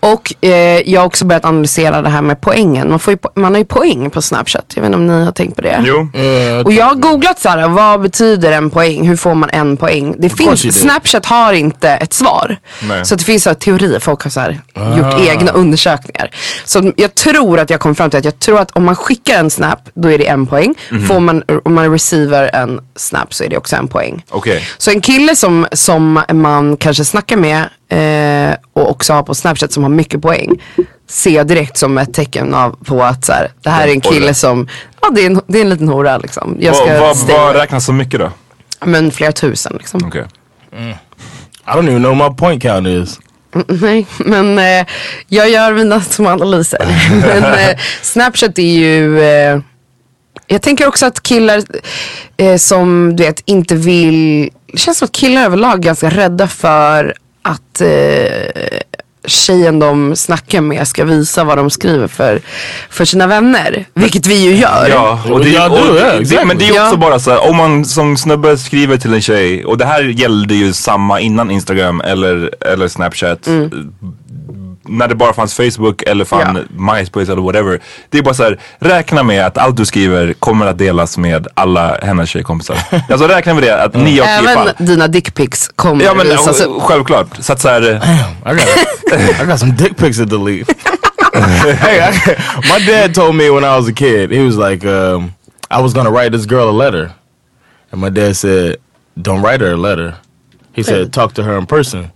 Och 0.00 0.44
eh, 0.44 0.90
jag 0.90 1.00
har 1.00 1.06
också 1.06 1.24
börjat 1.24 1.44
analysera 1.44 2.02
det 2.02 2.08
här 2.08 2.22
med 2.22 2.40
poängen. 2.40 2.90
Man, 2.90 2.98
får 2.98 3.12
ju, 3.12 3.18
man 3.34 3.52
har 3.54 3.58
ju 3.58 3.64
poäng 3.64 4.10
på 4.10 4.22
Snapchat. 4.22 4.64
Jag 4.74 4.82
vet 4.82 4.86
inte 4.86 4.96
om 4.98 5.06
ni 5.06 5.24
har 5.24 5.32
tänkt 5.32 5.56
på 5.56 5.62
det. 5.62 5.82
Jo. 5.86 6.08
Och 6.64 6.72
jag 6.72 6.84
har 6.86 6.94
googlat 6.94 7.40
så 7.40 7.48
här, 7.48 7.68
vad 7.68 8.00
betyder 8.00 8.52
en 8.52 8.70
poäng? 8.70 9.08
Hur 9.08 9.16
får 9.16 9.34
man 9.34 9.50
en 9.52 9.76
poäng? 9.76 10.14
Det 10.18 10.28
finns, 10.30 10.80
Snapchat 10.80 11.26
har 11.26 11.52
inte 11.52 11.90
ett 11.90 12.12
svar. 12.12 12.58
Nej. 12.82 13.04
Så 13.06 13.14
det 13.14 13.24
finns 13.24 13.42
så 13.42 13.50
här 13.50 13.54
teorier, 13.54 13.98
folk 13.98 14.22
har 14.22 14.30
så 14.30 14.40
här 14.40 14.60
Ah. 14.74 14.96
gjort 14.98 15.20
egna 15.28 15.52
undersökningar. 15.52 16.30
Så 16.64 16.92
jag 16.96 17.14
tror 17.14 17.58
att 17.60 17.70
jag 17.70 17.80
kom 17.80 17.94
fram 17.94 18.10
till 18.10 18.18
att 18.18 18.24
jag 18.24 18.38
tror 18.38 18.60
att 18.60 18.70
om 18.70 18.84
man 18.84 18.96
skickar 18.96 19.38
en 19.38 19.50
snap, 19.50 19.78
då 19.94 20.10
är 20.12 20.18
det 20.18 20.26
en 20.26 20.46
poäng. 20.46 20.74
Mhm. 20.90 21.06
Får 21.06 21.20
man, 21.20 21.42
om 21.64 21.74
man 21.74 21.92
receiver 21.92 22.50
en 22.54 22.80
snap 22.96 23.34
så 23.34 23.44
är 23.44 23.48
det 23.48 23.56
också 23.56 23.76
en 23.76 23.88
poäng. 23.88 24.24
Okej. 24.30 24.68
Så 24.78 24.87
en 24.90 25.00
kille 25.00 25.36
som, 25.36 25.66
som 25.72 26.22
man 26.32 26.76
kanske 26.76 27.04
snackar 27.04 27.36
med 27.36 27.58
eh, 27.88 28.56
och 28.72 28.90
också 28.90 29.12
har 29.12 29.22
på 29.22 29.34
Snapchat 29.34 29.72
som 29.72 29.82
har 29.82 29.90
mycket 29.90 30.22
poäng. 30.22 30.62
Ser 31.08 31.30
jag 31.30 31.46
direkt 31.46 31.76
som 31.76 31.98
ett 31.98 32.14
tecken 32.14 32.54
av, 32.54 32.76
på 32.84 33.02
att 33.02 33.24
så 33.24 33.32
här, 33.32 33.52
det 33.62 33.70
här 33.70 33.88
är 33.88 33.92
en 33.92 34.00
kille 34.00 34.34
som, 34.34 34.68
ja 35.00 35.10
det 35.10 35.20
är 35.22 35.26
en, 35.26 35.40
det 35.46 35.58
är 35.58 35.62
en 35.62 35.70
liten 35.70 35.88
hora 35.88 36.18
liksom. 36.18 36.56
Jag 36.60 36.76
ska 36.76 37.00
Vad 37.00 37.16
vad 37.16 37.30
away. 37.30 37.54
räknas 37.60 37.84
som 37.84 37.96
mycket 37.96 38.20
då? 38.20 38.30
Men 38.84 39.10
flera 39.10 39.32
tusen 39.32 39.72
liksom. 39.78 40.00
Okej. 40.06 40.24
I 40.72 41.70
don't 41.70 41.88
even 41.88 42.02
know 42.02 42.16
my 42.16 42.36
point 42.36 42.62
count 42.62 42.86
is. 42.88 43.18
Nej, 43.68 44.06
men 44.18 44.58
eh, 44.58 44.86
jag 45.26 45.50
gör 45.50 45.72
mina 45.72 46.00
små 46.00 46.28
analyser. 46.28 46.86
men 47.26 47.44
eh, 47.44 47.78
Snapchat 48.02 48.58
är 48.58 48.62
ju, 48.62 49.20
eh, 49.20 49.60
jag 50.46 50.62
tänker 50.62 50.86
också 50.86 51.06
att 51.06 51.22
killar 51.22 51.62
eh, 52.36 52.56
som 52.56 53.16
du 53.16 53.22
vet 53.22 53.42
inte 53.44 53.74
vill, 53.74 54.50
det 54.72 54.78
känns 54.78 54.98
som 54.98 55.06
att 55.06 55.12
killar 55.12 55.44
överlag 55.44 55.78
är 55.78 55.82
ganska 55.82 56.10
rädda 56.10 56.46
för 56.48 57.14
att 57.42 57.80
eh, 57.80 58.78
tjejen 59.26 59.78
de 59.78 60.16
snackar 60.16 60.60
med 60.60 60.88
ska 60.88 61.04
visa 61.04 61.44
vad 61.44 61.58
de 61.58 61.70
skriver 61.70 62.06
för, 62.08 62.40
för 62.90 63.04
sina 63.04 63.26
vänner. 63.26 63.84
Vilket 63.94 64.26
vi 64.26 64.34
ju 64.44 64.54
gör. 64.56 64.88
Ja, 64.90 65.22
och 65.30 65.40
det, 65.44 65.50
Ja, 65.50 65.68
du, 65.68 65.88
och, 65.88 65.94
det, 65.94 66.12
exactly. 66.12 66.44
men 66.46 66.58
det 66.58 66.64
är 66.64 66.72
ju 66.74 66.80
också 66.80 66.94
Ja. 66.94 66.96
bara 66.96 67.18
så 67.18 67.30
här, 67.30 67.50
om 67.50 67.56
man 67.56 67.84
som 67.84 68.16
snubbe 68.16 68.58
skriver 68.58 68.96
till 68.96 69.14
en 69.14 69.20
tjej 69.22 69.64
och 69.64 69.78
det 69.78 69.84
här 69.84 70.02
gällde 70.02 70.54
ju 70.54 70.72
samma 70.72 71.20
innan 71.20 71.50
Instagram 71.50 72.00
eller, 72.00 72.50
eller 72.60 72.88
Snapchat. 72.88 73.48
När 74.88 75.08
det 75.08 75.14
bara 75.14 75.32
fanns 75.32 75.54
Facebook 75.54 76.02
eller 76.02 76.24
fan 76.24 76.66
Ja. 76.78 76.94
MySpace 76.94 77.32
eller 77.32 77.42
whatever. 77.42 77.80
Det 78.10 78.18
är 78.18 78.22
bara 78.22 78.34
så 78.34 78.42
här, 78.42 78.58
räkna 78.78 79.22
med 79.22 79.46
att 79.46 79.58
allt 79.58 79.76
du 79.76 79.86
skriver 79.86 80.32
kommer 80.32 80.66
att 80.66 80.78
delas 80.78 81.18
med 81.18 81.46
alla 81.54 81.98
hennes 82.02 82.28
tjejkompisar. 82.30 82.78
alltså 83.10 83.26
räkna 83.28 83.54
med 83.54 83.62
det 83.62 83.82
att 83.84 83.94
nio 83.94 84.22
av 84.22 84.26
tio 84.26 84.50
Även 84.50 84.54
fall. 84.54 84.86
dina 84.86 85.08
dickpics 85.08 85.68
kommer 85.76 86.04
Ja 86.04 86.14
men 86.14 86.26
visas 86.26 86.60
upp. 86.60 86.82
självklart. 86.82 87.26
Så 87.40 87.52
att 87.52 87.60
så 87.60 87.68
här, 87.68 87.82
I 87.82 88.54
got 88.54 89.42
I 89.42 89.46
got 89.46 89.58
some 89.60 89.72
dick 89.72 89.96
pics 89.96 90.16
to 90.18 90.24
delete. 90.24 90.74
hey, 91.80 91.98
I, 92.00 92.12
my 92.72 92.86
dad 92.86 93.14
told 93.14 93.34
me 93.34 93.50
when 93.50 93.64
I 93.64 93.76
was 93.76 93.88
a 93.88 93.92
kid, 93.92 94.30
he 94.32 94.40
was 94.44 94.56
like, 94.56 94.84
um, 94.86 95.32
I 95.70 95.82
was 95.82 95.92
gonna 95.94 96.10
write 96.10 96.32
this 96.32 96.46
girl 96.46 96.68
a 96.68 96.72
letter, 96.72 97.10
and 97.92 98.00
my 98.00 98.10
dad 98.10 98.36
said, 98.36 98.76
"Don't 99.20 99.42
write 99.42 99.60
her 99.64 99.72
a 99.72 99.76
letter." 99.76 100.14
He 100.72 100.82
said, 100.82 101.12
"Talk 101.12 101.34
to 101.34 101.42
her 101.42 101.58
in 101.58 101.66
person." 101.66 102.10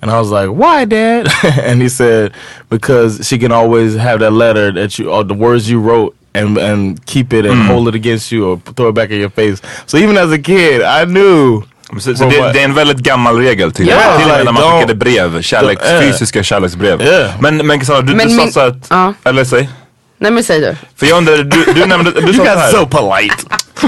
And 0.00 0.10
I 0.10 0.18
was 0.18 0.30
like, 0.30 0.48
"Why, 0.48 0.84
Dad?" 0.84 1.28
and 1.68 1.82
he 1.82 1.88
said, 1.88 2.32
"Because 2.70 3.26
she 3.26 3.38
can 3.38 3.52
always 3.52 3.96
have 3.96 4.20
that 4.20 4.32
letter 4.32 4.72
that 4.72 4.98
you, 4.98 5.10
or 5.10 5.24
the 5.24 5.34
words 5.34 5.68
you 5.70 5.80
wrote." 5.80 6.14
And, 6.34 6.58
and 6.58 7.04
keep 7.06 7.32
it 7.32 7.46
and 7.46 7.62
hold 7.66 7.88
it 7.88 7.94
against 7.94 8.30
you 8.30 8.46
or 8.46 8.60
throw 8.76 8.90
it 8.90 8.94
back 8.94 9.10
in 9.10 9.18
your 9.18 9.30
face. 9.30 9.60
So 9.86 9.96
even 9.98 10.16
as 10.16 10.30
a 10.30 10.38
kid, 10.38 10.82
I 10.82 11.04
knew 11.04 11.62
så, 11.92 12.14
så 12.14 12.24
det, 12.24 12.40
what? 12.40 12.52
det 12.52 12.60
är 12.60 12.64
en 12.64 12.74
väldigt 12.74 12.98
gammal 12.98 13.38
regel 13.38 13.72
till, 13.72 13.88
Ja, 13.88 14.18
till 14.18 14.30
och 14.30 14.36
med 14.36 14.44
när 14.44 14.52
man 14.52 14.62
skickade 14.62 14.94
brev. 14.94 15.42
Kärleks, 15.42 15.82
Yeah. 15.86 16.02
Fysiska 16.02 16.42
kärleksbrev. 16.42 17.02
Yeah. 17.02 17.30
Men, 17.40 17.56
men 17.66 17.78
Cassandra, 17.78 18.02
du, 18.02 18.14
Men 18.14 18.28
du 18.28 18.34
sa 18.34 18.46
så 18.46 18.60
att, 18.60 18.86
Ja. 18.90 19.14
eller 19.24 19.44
säg. 19.44 19.68
Nej 20.18 20.30
men 20.30 20.44
säg 20.44 20.60
du. 20.60 20.76
För 20.96 21.06
jag 21.06 21.18
undrar, 21.18 21.36
du, 21.36 21.64
du 21.74 21.86
nämnde, 21.86 22.10
du 22.10 22.20
sa 22.20 22.26
you 22.26 22.32
så 22.34 22.42
got 22.44 22.48
här. 22.48 22.70
so 22.72 22.86
polite. 22.86 23.34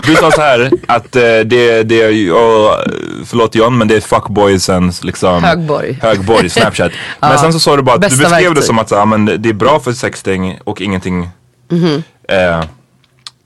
Du 0.06 0.14
sa 0.14 0.30
så 0.30 0.40
här 0.40 0.70
att 0.88 1.16
eh, 1.16 1.22
det, 1.22 1.82
det 1.82 2.02
är 2.02 2.32
och, 2.32 2.76
förlåt 3.26 3.54
John, 3.54 3.78
men 3.78 3.88
det 3.88 3.96
är 3.96 4.00
fuckboysens 4.00 5.04
liksom 5.04 5.44
Högborg. 5.44 5.98
högborg 6.02 6.50
Snapchat. 6.50 6.92
Men 7.20 7.38
sen 7.38 7.52
så 7.52 7.60
sa 7.60 7.76
du 7.76 7.82
bara 7.82 7.94
att 7.96 8.02
du 8.02 8.08
beskrev 8.08 8.30
det 8.30 8.44
verktyg. 8.44 8.64
som 8.64 8.78
att 8.78 8.88
så, 8.88 8.94
ja, 8.94 9.04
men 9.04 9.24
det 9.42 9.48
är 9.48 9.52
bra 9.52 9.80
för 9.80 9.92
sexting 9.92 10.58
och 10.64 10.80
ingenting 10.80 11.28
eh, 12.28 12.62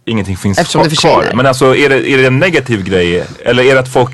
Ingenting 0.07 0.37
finns. 0.37 0.59
Eftersom 0.59 0.81
kvar. 0.83 0.89
det 0.91 0.97
försvinner. 0.97 1.35
Men 1.35 1.47
alltså 1.47 1.77
är 1.77 1.89
det, 1.89 2.11
är 2.11 2.19
det 2.19 2.27
en 2.27 2.39
negativ 2.39 2.83
grej? 2.85 3.25
Eller 3.45 3.63
är 3.65 3.75
det 3.75 3.81
att 3.81 3.93
folk, 3.93 4.11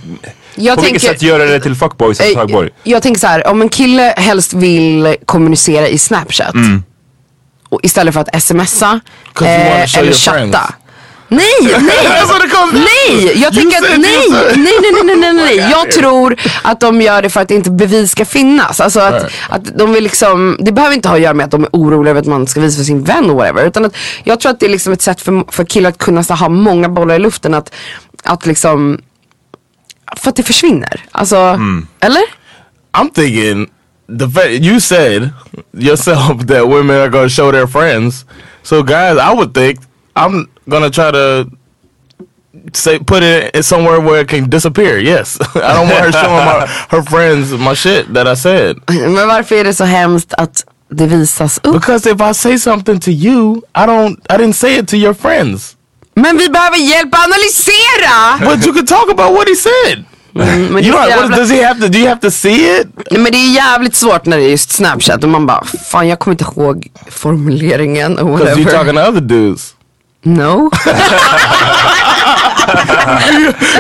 Jag 0.55 0.77
på 0.77 0.83
vilket 0.83 1.03
tänker- 1.03 1.15
sätt 1.15 1.23
gör 1.23 1.39
det 1.39 1.47
det 1.47 1.61
till 1.61 1.75
fuckboysens 1.75 2.31
Eh, 2.33 2.39
högborg? 2.39 2.71
Jag 2.83 3.03
tänker 3.03 3.21
så 3.21 3.27
här, 3.27 3.47
om 3.47 3.63
en 3.63 3.69
kille 3.69 4.15
helst 4.17 4.53
vill 4.55 5.17
kommunicera 5.25 5.89
i 5.89 5.99
Snapchat 5.99 6.55
Mm. 6.55 6.83
Och 7.71 7.81
istället 7.83 8.15
för 8.15 8.21
att 8.21 8.43
smsa 8.43 9.01
eh, 9.43 9.99
eller 9.99 10.13
chatta. 10.13 10.75
Nej, 11.33 11.43
nej, 11.63 11.81
nej, 12.73 13.33
jag 13.43 13.55
tänker 13.55 13.77
att 13.79 13.99
nej, 13.99 14.27
nej, 14.31 14.53
nej, 14.57 15.05
nej, 15.05 15.05
nej, 15.05 15.17
nej, 15.17 15.33
nej. 15.57 15.57
Jag 15.71 15.91
tror 15.91 16.37
att 16.63 16.81
de 16.81 17.01
gör 17.03 17.23
det 17.23 17.31
för 17.31 17.41
att 17.41 17.51
inte 17.51 17.71
bevis 17.71 18.11
ska 18.11 18.25
finnas. 18.25 18.81
Alltså 18.81 19.01
att, 19.01 19.33
att 19.49 19.79
de 19.79 19.93
vill 19.93 20.05
liksom, 20.05 20.57
det 20.61 20.73
behöver 20.73 20.95
inte 20.95 21.09
ha 21.09 21.17
att 21.17 21.23
göra 21.23 21.35
med 21.35 21.45
att 21.45 21.51
de 21.51 21.65
är 21.65 21.69
oroliga 21.73 22.11
över 22.11 22.21
att 22.21 22.27
man 22.27 22.47
ska 22.47 22.61
visa 22.61 22.77
för 22.77 22.85
sin 22.85 23.05
vän 23.05 23.31
och 23.31 23.37
whatever. 23.37 23.67
Utan 23.67 23.85
att 23.85 23.97
jag 24.25 24.41
tror 24.41 24.53
att 24.53 24.61
det 24.61 24.67
är 24.67 24.71
liksom 24.71 24.93
ett 24.93 25.03
sätt 25.03 25.21
för, 25.21 25.53
för 25.53 25.65
killar 25.65 25.91
att 25.91 25.99
kunna 25.99 26.25
så, 26.25 26.35
ha 26.35 26.49
många 26.49 26.89
bollar 26.89 27.15
i 27.15 27.19
luften. 27.19 27.55
Att, 27.55 27.75
att 28.23 28.47
liksom 28.47 29.01
för 30.17 30.31
att 30.31 30.37
det 30.37 30.43
försvinner. 30.43 31.05
Alltså, 31.13 31.37
Mm. 31.37 31.87
eller? 32.01 32.23
I'm 32.93 33.11
thinking 33.15 33.67
the 34.19 34.29
fact 34.29 34.63
you 34.63 34.81
said 34.81 35.33
yourself 35.73 36.47
that 36.47 36.67
women 36.69 36.97
are 36.97 37.09
going 37.09 37.29
to 37.29 37.35
show 37.35 37.51
their 37.53 37.67
friends. 37.67 38.25
So 38.63 38.83
guys, 38.83 39.17
I 39.19 39.33
would 39.33 39.55
think 39.55 39.79
I'm 40.17 40.51
going 40.69 40.83
to 40.83 40.91
try 40.91 41.11
to 41.11 41.51
say 42.73 42.99
put 42.99 43.23
it 43.23 43.55
in 43.55 43.63
somewhere 43.63 44.01
where 44.01 44.21
it 44.21 44.29
can 44.29 44.51
disappear. 44.51 44.99
Yes, 44.99 45.39
I 45.55 45.75
don't 45.75 45.89
want 45.89 46.05
her 46.05 46.13
showing 46.13 46.45
my, 46.45 46.67
her 46.91 47.03
friends 47.03 47.53
my 47.53 47.75
shit 47.75 48.13
that 48.15 48.27
I 48.27 48.35
said. 48.35 48.77
Men 48.89 49.29
varför 49.29 49.57
är 49.57 49.65
det 49.65 49.75
så 49.75 49.85
hemskt 49.85 50.35
att 50.35 50.65
det 50.91 51.07
visas 51.07 51.59
upp? 51.63 51.73
Because 51.73 52.11
if 52.11 52.21
I 52.21 52.35
say 52.35 52.59
something 52.59 53.01
to 53.01 53.11
you, 53.11 53.63
I 53.75 53.87
don't. 53.87 54.17
I 54.29 54.37
didn't 54.37 54.55
say 54.57 54.77
it 54.79 54.89
to 54.89 54.97
your 54.97 55.15
friends. 55.15 55.77
Men 56.15 56.39
vi 56.39 56.49
behöver 56.49 56.77
hjälp 56.77 57.15
att 57.15 57.25
analysera! 57.25 58.39
But 58.51 58.67
you 58.67 58.73
could 58.73 58.89
talk 58.89 59.11
about 59.11 59.33
what 59.33 59.49
he 59.49 59.55
said. 59.55 60.05
Mm, 60.35 60.65
men, 60.65 60.83
det 60.83 60.89
You 60.89 60.97
är 60.99 61.03
know, 61.03 61.07
så 61.07 61.09
what, 61.09 61.09
jävla, 61.09 61.37
does 61.37 61.51
he 61.51 61.65
have 61.67 61.81
to? 61.81 61.89
Do 61.89 61.99
you 61.99 62.09
have 62.09 62.21
to 62.21 62.31
see 62.31 62.81
it? 62.81 62.87
Nej, 63.11 63.21
men 63.21 63.33
det 63.33 63.39
är 63.39 63.51
jävligt 63.55 63.95
svårt 63.95 64.27
när 64.27 64.37
det 64.37 64.43
är 64.45 64.49
just 64.51 64.71
snapchat 64.73 65.23
och 65.25 65.31
man 65.31 65.47
bara, 65.47 65.65
fan 65.91 66.09
jag 66.09 66.19
kommer 66.19 66.35
inte 66.35 66.45
ihåg 66.45 66.87
formuleringen 67.11 68.19
och 68.19 68.39
Because 68.39 68.55
you're 68.55 68.65
whatever. 68.65 68.79
talking 68.79 68.95
to 68.95 69.01
other 69.09 69.21
dudes. 69.21 69.75
No. 70.23 70.71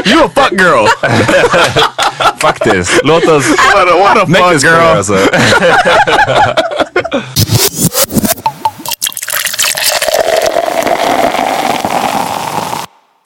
You 0.04 0.24
a 0.24 0.30
fuck 0.34 0.52
girl. 0.52 0.86
Faktiskt. 2.40 3.00
Låt 3.04 3.24
oss 3.28 3.44
what 3.48 3.88
a, 3.88 3.96
what 3.98 4.16
a 4.16 4.24
make 4.28 4.42
fuck 4.42 4.52
this 4.52 4.64
girl. 4.64 4.72
girl. 4.74 4.96
Alltså. 4.96 5.16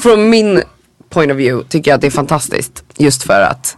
Från 0.02 0.30
min 0.30 0.62
point 1.14 1.33
of 1.33 1.38
view 1.38 1.68
tycker 1.68 1.90
jag 1.90 1.94
att 1.96 2.00
det 2.00 2.07
är 2.07 2.11
fantastiskt. 2.11 2.85
Just 2.96 3.22
för 3.22 3.40
att 3.40 3.77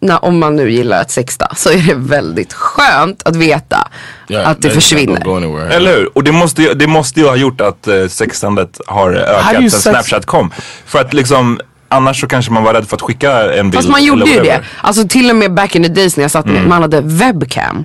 när, 0.00 0.24
om 0.24 0.38
man 0.38 0.56
nu 0.56 0.70
gillar 0.70 1.00
att 1.00 1.10
sexta 1.10 1.54
så 1.56 1.70
är 1.70 1.76
det 1.76 1.94
väldigt 1.94 2.52
skönt 2.52 3.22
att 3.22 3.36
veta 3.36 3.88
Yeah, 4.28 4.50
att 4.50 4.62
det 4.62 4.70
försvinner. 4.70 5.70
Eller 5.70 5.96
hur? 5.96 6.10
Och 6.18 6.24
det 6.24 6.32
måste, 6.32 6.62
ju, 6.62 6.74
det 6.74 6.86
måste 6.86 7.20
ju 7.20 7.26
ha 7.26 7.36
gjort 7.36 7.60
att 7.60 7.88
uh, 7.88 8.08
sexandet 8.08 8.80
har 8.86 9.12
ökat 9.12 9.54
sen 9.56 9.70
sex- 9.70 9.82
Snapchat 9.82 10.26
kom. 10.26 10.52
För 10.86 11.00
att 11.00 11.12
liksom 11.12 11.60
Annars 11.88 12.20
så 12.20 12.26
kanske 12.26 12.52
man 12.52 12.62
var 12.62 12.74
rädd 12.74 12.88
för 12.88 12.96
att 12.96 13.02
skicka 13.02 13.54
en 13.54 13.70
bild. 13.70 13.74
Fast 13.74 13.88
man 13.88 14.04
gjorde 14.04 14.30
ju 14.30 14.40
det. 14.40 14.60
Alltså 14.80 15.08
till 15.08 15.30
och 15.30 15.36
med 15.36 15.54
back 15.54 15.76
in 15.76 15.82
the 15.82 15.88
days 15.88 16.16
när 16.16 16.24
jag 16.24 16.30
satt 16.30 16.46
med, 16.46 16.66
man 16.66 16.82
hade 16.82 17.00
webcam. 17.00 17.84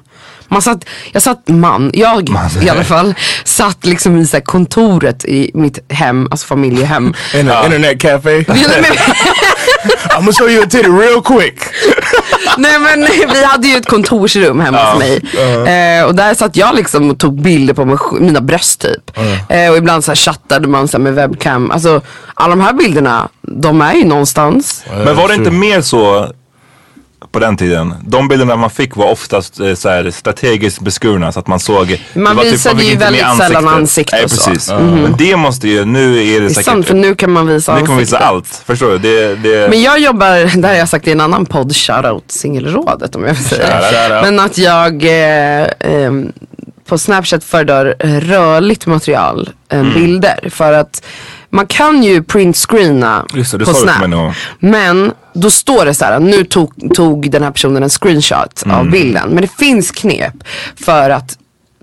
Man 0.49 0.61
satt, 0.61 0.85
jag 1.11 1.21
satt, 1.21 1.47
man, 1.47 1.91
jag 1.93 2.29
i 2.61 2.69
alla 2.69 2.83
fall, 2.83 3.13
satt 3.43 3.85
liksom 3.85 4.17
i 4.17 4.27
så 4.27 4.37
här 4.37 4.43
kontoret 4.43 5.25
i 5.25 5.51
mitt 5.53 5.91
hem, 5.91 6.27
alltså 6.31 6.47
familjehem. 6.47 7.13
In 7.33 7.49
an 7.49 7.65
internet 7.65 8.03
I'm 10.09 10.19
gonna 10.19 10.31
show 10.31 10.49
you 10.49 10.63
a 10.63 10.67
titty 10.69 10.89
real 10.89 11.21
quick. 11.21 11.59
nej 12.57 12.79
men 12.79 13.07
vi 13.33 13.43
hade 13.43 13.67
ju 13.67 13.75
ett 13.77 13.85
kontorsrum 13.85 14.59
hemma 14.59 14.91
hos 14.91 14.99
mig. 14.99 15.21
Eh, 15.47 16.05
och 16.05 16.15
där 16.15 16.33
satt 16.33 16.55
jag 16.55 16.75
liksom 16.75 17.09
och 17.09 17.19
tog 17.19 17.41
bilder 17.41 17.73
på 17.73 17.85
mig, 17.85 17.97
mina 18.19 18.41
bröst 18.41 18.81
typ. 18.81 19.17
Eh, 19.49 19.71
och 19.71 19.77
ibland 19.77 20.03
så 20.03 20.11
här 20.11 20.15
chattade 20.15 20.67
man 20.67 20.87
så 20.87 20.97
här 20.97 21.03
med 21.03 21.13
webcam. 21.13 21.71
Alltså 21.71 22.01
alla 22.33 22.49
de 22.49 22.61
här 22.61 22.73
bilderna, 22.73 23.29
de 23.41 23.81
är 23.81 23.93
ju 23.93 24.05
någonstans. 24.05 24.83
Men 25.05 25.15
var 25.15 25.27
det 25.27 25.33
inte 25.33 25.51
mer 25.51 25.81
så 25.81 26.31
på 27.31 27.39
den 27.39 27.57
tiden? 27.57 27.93
De 28.07 28.27
bilderna 28.27 28.55
man 28.55 28.69
fick 28.69 28.95
var 28.95 29.05
oftast 29.11 29.59
eh, 29.59 29.73
så 29.73 29.89
här, 29.89 30.11
strategiskt 30.11 30.79
beskurna 30.81 31.31
så 31.31 31.39
att 31.39 31.47
man 31.47 31.59
såg. 31.59 32.01
Man 32.13 32.35
det 32.35 32.43
var 32.43 32.51
visade 32.51 32.79
fick 32.79 32.89
ju 32.89 32.97
väldigt 32.97 33.25
sällan 33.37 33.67
ansikte 33.67 34.23
och 34.23 34.31
så. 34.31 34.49
precis. 34.49 34.69
Men 34.71 35.15
det 35.17 35.35
måste 35.35 35.67
ju, 35.69 35.85
nu 35.85 36.11
är 36.23 36.33
det, 36.33 36.39
Det 36.39 36.45
är 36.45 36.49
säkert. 36.49 36.65
sant 36.65 36.87
för 36.87 36.93
nu 36.93 37.15
kan 37.15 37.31
man 37.31 37.47
visa 37.47 37.73
nu 37.75 37.79
kan 37.79 37.89
man 37.89 37.97
visa 37.97 38.17
allt. 38.17 38.63
Förstår 38.65 38.89
du? 38.91 38.97
Det, 38.97 39.35
det, 39.35 39.69
Men 39.69 39.81
jag 39.81 39.99
jobbar, 39.99 40.57
det 40.61 40.67
har 40.67 40.75
jag 40.75 40.89
sagt 40.89 41.07
i 41.07 41.11
en 41.11 41.21
annan 41.21 41.45
podd, 41.45 41.75
shoutout 41.75 42.31
singelrådet 42.31 43.15
om 43.15 43.23
jag 43.25 43.33
vill 43.33 43.43
säga 43.45 43.67
det. 43.79 43.97
Shoutout. 43.97 44.21
Men 44.23 44.39
att 44.39 44.57
jag 44.57 45.03
eh, 45.03 45.67
ehm, 45.79 46.31
på 46.87 46.97
Snapchat 46.97 47.43
föredrar 47.43 47.95
eh, 47.99 48.19
rörligt 48.19 48.85
material 48.85 49.49
än 49.69 49.79
Mm. 49.79 49.93
bilder. 49.93 50.49
För 50.49 50.73
att 50.73 51.03
man 51.49 51.67
kan 51.67 52.03
ju 52.03 52.23
printscreena 52.23 53.25
det, 53.33 53.57
det 53.57 53.65
på 53.65 53.73
Snap. 53.73 53.95
Men 54.59 55.11
då 55.41 55.49
står 55.49 55.85
det 55.85 55.93
så 55.93 56.05
här, 56.05 56.19
nu 56.19 56.43
tog, 56.43 56.93
tog 56.95 57.31
den 57.31 57.43
här 57.43 57.51
personen 57.51 57.83
en 57.83 57.89
screenshot 57.89 58.63
Mm. 58.65 58.77
av 58.77 58.89
bilden. 58.91 59.29
Men 59.29 59.41
det 59.41 59.51
finns 59.59 59.91
knep 59.91 60.33
för 60.75 61.09
att 61.09 61.37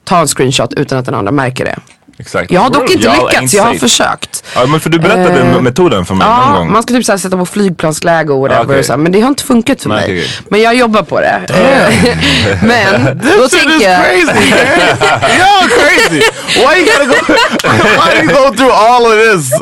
ta 0.04 0.18
en 0.20 0.26
screenshot 0.26 0.72
utan 0.72 0.98
att 0.98 1.04
den 1.04 1.14
andra 1.14 1.32
märker 1.32 1.64
det. 1.64 1.78
Exakt. 2.18 2.50
Jag 2.50 2.60
har 2.60 2.70
dock 2.70 2.90
inte 2.90 3.08
Y'all 3.08 3.26
lyckats, 3.30 3.54
jag 3.54 3.62
har 3.62 3.74
försökt. 3.74 4.44
Ja 4.54 4.66
men 4.66 4.80
för 4.80 4.90
du 4.90 4.98
berättade 4.98 5.40
Eh, 5.40 5.60
metoden 5.60 6.04
för 6.06 6.14
mig 6.14 6.28
någon 6.28 6.52
Ja, 6.52 6.58
gång. 6.58 6.72
man 6.72 6.82
ska 6.82 6.94
typ 6.94 7.04
såhär 7.04 7.18
sätta 7.18 7.36
på 7.36 7.46
flygplansläge 7.46 8.32
och 8.32 8.40
whatever. 8.40 8.78
Och 8.78 8.84
så 8.84 8.92
här, 8.92 8.98
men 8.98 9.12
det 9.12 9.20
har 9.20 9.28
inte 9.28 9.42
funkat 9.44 9.82
för 9.82 9.88
Nej, 9.88 9.96
mig. 10.08 10.18
okej. 10.20 10.30
Men 10.48 10.60
jag 10.60 10.74
jobbar 10.74 11.02
på 11.02 11.20
det. 11.20 11.40
Men 12.62 13.04
då 13.38 13.48
tänker 13.48 13.76
is 13.76 13.82
jag... 13.82 14.04
crazy, 14.04 14.50
man. 14.50 15.20
Y'all 15.38 15.68
crazy. 15.68 16.22
Why 16.56 16.80
you 16.80 16.86
gotta 16.86 17.04
go? 17.06 17.34
Why 17.98 18.20
you 18.22 18.28
go 18.28 18.56
through 18.56 18.72
all 18.74 19.06
of 19.06 19.12
this? 19.12 19.52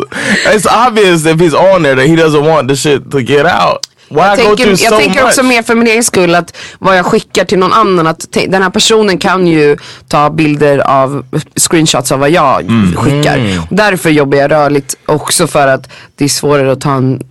It's 0.54 0.86
obvious 0.86 1.26
if 1.26 1.40
he's 1.40 1.54
on 1.74 1.82
there 1.82 1.94
that 1.96 2.06
he 2.06 2.16
doesn't 2.16 2.44
want 2.44 2.68
the 2.68 2.76
shit 2.76 3.10
to 3.10 3.20
get 3.22 3.46
out. 3.46 3.86
Why 4.12 4.20
Jag 4.20 4.36
tänker, 4.38 4.76
so 4.76 4.84
jag 4.84 5.00
tänker 5.00 5.24
också 5.24 5.42
mer 5.42 5.62
för 5.62 5.74
min 5.74 5.86
egen 5.86 6.04
skull 6.04 6.34
att 6.34 6.56
vad 6.78 6.98
jag 6.98 7.06
skickar 7.06 7.44
till 7.44 7.58
någon 7.58 7.72
annan 7.72 8.06
att 8.06 8.26
den 8.48 8.62
här 8.62 8.70
personen 8.70 9.18
kan 9.18 9.46
ju 9.46 9.76
ta 10.08 10.30
bilder 10.30 10.78
av 10.78 11.24
screenshots 11.56 12.12
av 12.12 12.18
vad 12.18 12.30
jag 12.30 12.60
Mm. 12.60 12.96
skickar. 12.96 13.58
Och 13.70 13.76
därför 13.76 14.10
jobbar 14.10 14.38
jag 14.38 14.50
rörligt 14.50 14.94
också 15.06 15.46
för 15.46 15.66
att 15.68 15.88
det 16.16 16.24
är 16.24 16.28
svårare 16.28 16.72
att 16.72 16.80
ta 16.80 16.92
en, 16.94 17.22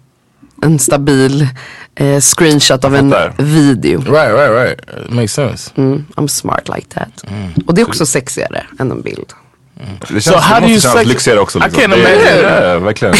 en 0.63 0.79
stabil 0.79 1.47
eh, 1.95 2.19
screenshot 2.19 2.85
av 2.85 2.95
en 2.95 3.15
video. 3.37 3.99
Right, 4.01 4.33
right, 4.33 4.51
right. 4.51 4.79
It 5.07 5.13
makes 5.13 5.33
sense. 5.33 5.71
Mm, 5.77 6.05
I'm 6.15 6.27
smart 6.27 6.69
like 6.75 6.87
that. 6.93 7.23
Och 7.67 7.73
det 7.75 7.81
är 7.81 7.87
också 7.87 8.05
sexigare 8.05 8.63
än 8.79 8.91
en 8.91 9.01
bild. 9.01 9.25
det 9.99 10.07
känns, 10.21 10.25
So 10.25 10.35
how 10.37 10.59
det 10.59 10.65
do 10.65 10.71
you 10.71 10.79
sex- 10.81 11.05
lyxigare 11.05 11.39
också. 11.39 11.59
I 11.59 11.61
Liksom. 11.61 11.81
can't 11.83 11.89
Det- 11.89 11.99
imagine. 11.99 12.69
Ja, 12.71 12.79
verkligen. 12.79 13.13
I 13.15 13.17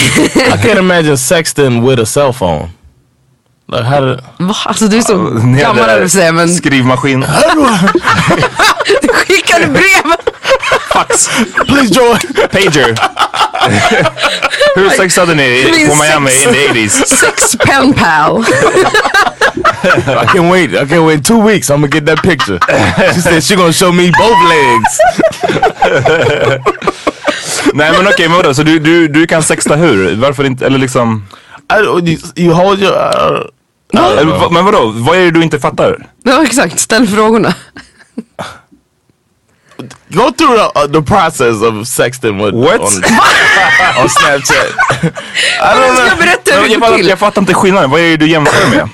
can't 0.67 0.80
imagine 0.80 1.17
sexting 1.17 1.89
with 1.89 2.02
a 2.02 2.06
cell 2.06 2.34
phone. 2.34 2.69
How 3.71 4.01
did? 4.01 4.19
Va? 4.38 4.55
Alltså 4.65 4.88
du 4.88 4.97
är 4.97 5.01
så 5.01 5.17
Ni 5.17 5.62
gammal 5.62 5.81
hade 5.81 5.93
höll 5.99 6.10
säga 6.10 6.31
men 6.31 6.49
Skrivmaskin. 6.49 7.19
du 9.01 9.07
skickade 9.07 9.67
brev. 9.67 10.15
Fax. 10.93 11.29
Please 11.67 11.93
join. 11.93 12.19
Pager. 12.51 12.95
Hur 14.75 14.89
sexade 14.89 15.36
ni 15.36 15.71
Min 15.77 15.89
på 15.89 15.95
Miami 15.95 16.29
sex- 16.31 16.45
in 16.45 16.53
the 16.53 16.79
80s? 16.79 17.05
Sex 17.05 17.55
pen 17.65 17.93
pal. 17.93 18.38
I 20.07 20.25
can't 20.25 20.51
wait. 20.51 20.69
I 20.73 20.86
can't 20.86 21.05
wait 21.07 21.25
two 21.25 21.41
weeks. 21.47 21.69
I'm 21.69 21.81
gonna 21.81 21.88
get 21.88 22.05
that 22.05 22.21
picture. 22.23 22.60
She 23.13 23.21
said 23.21 23.43
she 23.43 23.55
gonna 23.55 23.73
show 23.73 23.91
me 23.91 24.12
both 24.12 24.39
legs. 24.49 24.99
Nej 27.73 27.91
men 27.91 28.07
okej, 28.07 28.27
men 28.27 28.38
vadå? 28.38 28.53
Så 28.53 28.63
du, 28.63 28.79
du, 28.79 29.07
du 29.07 29.27
kan 29.27 29.43
sexta 29.43 29.75
hur? 29.75 30.15
Varför 30.15 30.43
inte? 30.43 30.65
Eller 30.65 30.77
liksom... 30.77 31.23
I, 31.73 31.84
you, 31.84 32.17
you 32.36 32.53
hold 32.53 32.81
your. 32.81 32.93
Uh, 32.93 33.41
Eller, 33.93 34.49
men 34.49 34.65
vadå? 34.65 34.91
Vad 34.95 35.17
är 35.17 35.21
det 35.21 35.32
du 35.32 35.43
inte 35.43 35.60
fattar? 35.60 36.08
Ja 36.23 36.43
exakt, 36.43 36.80
ställ 36.80 37.08
frågorna. 37.08 37.54
go 40.10 40.32
through 40.38 40.56
the, 40.58 40.80
uh, 40.80 40.88
the 40.88 41.01
process 41.01 41.62
of 41.62 41.88
sexting 41.88 42.38
with 42.38 42.54
What? 42.56 42.80
on, 42.82 42.88
on 44.04 44.10
Snapchat. 44.10 44.67
I 45.04 45.73
don't 45.73 45.93
Ska 45.95 46.04
jag 46.04 46.10
know. 46.10 46.17
berätta 46.19 46.51
hur 46.56 46.62
Jag, 46.62 46.69
det 46.69 46.75
går 46.75 46.80
fattar, 46.82 46.97
till? 46.97 47.08
jag 47.08 47.19
fattar 47.19 47.41
inte 47.41 47.54
skillnaden. 47.54 47.89
Vad 47.89 47.99
är 47.99 48.04
det 48.10 48.17
du 48.17 48.27
jämför 48.30 48.69
med? 48.69 48.89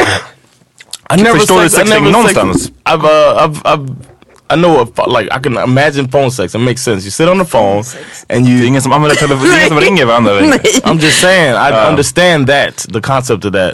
I 1.13 1.23
never 1.23 1.39
Förstår 1.39 1.61
du 1.61 1.69
sex- 1.69 1.83
I 1.83 1.87
sexting 1.87 2.11
någonstans? 2.11 2.71
I've, 2.85 3.03
uh, 3.03 3.43
I've, 3.43 3.61
I've, 3.63 3.95
I 4.49 4.55
know 4.55 4.79
a, 4.81 4.87
pho- 4.95 5.19
like 5.19 5.29
I 5.39 5.39
can 5.43 5.57
imagine 5.57 6.09
phone 6.09 6.31
sex. 6.31 6.55
It 6.55 6.61
makes 6.61 6.81
sense. 6.83 7.03
You 7.05 7.11
sit 7.11 7.27
on 7.29 7.39
the 7.39 7.45
phone 7.45 7.83
and 8.29 8.45
Det 8.45 8.51
är 8.51 8.55
you. 8.57 8.65
ingen 8.65 8.81
som 8.81 8.91
använder 8.91 9.15
telefon, 9.15 9.43
det 9.43 9.53
är 9.53 9.57
ingen 9.57 9.67
som 9.67 9.79
ringer 9.79 10.05
varandra. 10.05 10.31
I'm 10.41 10.99
just 11.01 11.19
saying. 11.21 11.53
I 11.55 11.71
understand 11.89 12.47
that 12.47 12.85
the 12.93 13.01
concept 13.01 13.45
of 13.45 13.53
that. 13.53 13.73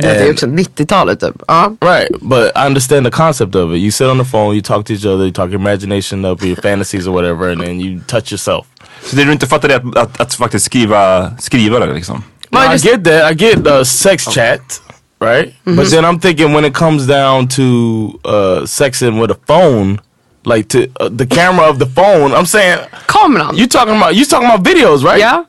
Det 0.00 0.08
är 0.08 0.32
också 0.32 0.46
90-talet 0.46 1.20
typ. 1.20 1.42
Right, 1.80 2.08
but 2.20 2.52
I 2.56 2.66
understand 2.66 3.06
the 3.06 3.10
concept 3.10 3.54
of 3.54 3.72
it. 3.72 3.78
You 3.78 3.90
sit 3.90 4.06
on 4.06 4.18
the 4.18 4.24
phone, 4.24 4.54
you 4.54 4.62
talk 4.62 4.86
to 4.86 4.92
each 4.92 5.04
other, 5.04 5.24
you 5.24 5.32
talk 5.32 5.50
your 5.50 5.60
imagination 5.60 6.24
up, 6.24 6.42
your 6.42 6.56
fantasies 6.56 7.06
or 7.06 7.12
whatever, 7.12 7.52
and 7.52 7.60
then 7.60 7.80
you 7.80 8.00
touch 8.06 8.32
yourself. 8.32 8.66
Så 9.04 9.16
det 9.16 9.24
du 9.24 9.32
inte 9.32 9.46
fattar 9.46 9.68
är 9.68 9.76
att, 9.76 9.96
att, 9.96 10.20
att 10.20 10.34
faktiskt 10.34 10.66
skriva, 10.66 11.30
skriva 11.38 11.78
det 11.78 11.94
liksom. 11.94 12.22
Well, 12.50 12.74
I 12.74 12.78
get 12.78 13.04
that. 13.04 13.32
I 13.32 13.34
get 13.34 13.66
uh, 13.66 13.82
sex 13.82 14.24
chat, 14.24 14.82
right? 15.20 15.54
But 15.64 15.90
then 15.90 16.04
I'm 16.04 16.20
thinking 16.20 16.52
when 16.52 16.64
it 16.64 16.74
comes 16.74 17.06
down 17.06 17.48
to 17.48 18.20
uh, 18.24 18.66
sexing 18.66 19.20
with 19.20 19.30
a 19.30 19.36
phone, 19.46 19.98
like 20.44 20.68
to 20.68 20.78
uh, 21.00 21.08
the 21.08 21.26
camera 21.26 21.68
of 21.70 21.78
the 21.78 21.86
phone, 21.86 22.32
I'm 22.32 22.46
saying 22.46 22.78
Kameran. 23.06 23.56
you 23.56 23.66
talking 23.66 23.96
about 23.96 24.14
you 24.14 24.24
talking 24.24 24.50
about 24.50 24.64
videos, 24.64 25.04
right? 25.04 25.20
Ja. 25.20 25.44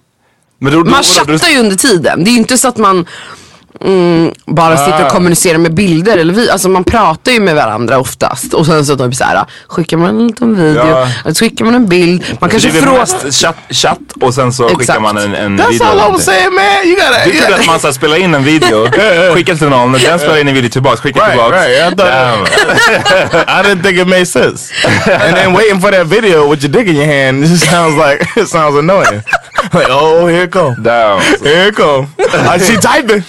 Men 0.59 0.73
då, 0.73 0.83
då, 0.83 0.89
Man 0.89 1.03
chattar 1.03 1.49
ju 1.49 1.59
under 1.59 1.75
tiden. 1.75 2.23
Det 2.23 2.29
är 2.29 2.31
ju 2.31 2.37
inte 2.37 2.57
så 2.57 2.67
att 2.67 2.77
man 2.77 3.05
bara 4.45 4.77
sitter 4.77 5.05
och 5.05 5.11
kommunicerar 5.11 5.57
med 5.57 5.73
bilder 5.73 6.17
eller 6.17 6.33
vi, 6.33 6.49
alltså 6.49 6.69
man 6.69 6.83
pratar 6.83 7.31
ju 7.31 7.39
med 7.39 7.55
varandra 7.55 7.97
oftast 7.99 8.53
och 8.53 8.65
sen 8.65 8.85
så 8.85 8.97
typ 8.97 9.15
såhär 9.15 9.45
skickar 9.67 9.97
man 9.97 10.09
en 10.09 10.27
liten 10.27 10.55
video, 10.55 10.85
Ja. 10.87 11.07
så 11.33 11.45
skickar 11.45 11.65
man 11.65 11.75
en 11.75 11.87
bild, 11.87 12.23
man 12.39 12.49
kanske 12.49 12.71
frågar 12.71 13.31
chatt, 13.31 13.55
chatt 13.69 13.99
och 14.21 14.33
sen 14.33 14.53
så 14.53 14.63
skickar 14.67 14.81
Exakt. 14.81 15.01
man 15.01 15.17
en, 15.17 15.35
en 15.35 15.59
That's 15.59 15.69
video. 15.69 15.85
all 15.87 15.97
eller 15.99 16.05
I'm 16.17 16.19
saying 16.19 16.53
man. 16.53 16.63
You 16.85 16.95
gotta... 16.95 17.25
Du 17.25 17.31
trodde 17.31 17.55
att 17.55 17.65
man 17.67 17.79
så 17.79 17.87
här, 17.87 17.93
spelar 17.93 18.17
in 18.17 18.35
en 18.35 18.43
video, 18.43 18.87
skickar 19.35 19.55
till 19.55 19.69
någon, 19.69 19.91
den 19.91 20.19
spelar 20.19 20.37
in 20.37 20.47
en 20.47 20.53
video 20.53 20.69
tillbaks, 20.69 21.01
skickar 21.01 21.21
Right, 21.21 21.31
tillbaks. 21.31 21.55
right. 21.55 21.93
I, 21.93 21.95
thought, 21.95 23.49
I 23.59 23.63
didn't 23.69 23.83
think 23.83 23.99
it 23.99 24.07
made 24.07 24.25
sense. 24.25 24.73
And 25.25 25.35
then 25.35 25.53
waiting 25.53 25.81
for 25.81 25.91
that 25.91 26.07
video 26.07 26.49
with 26.49 26.63
your 26.63 26.71
dick 26.71 26.87
in 26.87 26.95
your 26.95 27.05
hand, 27.05 27.43
it 27.43 27.59
sounds 27.59 27.95
like 27.97 28.21
it 28.37 28.47
sounds 28.49 28.75
annoying. 28.77 29.21
Like, 29.73 29.87
oh, 29.89 30.27
here 30.27 30.43
it 30.43 30.51
come. 30.51 30.75
Damn. 30.83 31.19
Here 31.43 31.67
it 31.69 31.75
come. 31.75 32.07
I 32.19 32.57
she 32.59 32.77
typing. 32.77 33.23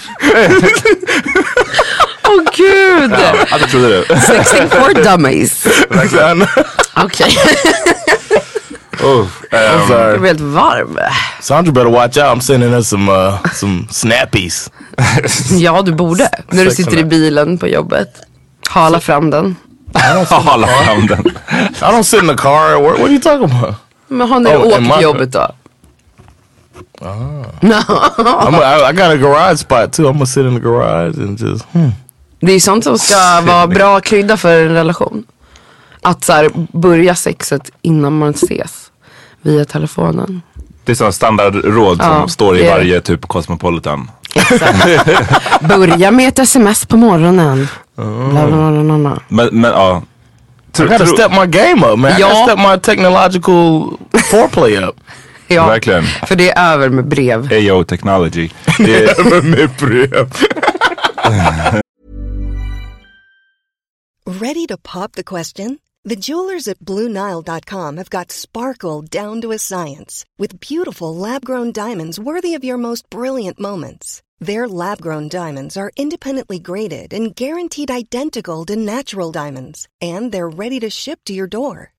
Åh 2.28 2.42
gud! 2.56 3.10
Ja, 3.50 3.58
det 3.58 3.66
trodde 3.70 3.88
du. 3.88 4.04
Sexing 4.20 4.68
for 4.70 5.02
dummies. 5.04 5.66
Okej, 6.96 7.36
Oh, 9.02 9.26
I'm 9.52 9.80
um, 9.82 9.88
sorry. 9.88 10.10
jag 10.10 10.20
blir 10.20 10.28
helt 10.28 10.40
varm. 10.40 10.98
Sandra 11.40 11.72
better 11.72 11.90
watch 11.90 12.16
out. 12.16 12.24
I'm 12.36 12.40
sending 12.40 12.70
her 12.72 12.82
some 12.82 13.12
uh, 13.12 13.38
some 13.54 13.86
snappies. 13.90 14.70
Ja 15.50 15.82
du 15.82 15.92
borde, 15.92 16.28
när 16.50 16.64
du 16.64 16.70
sitter 16.70 16.98
i 16.98 17.04
bilen 17.04 17.58
på 17.58 17.68
jobbet. 17.68 18.08
Hala 18.68 19.00
fram 19.00 19.30
den. 19.30 19.56
hala 20.30 20.66
fram 20.66 21.06
den. 21.06 21.26
I 21.74 21.80
don't 21.80 22.02
sit 22.02 22.22
in 22.22 22.28
the 22.28 22.34
car 22.36 22.74
at 22.76 22.82
work. 22.82 22.98
What 22.98 23.06
are 23.08 23.12
you 23.12 23.20
talking 23.20 23.44
about? 23.58 23.74
Men 24.08 24.28
har 24.28 24.40
ni 24.40 24.50
Oh, 24.50 24.66
åkt 24.66 24.74
till 24.74 24.82
my- 24.82 25.02
jobbet 25.02 25.32
då? 25.32 25.54
I'm 27.00 28.54
a, 28.54 28.62
I, 28.62 28.90
I 28.90 28.92
got 28.92 29.10
a 29.12 29.16
garage 29.16 29.58
spot 29.58 29.92
too. 29.92 30.02
I'm 30.08 30.12
gonna 30.12 30.26
sit 30.26 30.46
in 30.46 30.54
the 30.54 30.60
garage 30.60 31.18
and 31.18 31.40
just. 31.40 31.64
Hmm. 31.72 31.90
Det 32.40 32.46
är 32.46 32.54
ju 32.54 32.60
sånt 32.60 32.84
som 32.84 32.98
ska 32.98 33.40
vara 33.40 33.66
bra 33.66 34.00
krydda 34.00 34.36
för 34.36 34.62
en 34.66 34.74
relation. 34.74 35.24
Att 36.02 36.24
så 36.24 36.32
här, 36.32 36.50
börja 36.72 37.14
sexet 37.14 37.70
innan 37.82 38.18
man 38.18 38.30
ses. 38.30 38.90
Via 39.42 39.64
telefonen. 39.64 40.42
Det 40.84 40.92
är 40.92 40.96
sådana 40.96 41.12
standardråd 41.12 41.96
som 42.02 42.06
Ja, 42.12 42.28
står 42.28 42.56
i 42.58 42.62
det 42.62 42.70
varje 42.70 43.00
typ 43.00 43.26
Cosmopolitan. 43.28 44.10
Börja 45.60 46.10
med 46.10 46.28
ett 46.28 46.38
sms 46.38 46.86
på 46.86 46.96
morgonen. 46.96 47.68
Oh. 47.96 48.30
Bla, 48.30 48.46
bla, 48.46 48.70
bla, 48.70 48.82
bla, 48.82 48.98
bla. 48.98 49.18
Men, 49.28 49.48
men 49.60 49.70
ja. 49.70 50.02
I 50.78 50.82
gotta 50.82 51.06
step 51.06 51.30
my 51.32 51.46
game 51.46 51.86
up, 51.86 51.98
man. 51.98 52.10
I 52.10 52.14
Ja. 52.20 52.28
gotta 52.28 52.44
step 52.44 52.58
my 52.58 52.78
technological 52.78 53.90
foreplay 54.30 54.76
up. 54.84 54.96
Ja, 55.54 55.66
Verkligen. 55.66 56.02
för 56.04 56.36
det 56.36 56.50
är 56.50 56.72
över 56.74 56.88
med 56.88 57.08
brev. 57.08 57.48
AO 57.52 57.84
technology. 57.84 58.48
Det 58.78 59.04
är, 59.04 59.42
Med 59.50 59.70
brev. 59.78 60.30
Ready 64.40 64.66
to 64.66 64.76
pop 64.76 65.12
the 65.12 65.22
question? 65.24 65.78
The 66.04 66.16
jewelers 66.16 66.68
at 66.68 66.78
BlueNile.com 66.80 67.96
have 67.96 68.10
got 68.10 68.32
sparkle 68.32 69.02
down 69.02 69.40
to 69.40 69.52
a 69.52 69.58
science 69.58 70.24
with 70.38 70.60
beautiful 70.60 71.14
lab 71.16 71.44
grown 71.44 71.72
diamonds 71.72 72.18
worthy 72.18 72.54
of 72.54 72.64
your 72.64 72.78
most 72.78 73.08
brilliant 73.10 73.58
moments. 73.60 74.22
Their 74.38 74.68
lab 74.68 75.00
grown 75.00 75.28
diamonds 75.28 75.76
are 75.76 75.90
independently 75.96 76.58
graded 76.58 77.12
and 77.12 77.34
guaranteed 77.34 77.90
identical 77.90 78.64
to 78.66 78.76
natural 78.76 79.32
diamonds, 79.32 79.88
and 80.00 80.30
they're 80.32 80.48
ready 80.48 80.78
to 80.80 80.90
ship 80.90 81.20
to 81.24 81.32
your 81.32 81.48
door. 81.48 81.92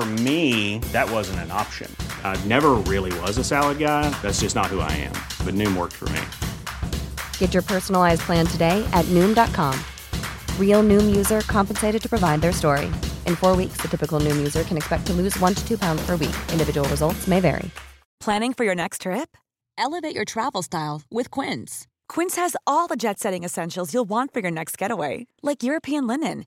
For 0.00 0.06
me, 0.06 0.78
that 0.92 1.10
wasn't 1.10 1.40
an 1.40 1.50
option. 1.50 1.94
I 2.24 2.42
never 2.46 2.70
really 2.88 3.12
was 3.20 3.36
a 3.36 3.44
salad 3.44 3.78
guy. 3.78 4.08
That's 4.22 4.40
just 4.40 4.56
not 4.56 4.68
who 4.68 4.80
I 4.80 4.90
am. 4.92 5.12
But 5.44 5.52
Noom 5.54 5.76
worked 5.76 5.92
for 5.92 6.08
me. 6.08 6.22
Get 7.36 7.52
your 7.52 7.62
personalized 7.62 8.22
plan 8.22 8.46
today 8.46 8.82
at 8.94 9.04
Noom.com. 9.16 9.78
Real 10.58 10.82
Noom 10.82 11.14
user 11.14 11.42
compensated 11.42 12.00
to 12.00 12.08
provide 12.08 12.40
their 12.40 12.52
story. 12.52 12.86
In 13.26 13.36
four 13.36 13.54
weeks, 13.54 13.76
the 13.82 13.88
typical 13.88 14.20
Noom 14.20 14.38
user 14.38 14.62
can 14.62 14.78
expect 14.78 15.06
to 15.08 15.12
lose 15.12 15.38
one 15.38 15.54
to 15.54 15.68
two 15.68 15.76
pounds 15.76 16.00
per 16.06 16.12
week. 16.12 16.36
Individual 16.50 16.88
results 16.88 17.26
may 17.26 17.40
vary. 17.40 17.70
Planning 18.20 18.54
for 18.54 18.64
your 18.64 18.74
next 18.74 19.02
trip? 19.02 19.36
Elevate 19.76 20.14
your 20.14 20.24
travel 20.24 20.62
style 20.62 21.02
with 21.10 21.30
Quince. 21.30 21.86
Quince 22.08 22.36
has 22.36 22.56
all 22.66 22.86
the 22.86 22.96
jet 22.96 23.18
setting 23.18 23.44
essentials 23.44 23.92
you'll 23.92 24.08
want 24.08 24.32
for 24.32 24.40
your 24.40 24.50
next 24.50 24.78
getaway, 24.78 25.26
like 25.42 25.62
European 25.62 26.06
linen, 26.06 26.46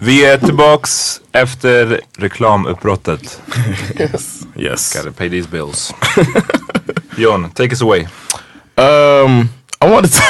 Vi 0.00 0.24
är 0.24 0.38
tillbaks 0.38 1.20
efter 1.32 2.00
reklamuppbrottet. 2.18 3.42
Yes. 4.56 4.94
Gotta 4.94 5.12
pay 5.12 5.28
these 5.28 5.48
bills. 5.48 5.94
John, 7.16 7.50
take 7.50 7.72
us 7.72 7.82
away. 7.82 8.06
Um, 8.76 9.48
I 9.80 9.90
want 9.90 10.12
to 10.12 10.22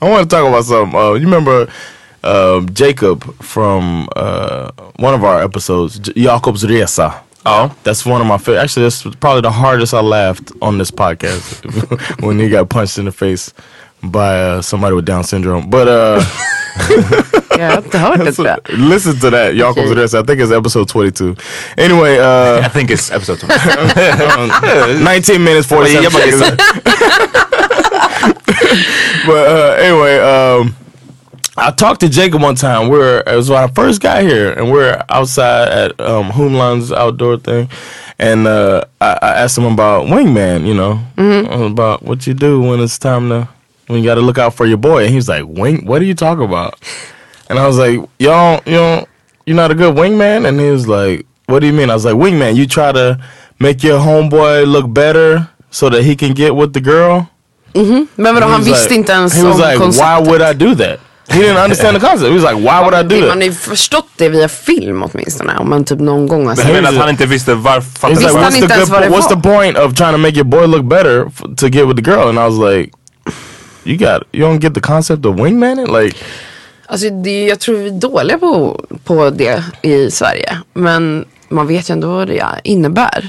I 0.00 0.10
want 0.10 0.30
to 0.30 0.36
talk 0.36 0.48
about 0.48 0.64
something. 0.64 1.00
Uh, 1.00 1.14
you 1.14 1.24
remember 1.24 1.68
um, 2.24 2.68
Jacob 2.74 3.22
from 3.40 4.08
uh, 4.16 4.70
one 4.96 5.14
of 5.14 5.24
our 5.24 5.42
episodes, 5.42 5.98
Jakob's 5.98 6.64
Resa. 6.64 7.14
Ja. 7.44 7.70
That's 7.84 8.06
one 8.06 8.20
of 8.20 8.26
my 8.26 8.38
favorite. 8.38 8.62
Actually, 8.62 8.84
that's 8.84 9.02
probably 9.20 9.42
the 9.42 9.50
hardest 9.50 9.94
I 9.94 10.00
laughed 10.00 10.52
on 10.60 10.78
this 10.78 10.90
podcast 10.90 11.64
when 12.22 12.38
he 12.38 12.48
got 12.48 12.68
punched 12.68 12.98
in 12.98 13.04
the 13.04 13.12
face 13.12 13.52
by 14.02 14.40
uh, 14.40 14.62
somebody 14.62 14.94
with 14.94 15.04
Down 15.04 15.24
syndrome. 15.24 15.70
But 15.70 15.88
uh, 15.88 16.24
Jag 17.58 17.70
har 17.70 17.76
inte 17.76 17.98
hört 17.98 18.24
det 18.24 18.32
tror 18.32 18.48
jag. 18.48 18.58
listen 18.68 19.20
to 19.20 19.30
that, 19.30 19.54
Jakob's 19.54 19.90
Okay. 19.90 19.94
Resa. 20.02 20.20
I 20.20 20.24
think 20.26 20.40
it's 20.40 20.50
episode 20.58 20.88
22. 20.88 21.36
Anyway, 21.76 22.18
uh, 22.18 22.60
I 22.66 22.68
think 22.68 22.90
it's 22.90 23.10
episode 23.14 23.40
2. 23.40 23.46
19 25.04 25.44
minutes 25.44 25.68
47 25.68 26.02
Jag 26.02 26.12
bara 26.12 26.22
seconds. 26.22 26.62
but 29.26 29.46
uh, 29.48 29.76
anyway, 29.78 30.18
um, 30.18 30.74
I 31.56 31.70
talked 31.70 32.00
to 32.00 32.08
Jacob 32.08 32.42
one 32.42 32.54
time. 32.54 32.88
We 32.88 32.98
are 33.02 33.22
it 33.26 33.36
was 33.36 33.50
when 33.50 33.62
I 33.62 33.68
first 33.68 34.00
got 34.00 34.22
here, 34.22 34.52
and 34.52 34.72
we 34.72 34.82
are 34.82 35.04
outside 35.10 35.68
at 35.68 36.00
um, 36.00 36.30
Hoomland's 36.30 36.90
outdoor 36.92 37.36
thing, 37.38 37.68
and 38.18 38.46
uh, 38.46 38.82
I, 39.00 39.18
I 39.22 39.28
asked 39.42 39.58
him 39.58 39.66
about 39.66 40.06
Wingman. 40.06 40.66
You 40.66 40.74
know, 40.74 41.00
about 41.66 42.02
what 42.02 42.26
you 42.26 42.34
do 42.34 42.60
when 42.60 42.80
it's 42.80 42.98
time 42.98 43.28
to 43.28 43.48
when 43.92 44.02
you 44.02 44.08
got 44.10 44.16
to 44.20 44.26
look 44.26 44.38
out 44.38 44.54
for 44.54 44.66
your 44.66 44.78
boy. 44.78 45.02
And 45.04 45.10
he 45.10 45.16
was 45.16 45.28
like, 45.28 45.44
"Wing? 45.46 45.86
What 45.86 46.00
are 46.02 46.04
you 46.06 46.14
talking 46.14 46.44
about?" 46.44 46.74
And 47.48 47.58
I 47.58 47.66
was 47.66 47.76
like, 47.78 48.00
"Y'all, 48.18 48.60
you 48.66 48.72
know, 48.76 49.04
you're 49.46 49.56
not 49.56 49.70
a 49.70 49.74
good 49.74 49.94
wingman." 49.94 50.46
And 50.48 50.60
he 50.60 50.70
was 50.70 50.86
like, 50.88 51.26
"What 51.46 51.60
do 51.60 51.66
you 51.66 51.72
mean?" 51.72 51.90
I 51.90 51.94
was 51.94 52.04
like, 52.04 52.16
"Wingman, 52.16 52.56
you 52.56 52.66
try 52.66 52.92
to 52.92 53.18
make 53.58 53.82
your 53.88 53.98
homeboy 54.00 54.66
look 54.66 54.86
better 54.92 55.46
so 55.70 55.90
that 55.90 56.02
he 56.02 56.16
can 56.16 56.32
get 56.34 56.54
with 56.56 56.72
the 56.72 56.80
girl." 56.80 57.26
Mm-hmm. 57.74 58.04
Men 58.16 58.34
vadå, 58.34 58.46
He 58.46 58.52
han 58.52 58.60
was 58.60 58.68
visste 58.68 58.88
like- 58.88 58.94
inte 58.98 59.12
ens 59.12 59.34
He 59.34 59.42
was 59.42 59.54
om 59.60 59.60
like, 59.60 59.78
why 60.02 60.18
would 60.30 60.42
I 60.42 60.52
do 60.54 60.74
that? 60.74 60.98
He 61.28 61.38
didn't 61.40 61.56
understand 61.64 61.96
the 61.96 62.00
concept. 62.06 62.28
He 62.28 62.34
was 62.34 62.42
like, 62.44 62.56
why 62.56 62.80
would 62.84 62.94
I 62.94 63.02
do 63.02 63.14
Man 63.20 63.28
that? 63.28 63.36
har 63.38 63.42
ju 63.42 63.52
förstått 63.52 64.08
det 64.16 64.28
via 64.28 64.48
film 64.48 65.02
åtminstone. 65.02 65.56
Om 65.58 65.70
man 65.70 65.84
typ 65.84 66.00
någon 66.00 66.26
gång 66.26 66.42
har 66.46 66.50
Jag 66.50 66.58
sett 66.58 66.72
menar 66.72 66.88
att 66.90 66.96
han 66.96 67.10
inte 67.10 67.26
visste 67.26 67.54
varför. 67.54 68.08
Like, 68.08 68.20
Visste 68.20 68.38
han 68.38 68.44
what's, 68.44 68.52
the, 68.52 68.58
inte 68.62 68.74
ens 68.74 68.90
vad 68.90 69.02
det 69.02 69.08
what's 69.08 69.28
the 69.28 69.48
point 69.48 69.78
of 69.78 69.94
trying 69.94 70.12
to 70.12 70.18
make 70.18 70.34
your 70.36 70.44
boy 70.44 70.66
look 70.66 70.84
better 70.84 71.24
to 71.56 71.66
get 71.68 71.86
with 71.88 71.96
the 72.04 72.10
girl? 72.10 72.28
And 72.28 72.38
I 72.38 72.44
was 72.48 72.58
like, 72.58 72.92
you 73.84 73.96
got, 73.98 74.22
you 74.32 74.46
don't 74.48 74.58
get 74.62 74.74
the 74.74 74.80
concept 74.80 75.26
of 75.26 75.36
wingmaning? 75.36 75.86
Like, 76.02 76.16
Alltså 76.86 77.10
det, 77.10 77.44
jag 77.44 77.60
tror 77.60 77.76
vi 77.76 77.86
är 77.86 77.90
dåliga 77.90 78.38
på, 78.38 78.84
på 79.04 79.30
det 79.30 79.64
i 79.82 80.10
Sverige. 80.10 80.58
Men 80.74 81.24
man 81.48 81.66
vet 81.66 81.90
ju 81.90 81.92
ändå 81.92 82.08
vad 82.08 82.28
det 82.28 82.44
innebär. 82.64 83.28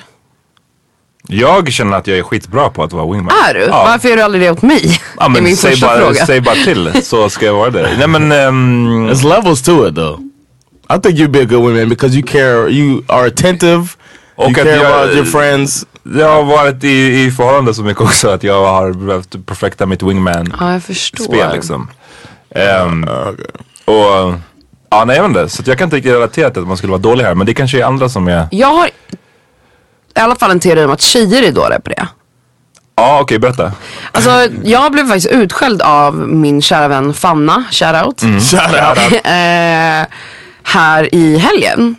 Jag 1.28 1.72
känner 1.72 1.98
att 1.98 2.08
jag 2.08 2.18
är 2.18 2.24
skitbra 2.24 2.70
på 2.70 2.84
att 2.84 2.94
vara 2.94 3.12
wingman. 3.14 3.34
Är 3.50 3.54
du? 3.54 3.60
Ja. 3.60 3.84
Varför 3.88 4.10
gör 4.10 4.16
du 4.16 4.22
aldrig 4.24 4.44
det 4.44 4.52
åt 4.52 4.62
mig? 4.62 5.00
Ja, 5.18 5.24
det 5.24 5.26
är 5.26 5.30
men 5.30 5.44
min 5.44 5.58
säg, 5.58 5.72
första 5.72 5.88
bara, 5.88 5.98
fråga. 6.00 6.26
säg 6.26 6.42
bara 6.42 6.56
till 6.56 6.92
så 7.04 7.30
ska 7.30 7.46
jag 7.46 7.54
vara 7.54 7.70
det. 7.70 7.90
Nej 7.98 8.08
men, 8.08 8.32
ehm, 8.32 9.10
there's 9.10 9.30
levels 9.36 9.62
to 9.62 9.88
it 9.88 9.96
though. 9.96 10.20
I 10.90 11.00
think 11.02 11.20
you'd 11.20 11.32
be 11.32 11.42
a 11.42 11.46
good 11.46 11.62
wingman 11.66 11.90
because 11.90 12.16
you 12.16 12.28
care, 12.28 12.70
you 12.70 13.04
are 13.08 13.28
attentive, 13.28 13.88
Och 14.36 14.46
att 14.48 14.56
care 14.56 14.70
jag- 14.70 14.86
about 15.04 15.16
your 15.16 15.26
friends. 15.26 15.86
Jag 16.18 16.30
har 16.30 16.44
varit 16.44 16.84
i, 16.84 17.24
i 17.24 17.32
förhållande 17.32 17.74
så 17.74 17.84
mycket 17.84 18.02
också 18.02 18.30
att 18.30 18.44
jag 18.44 18.66
har 18.66 18.94
behövt 18.94 19.46
perfekta 19.46 19.86
mitt 19.86 20.04
wingman 20.04 20.54
Ja, 20.60 20.74
jag 20.74 20.84
förstår. 20.84 21.24
spel 21.24 21.52
liksom. 21.54 21.90
Ehm, 22.56 23.04
Och 23.86 24.34
ja, 24.90 25.06
nej 25.06 25.16
jag 25.16 25.24
vet 25.24 25.30
inte. 25.30 25.50
Så 25.50 25.62
att 25.62 25.68
jag 25.68 25.78
kan 25.78 25.86
inte 25.86 25.96
riktigt 25.96 26.14
relatera 26.14 26.50
till 26.50 26.62
att 26.62 26.68
man 26.68 26.78
skulle 26.78 26.92
vara 26.92 27.02
dålig 27.02 27.24
här. 27.26 27.36
Men 27.36 27.46
det 27.48 27.54
kanske 27.54 27.80
är 27.80 27.86
andra 27.86 28.10
som 28.10 28.28
är, 28.28 28.48
Jag 28.52 28.68
har 28.68 28.88
i 28.88 30.20
alla 30.20 30.36
fall 30.36 30.52
en 30.52 30.60
teori 30.60 30.84
om 30.86 30.92
att 30.92 31.02
tjejer 31.02 31.44
är 31.44 31.52
dåliga 31.52 31.80
på 31.80 31.90
det. 31.90 32.08
ja 32.96 33.20
okej 33.22 33.40
berätta. 33.40 33.72
Alltså 34.12 34.48
jag 34.64 34.92
blev 34.92 35.04
faktiskt 35.08 35.28
utskälld 35.28 35.82
av 35.82 36.16
min 36.16 36.62
kära 36.62 36.88
vän 36.88 37.14
Fanna, 37.14 37.64
shoutout. 37.72 38.22
Shout 38.22 38.62
out. 38.64 39.14
eh, 39.24 40.06
här 40.64 41.16
i 41.16 41.38
helgen. 41.38 41.96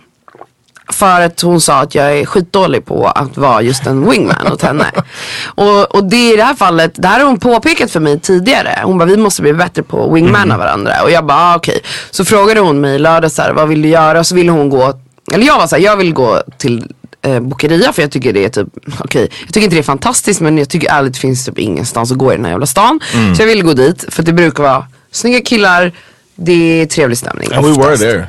För 0.93 1.21
att 1.21 1.41
hon 1.41 1.61
sa 1.61 1.81
att 1.81 1.95
jag 1.95 2.19
är 2.19 2.27
skitdålig 2.27 2.85
på 2.85 3.07
att 3.07 3.37
vara 3.37 3.63
just 3.63 3.87
en 3.87 4.11
wingman 4.11 4.53
åt 4.53 4.63
henne. 4.63 4.87
Och, 5.45 5.95
och 5.95 6.05
det 6.05 6.33
i 6.33 6.37
det 6.37 6.43
här 6.43 6.55
fallet, 6.55 6.93
det 6.95 7.09
här 7.09 7.21
har 7.21 7.27
hon 7.27 7.39
påpekat 7.39 7.91
för 7.91 8.01
mig 8.01 8.21
tidigare. 8.21 8.81
Hon 8.85 8.99
bara, 8.99 9.05
vi 9.05 9.17
måste 9.17 9.43
bli 9.43 9.53
bättre 9.53 9.83
på 9.83 10.05
att 10.05 10.17
wingmana 10.17 10.59
varandra. 10.59 11.03
Och 11.03 11.11
jag 11.11 11.27
bara, 11.27 11.39
ah, 11.39 11.57
okej. 11.57 11.81
Så 12.11 12.25
frågade 12.25 12.61
hon 12.61 12.81
mig 12.81 12.95
i 12.95 12.99
lördag 12.99 13.33
så 13.33 13.43
här, 13.43 13.53
vad 13.53 13.69
vill 13.69 13.83
du 13.83 13.89
göra? 13.89 14.25
Så 14.25 14.35
ville 14.35 14.53
hon 14.53 14.69
gå, 14.69 14.95
eller 15.33 15.47
jag 15.47 15.59
var 15.59 15.67
så 15.67 15.77
här, 15.77 15.83
jag 15.83 15.97
vill 15.97 16.13
gå 16.13 16.43
till 16.59 16.93
eh, 17.23 17.41
Bokeria 17.41 17.93
för 17.93 18.03
jag 18.03 18.11
tycker 18.11 18.33
det 18.33 18.45
är 18.45 18.49
typ, 18.49 18.69
okej, 18.99 19.29
jag 19.41 19.49
tycker 19.49 19.65
inte 19.65 19.77
det 19.77 19.81
är 19.81 19.83
fantastiskt 19.83 20.41
men 20.41 20.59
jag 20.59 20.69
tycker 20.69 20.91
ärligt 20.91 21.15
det 21.15 21.21
finns 21.21 21.45
typ 21.45 21.59
ingenstans 21.59 22.13
att 22.13 22.19
gå 22.19 22.33
i 22.33 22.37
den 22.37 22.45
här 22.45 22.53
jävla 22.53 22.67
stan. 22.67 23.01
Så 23.37 23.43
jag 23.43 23.47
ville 23.47 23.63
gå 23.63 23.73
dit 23.73 24.05
för 24.09 24.23
det 24.23 24.33
brukar 24.33 24.63
vara 24.63 24.87
snygga 25.11 25.41
killar, 25.41 25.93
det 26.35 26.83
är 26.83 26.87
trevlig 26.87 27.19
stämning. 27.19 27.53
And 27.53 27.67
we 27.67 27.73
were 27.73 27.83
oftast. 27.83 28.03
there. 28.03 28.27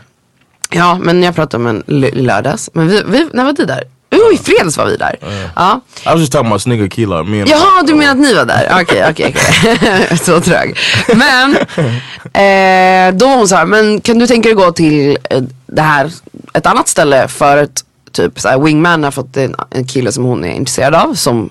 Ja, 0.76 0.98
men 1.02 1.24
jag 1.24 1.36
pratade 1.36 1.64
med 1.64 1.84
en 1.88 2.02
lördags. 2.26 2.70
Men 2.74 2.88
vi, 2.88 3.04
vi, 3.06 3.28
när 3.34 3.44
var 3.44 3.54
vi 3.58 3.66
där? 3.66 3.84
Jo, 4.12 4.34
i 4.34 4.38
fredags 4.38 4.78
var 4.78 4.86
vi 4.86 4.98
där. 4.98 5.16
Ja. 5.56 5.82
I 6.06 6.10
was 6.10 6.20
just 6.20 6.32
talking 6.32 6.48
about 6.48 6.62
snigger 6.62 6.88
killer. 6.88 7.24
Me 7.24 7.42
and 7.42 7.50
Jaha, 7.50 7.84
du 7.88 7.96
menar 7.96 8.12
att 8.12 8.18
ni 8.18 8.34
var 8.34 8.46
där? 8.46 8.78
Okej, 8.82 9.06
okej, 9.10 9.36
okej. 9.36 10.18
Så 10.22 10.42
trög. 10.42 10.78
Men, 11.16 11.56
eh, 12.34 13.18
då 13.18 13.28
var 13.28 13.36
hon 13.36 13.48
så 13.48 13.56
här, 13.56 13.66
men 13.66 14.02
kan 14.02 14.20
du 14.20 14.28
tänka 14.28 14.50
dig 14.50 14.56
gå 14.56 14.72
till 14.72 15.18
eh, 15.30 15.44
det 15.68 15.82
här, 15.82 16.12
ett 16.54 16.66
annat 16.66 16.88
ställe 16.88 17.28
för 17.28 17.58
att 17.58 17.84
typ 18.12 18.40
så 18.40 18.48
här, 18.48 18.60
wingman 18.60 19.04
har 19.04 19.12
fått 19.12 19.38
en, 19.38 19.56
en 19.70 19.88
kille 19.88 20.12
som 20.12 20.24
hon 20.24 20.46
är 20.46 20.54
intresserad 20.54 20.96
av 20.96 21.14
som 21.14 21.50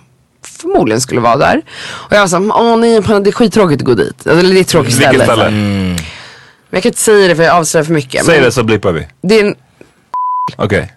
förmodligen 0.61 1.01
skulle 1.01 1.21
vara 1.21 1.37
där. 1.37 1.63
Och 1.89 2.13
jag 2.13 2.21
var 2.21 2.27
såhär, 2.27 2.51
åh 2.51 2.77
nej, 2.77 3.01
det 3.01 3.31
är 3.31 3.33
skittråkigt 3.33 3.83
att 3.83 3.87
gå 3.87 3.95
dit. 3.95 4.27
Eller 4.27 4.43
det 4.43 4.59
är 4.59 4.61
ett 4.61 4.69
tråkigt 4.69 4.95
Vilket 4.95 5.09
ställe. 5.15 5.25
ställe? 5.25 5.97
Men 6.75 6.77
jag 6.77 6.83
kan 6.83 6.91
inte 6.91 7.01
säga 7.01 7.29
det 7.29 7.37
för 7.37 7.43
jag 7.43 7.57
avslöjar 7.57 7.85
för 7.85 7.93
mycket. 7.93 8.25
Säg 8.25 8.35
men 8.35 8.45
det 8.45 8.53
så 8.53 8.63
blippar 8.63 8.93
vi. 8.93 9.07
Det 9.23 9.41
är 9.41 9.45
en, 9.45 9.55
Okej. 10.57 10.93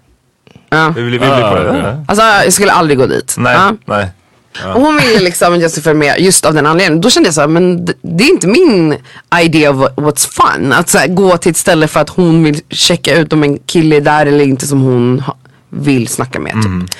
ja. 0.69 0.93
Vi, 0.95 1.01
vi, 1.01 1.09
vi 1.09 1.17
blippar 1.19 1.63
det. 1.63 2.05
Alltså 2.07 2.25
jag 2.25 2.53
skulle 2.53 2.71
aldrig 2.71 2.97
gå 2.97 3.05
dit. 3.05 3.35
Nej, 3.37 3.53
Ja. 3.55 3.75
nej. 3.85 4.07
Och 4.75 4.81
hon 4.81 4.97
ville 4.97 5.19
liksom 5.19 5.53
att 5.53 5.61
jag 5.61 5.71
skulle 5.71 5.83
följa 5.83 5.99
med 5.99 6.19
just 6.19 6.45
av 6.45 6.53
den 6.53 6.65
anledningen. 6.65 7.01
Då 7.01 7.09
kände 7.09 7.27
jag 7.27 7.33
så 7.33 7.41
här, 7.41 7.47
men 7.47 7.85
det, 7.85 7.93
det 8.01 8.23
är 8.23 8.29
inte 8.29 8.47
min 8.47 8.97
idea 9.43 9.71
of 9.71 9.75
what's 9.95 10.29
fun. 10.29 10.73
Att 10.73 10.89
så 10.89 10.97
här, 10.97 11.07
gå 11.07 11.37
till 11.37 11.51
ett 11.51 11.57
ställe 11.57 11.87
för 11.87 11.99
att 11.99 12.09
hon 12.09 12.43
vill 12.43 12.61
checka 12.69 13.15
ut 13.15 13.33
om 13.33 13.43
en 13.43 13.57
kille 13.59 13.95
är 13.95 14.01
där 14.01 14.25
eller 14.25 14.43
inte 14.45 14.67
som 14.67 14.81
hon 14.81 15.19
ha, 15.19 15.35
vill 15.69 16.07
snacka 16.07 16.39
med. 16.39 16.53
Typ. 16.53 16.97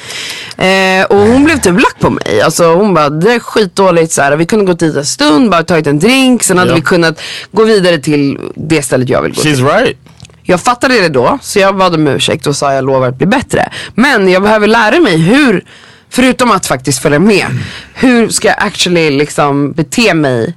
Eh, 0.58 1.06
och 1.18 1.28
hon 1.28 1.44
blev 1.44 1.58
typ 1.60 1.74
lack 1.74 2.00
på 2.00 2.10
mig. 2.10 2.42
Alltså 2.42 2.74
hon 2.76 2.94
bara, 2.94 3.10
det 3.10 3.34
är 3.34 3.40
skitdåligt. 3.40 4.12
Så 4.12 4.22
här, 4.22 4.36
vi 4.36 4.46
kunde 4.46 4.66
gått 4.66 4.80
dit 4.80 4.96
en 4.96 5.06
stund, 5.06 5.50
bara 5.50 5.64
tagit 5.64 5.88
en 5.88 6.00
drink. 6.00 6.44
Sen 6.44 6.58
hade 6.58 6.70
Ja. 6.72 6.76
vi 6.76 6.82
kunnat 6.82 7.22
gå 7.52 7.64
vidare 7.64 7.98
till 7.98 8.40
det 8.56 8.82
stället 8.82 9.10
jag 9.10 9.22
vill 9.22 9.34
gå 9.34 9.42
till. 9.42 9.56
She's 9.56 9.80
right. 9.80 9.98
Jag 10.44 10.62
fattade 10.62 11.02
det 11.02 11.10
då, 11.10 11.40
så 11.42 11.60
jag 11.60 11.78
bad 11.78 11.96
om 11.96 12.08
ursäkt 12.08 12.48
och 12.48 12.56
sa 12.56 12.74
jag 12.74 12.86
lovar 12.86 13.08
att 13.08 13.18
bli 13.18 13.28
bättre. 13.28 13.70
Men 13.96 14.30
jag 14.30 14.42
behöver 14.42 14.68
lära 14.68 15.00
mig 15.00 15.18
hur, 15.18 15.66
förutom 16.10 16.52
att 16.52 16.66
faktiskt 16.66 17.02
följa 17.02 17.20
med, 17.20 17.46
hur 17.94 18.30
ska 18.30 18.48
jag 18.48 18.58
actually 18.60 19.10
liksom 19.10 19.72
bete 19.72 20.14
mig 20.14 20.56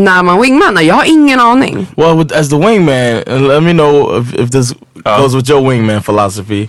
när 0.00 0.22
man 0.22 0.40
wingmanar? 0.40 0.82
Jag 0.82 0.94
har 0.94 1.04
ingen 1.04 1.40
aning. 1.40 1.86
Well, 1.96 2.16
with, 2.16 2.32
as 2.32 2.48
the 2.48 2.56
wingman, 2.56 3.22
and 3.26 3.48
let 3.48 3.62
me 3.62 3.72
know 3.72 4.16
if, 4.16 4.34
if 4.34 4.50
this 4.50 4.74
oh. 5.04 5.22
goes 5.22 5.34
with 5.34 5.48
your 5.48 5.62
wingman 5.62 6.02
philosophy. 6.02 6.68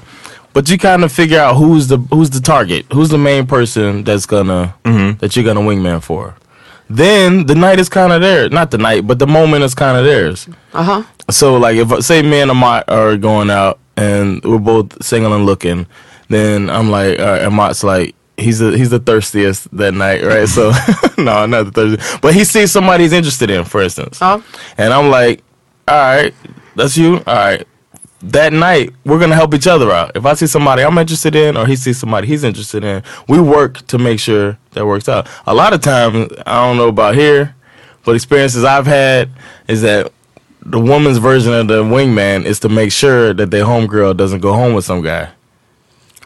But 0.53 0.69
you 0.69 0.77
kind 0.77 1.03
of 1.03 1.11
figure 1.11 1.39
out 1.39 1.55
who's 1.55 1.87
the 1.87 1.97
who's 2.11 2.29
the 2.29 2.41
target, 2.41 2.85
who's 2.91 3.09
the 3.09 3.17
main 3.17 3.47
person 3.47 4.03
that's 4.03 4.25
gonna 4.25 4.73
mm-hmm. 4.83 5.17
that 5.19 5.35
you're 5.35 5.45
gonna 5.45 5.61
wingman 5.61 6.01
for. 6.01 6.35
Then 6.89 7.45
the 7.45 7.55
night 7.55 7.79
is 7.79 7.87
kind 7.87 8.11
of 8.11 8.21
there, 8.21 8.49
not 8.49 8.71
the 8.71 8.77
night, 8.77 9.07
but 9.07 9.17
the 9.17 9.27
moment 9.27 9.63
is 9.63 9.73
kind 9.73 9.97
of 9.97 10.03
theirs. 10.03 10.49
Aha. 10.73 11.09
So 11.29 11.55
like 11.55 11.77
if 11.77 12.03
say 12.03 12.21
me 12.21 12.41
and 12.41 12.51
Amat 12.51 12.89
are 12.89 13.15
going 13.15 13.49
out 13.49 13.79
and 13.95 14.43
we're 14.43 14.57
both 14.57 15.01
single 15.01 15.33
and 15.33 15.45
looking, 15.45 15.87
then 16.27 16.69
I'm 16.69 16.89
like, 16.91 17.17
all 17.19 17.25
right, 17.25 17.43
Amat's 17.43 17.83
like 17.83 18.13
he's 18.41 18.59
the 18.59 18.77
he's 18.77 18.89
the 18.89 18.99
thirstiest 18.99 19.75
that 19.77 19.93
night, 19.93 20.23
right? 20.23 20.47
So 20.47 20.71
no, 21.17 21.45
not 21.45 21.63
the 21.65 21.71
thirstiest, 21.71 22.21
but 22.21 22.33
he 22.33 22.43
sees 22.43 22.71
somebody 22.71 23.03
he's 23.03 23.13
interested 23.13 23.49
in, 23.49 23.65
for 23.65 23.81
instance, 23.81 24.19
Ja. 24.21 24.41
and 24.77 24.93
I'm 24.93 25.09
like, 25.09 25.43
all 25.87 25.95
right, 25.95 26.33
that's 26.75 26.97
you, 26.97 27.17
all 27.27 27.35
right. 27.35 27.67
That 28.23 28.53
night, 28.53 28.93
we're 29.03 29.19
gonna 29.19 29.35
help 29.35 29.53
each 29.55 29.65
other 29.65 29.91
out. 29.91 30.15
If 30.15 30.25
I 30.25 30.35
see 30.35 30.45
somebody 30.45 30.83
I'm 30.83 30.97
interested 30.97 31.35
in, 31.35 31.57
or 31.57 31.65
he 31.65 31.75
sees 31.75 31.97
somebody 31.97 32.27
he's 32.27 32.43
interested 32.43 32.83
in, 32.83 33.01
we 33.27 33.39
work 33.39 33.85
to 33.87 33.97
make 33.97 34.19
sure 34.19 34.57
that 34.71 34.85
works 34.85 35.09
out. 35.09 35.27
A 35.47 35.53
lot 35.55 35.73
of 35.73 35.81
times, 35.81 36.31
I 36.45 36.67
don't 36.67 36.77
know 36.77 36.89
about 36.89 37.15
here, 37.15 37.55
but 38.05 38.15
experiences 38.15 38.63
I've 38.63 38.85
had 38.85 39.29
is 39.67 39.81
that 39.81 40.11
the 40.63 40.79
woman's 40.79 41.17
version 41.17 41.51
of 41.53 41.67
the 41.67 41.83
wingman 41.83 42.45
is 42.45 42.59
to 42.59 42.69
make 42.69 42.91
sure 42.91 43.33
that 43.33 43.49
their 43.49 43.65
homegirl 43.65 44.15
doesn't 44.17 44.41
go 44.41 44.53
home 44.53 44.73
with 44.75 44.85
some 44.85 45.01
guy. 45.01 45.29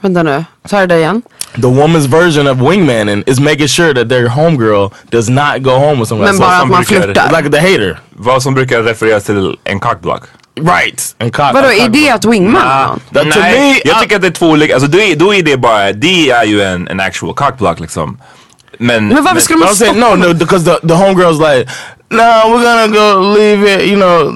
Vänta 0.02 0.24
nu, 0.24 0.46
ta 0.70 0.88
det 0.88 0.98
igen. 0.98 1.22
The 1.56 1.62
woman's 1.68 2.08
version 2.08 2.48
of 2.48 2.58
wingmaning 2.58 3.24
is 3.26 3.40
making 3.40 3.68
sure 3.68 3.94
that 3.94 4.10
their 4.10 4.28
homegirl 4.28 4.90
does 5.12 5.30
not 5.30 5.62
go 5.64 5.72
home 5.72 6.00
with 6.00 6.10
some 6.10 6.22
guy. 6.22 6.32
Men 6.32 6.40
bara 6.40 6.58
att 6.58 6.68
man 6.68 6.86
flörtar. 6.86 7.38
Like 7.38 7.50
the 7.50 7.60
hater. 7.60 8.00
Vad 8.10 8.44
som 8.44 8.54
brukar 8.54 8.84
refereras 8.84 9.24
till 9.24 9.58
en 9.64 9.80
cockblock. 9.80 10.24
Right. 10.62 11.16
And 11.20 11.34
cock, 11.34 11.54
Vadå, 11.54 11.68
är 11.68 11.90
det 11.90 12.10
att? 12.10 12.22
That- 12.26 13.34
to 13.34 13.40
Nej, 13.40 13.60
me, 13.60 13.82
jag 13.86 13.98
I- 13.98 14.02
tycker 14.02 14.16
att 14.16 14.22
det 14.22 14.28
är 14.28 14.32
två 14.32 14.50
olika, 14.50 14.74
alltså 14.74 14.90
då 14.90 14.98
är, 15.00 15.16
då 15.16 15.34
är 15.34 15.44
det 15.44 15.58
bara, 15.58 15.92
det 15.92 16.30
är 16.30 16.44
ju 16.44 16.62
en, 16.62 16.88
en 16.88 17.00
actual 17.00 17.34
cockblock 17.34 17.80
liksom. 17.80 18.18
Men, 18.80 19.08
Men 19.08 19.24
varför 19.24 19.42
skulle 19.42 19.60
man 19.60 19.76
saying 19.76 20.00
no, 20.00 20.16
no, 20.16 20.34
because 20.34 20.66
the, 20.66 20.88
the 20.88 20.94
homegirl's 20.94 21.40
like, 21.58 21.72
no, 22.10 22.22
we're 22.22 22.64
gonna 22.64 22.88
go 22.88 23.34
leave 23.38 23.76
it, 23.76 23.82
you 23.92 23.96
know. 23.96 24.34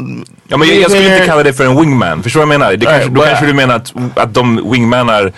Ja 0.52 0.58
men 0.58 0.68
jag, 0.68 0.92
skulle 0.92 1.04
here." 1.04 1.14
inte 1.16 1.26
kalla 1.28 1.44
det 1.44 1.54
för 1.54 1.66
en 1.66 1.76
wingman, 1.82 2.24
förstår 2.24 2.40
du 2.42 2.46
vad 2.46 2.54
jag 2.54 2.60
menar? 2.60 2.74
Det 2.78 2.86
kanske, 2.86 3.02
Right, 3.04 3.16
då 3.16 3.22
kanske 3.22 3.46
du 3.46 3.54
menar 3.54 3.76
att, 3.76 3.94
att 4.16 4.34
de 4.34 4.72
wingmanar 4.72 5.34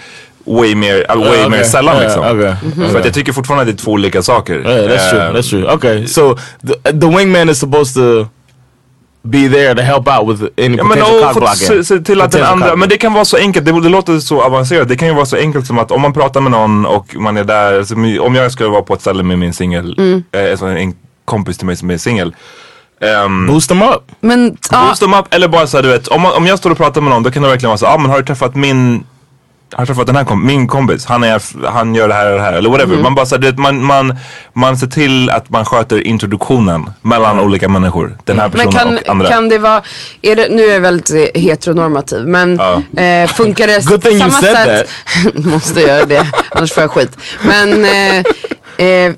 way 0.46 0.76
mer, 0.76 0.96
uh, 1.16 1.24
way 1.24 1.40
Ja, 1.42 1.50
mer 1.50 1.64
sällan 1.64 1.96
Ja, 1.96 2.02
liksom. 2.04 2.24
okej. 2.24 2.56
För 2.76 2.82
Mhm. 2.84 2.96
att 2.96 3.06
jag 3.06 3.14
tycker 3.14 3.34
fortfarande 3.34 3.62
att 3.62 3.68
det 3.78 3.82
är 3.82 3.84
två 3.86 3.92
olika 3.92 4.22
saker. 4.22 4.54
Yeah, 4.60 4.90
that's 4.98 5.10
true. 5.10 5.22
Eh, 5.28 5.34
That's 5.34 5.50
true. 5.50 5.72
Okay, 5.74 6.08
so 6.08 6.38
the, 6.68 6.92
the 6.92 7.08
wingman 7.18 7.50
is 7.50 7.60
supposed 7.60 7.94
to 7.96 8.26
be 9.24 9.50
there 9.50 9.76
to 9.76 9.82
help 9.82 10.08
out 10.20 10.30
with 10.30 10.44
any 10.58 10.78
Ja 10.78 10.84
men 10.84 10.88
potential 10.98 11.16
och 11.24 11.34
cock 11.34 11.38
blocking. 11.38 11.68
se, 11.68 11.84
se 11.84 12.00
till 12.00 12.22
att 12.22 12.32
den 12.32 12.44
andra, 12.44 12.76
men 12.76 12.90
det 12.90 12.98
kan 12.98 13.14
vara 13.14 13.26
så 13.26 13.38
enkelt, 13.38 13.66
det, 13.66 13.82
det 13.82 13.90
låter 13.90 14.20
så 14.20 14.42
avancerat. 14.42 14.88
Det 14.88 14.96
kan 14.98 15.08
ju 15.08 15.14
vara 15.14 15.26
så 15.26 15.38
enkelt 15.38 15.68
som 15.68 15.80
att 15.80 15.92
om 15.92 16.02
man 16.02 16.14
pratar 16.14 16.42
med 16.42 16.52
någon 16.52 16.86
och 16.86 17.16
man 17.16 17.38
är 17.38 17.44
där, 17.44 17.78
alltså, 17.78 17.96
om 18.20 18.36
jag 18.36 18.52
skulle 18.52 18.70
vara 18.70 18.82
på 18.82 18.94
ett 18.94 19.02
ställe 19.02 19.24
med 19.24 19.40
min 19.40 19.54
singel, 19.54 19.96
Mm. 19.98 20.24
eh, 20.32 20.52
alltså 20.52 20.66
en 20.66 20.94
kompis 21.26 21.58
till 21.58 21.66
mig 21.68 21.76
som 21.78 21.90
är 21.92 21.98
singel. 21.98 22.36
Ehm, 23.02 23.48
Boost 23.48 23.70
them 23.70 23.82
up. 23.82 24.12
Men, 24.20 24.58
Boost 24.72 25.02
them 25.02 25.14
up 25.14 25.26
eller 25.34 25.48
bara 25.48 25.68
såhär 25.68 25.84
du 25.84 25.90
vet, 25.90 26.08
om, 26.08 26.22
man, 26.22 26.34
om 26.34 26.48
jag 26.48 26.60
står 26.60 26.72
och 26.72 26.78
pratar 26.78 27.02
med 27.02 27.10
någon 27.10 27.24
då 27.24 27.32
kan 27.32 27.44
det 27.44 27.50
verkligen 27.50 27.70
vara 27.70 27.78
så 27.78 27.86
ah, 27.86 27.98
men 27.98 28.12
har 28.12 28.18
du 28.18 28.26
träffat 28.26 28.56
min 28.56 29.04
har 29.74 29.82
du 29.82 29.88
träffat 29.88 30.08
den 30.08 30.16
här 30.16 30.24
kom 30.24 30.46
min 30.46 30.68
kompis, 30.68 31.06
han, 31.06 31.24
är, 31.24 31.68
han 31.68 31.96
gör 31.96 32.08
det 32.08 32.14
här 32.14 32.32
och 32.32 32.38
det 32.38 32.44
här 32.44 32.54
eller 32.54 32.70
whatever. 32.70 32.94
Mm. 32.94 33.04
Man 33.04 33.16
bara 33.16 33.26
så 33.26 33.42
här, 33.42 33.54
man, 33.58 33.84
man, 33.84 34.16
man 34.54 34.78
ser 34.78 34.88
till 34.88 35.30
att 35.30 35.50
man 35.50 35.66
sköter 35.66 36.08
introduktionen 36.08 36.90
mellan 37.02 37.40
olika 37.40 37.70
människor. 37.70 38.18
Den 38.24 38.40
här 38.40 38.50
personen 38.50 38.74
men 38.74 38.80
kan, 38.80 38.98
och 38.98 39.10
andra. 39.10 39.28
kan 39.28 39.50
det 39.50 39.58
vara, 39.58 39.82
är 40.22 40.36
det, 40.36 40.48
nu 40.50 40.64
är 40.64 40.74
jag 40.74 40.80
väldigt 40.80 41.38
heteronormativ 41.38 42.28
men 42.28 42.60
eh, 42.60 43.28
funkar 43.28 43.68
det 43.68 43.86
Good 43.86 44.02
thing 44.02 44.20
på 44.20 44.26
you 44.26 44.32
samma 44.32 44.42
said 44.42 44.68
sätt? 44.68 44.90
Måste 45.46 45.82
göra 45.82 46.06
det, 46.06 46.28
annars 46.52 46.74
får 46.74 46.84
jag 46.84 46.92
skit. 46.92 47.18
Men 47.42 47.86
eh, 47.86 48.86
eh, 48.88 49.14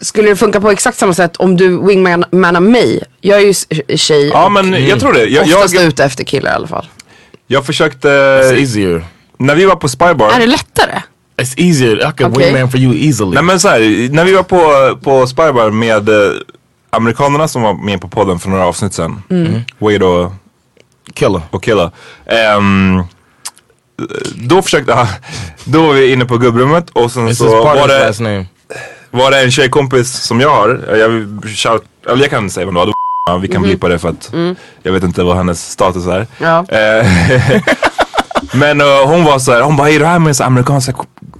skulle 0.00 0.28
det 0.28 0.36
funka 0.36 0.60
på 0.60 0.70
exakt 0.70 0.98
samma 0.98 1.14
sätt 1.14 1.36
om 1.36 1.56
du 1.56 1.86
wingmanar 1.86 2.60
mig? 2.60 3.02
Jag 3.20 3.40
är 3.42 3.46
ju 3.46 3.54
tjej 3.96 4.28
Ja 4.28 4.44
och 4.44 4.52
men 4.52 4.86
jag 4.86 5.00
tror 5.00 5.12
det. 5.12 5.24
Jag, 5.26 5.42
oftast 5.46 5.74
jag, 5.74 5.84
ute 5.84 6.04
efter 6.04 6.24
killar 6.24 6.50
i 6.50 6.54
alla 6.54 6.66
fall. 6.66 6.86
jag 7.46 7.66
försökte, 7.66 8.08
It's 8.08 8.58
easier. 8.60 9.04
när 9.38 9.54
vi 9.54 9.64
var 9.64 9.76
på 9.76 9.88
Spybar. 9.88 10.30
Är 10.30 10.38
det 10.40 10.46
lättare? 10.46 11.02
It's 11.36 11.54
easier. 11.56 11.96
I 11.96 12.12
can 12.16 12.32
Okay. 12.32 12.44
wingman 12.52 12.70
for 12.70 12.80
you 12.80 12.94
easily. 12.96 13.30
Nej 13.34 13.42
men 13.42 13.60
så 13.60 13.68
här, 13.68 13.80
när 14.12 14.24
vi 14.24 14.32
var 14.32 14.42
på, 14.42 14.96
på 14.96 15.26
Spybar 15.26 15.70
med 15.70 16.08
eh, 16.08 16.14
amerikanerna 16.90 17.48
som 17.48 17.62
var 17.62 17.74
med 17.74 18.00
på 18.00 18.08
podden 18.08 18.38
för 18.38 18.50
några 18.50 18.64
avsnitt 18.66 18.94
sen. 18.94 19.22
Mm. 19.30 19.60
Wade 19.78 20.04
och, 20.04 20.32
Killer. 21.14 21.40
och 21.50 21.62
Killa. 21.62 21.90
Ehm, 22.26 23.02
då 24.34 24.62
försökte, 24.62 24.94
ah, 24.94 25.08
då 25.64 25.86
var 25.86 25.92
vi 25.94 26.12
inne 26.12 26.24
på 26.24 26.38
gubbrummet 26.38 26.90
och 26.90 27.12
sen 27.12 27.28
It's 27.28 27.34
så 27.34 27.64
var 27.64 27.88
det, 27.88 28.06
last 28.06 28.20
name. 28.20 28.46
Var 29.10 29.30
det 29.30 29.40
en 29.42 29.50
tjejkompis 29.50 30.12
som 30.12 30.40
jag 30.40 30.50
har. 30.50 30.68
Jag, 30.96 31.10
shout, 31.56 31.82
eller 32.06 32.22
jag 32.22 32.30
kan 32.30 32.50
säga 32.50 32.66
vem 32.66 32.74
det 32.74 32.80
var. 32.80 32.92
Ja, 33.30 33.36
vi 33.42 33.48
kan 33.48 33.62
blipa 33.62 33.88
det 33.88 33.98
för 33.98 34.08
att 34.08 34.32
jag 34.82 34.92
vet 34.92 35.02
inte 35.02 35.22
vad 35.22 35.36
hennes 35.36 35.70
status 35.70 36.06
är. 36.06 36.26
Ja. 36.38 36.64
Eh, 36.68 37.06
Men 38.52 38.80
eh, 38.80 38.86
hon 39.06 39.24
var 39.24 39.38
så 39.38 39.52
här, 39.52 39.60
hon 39.60 39.76
bara, 39.76 39.90
är 39.90 39.98
du 39.98 40.04
här 40.04 40.18
med 40.18 40.36
så 40.36 40.44
amerikanska, 40.44 40.92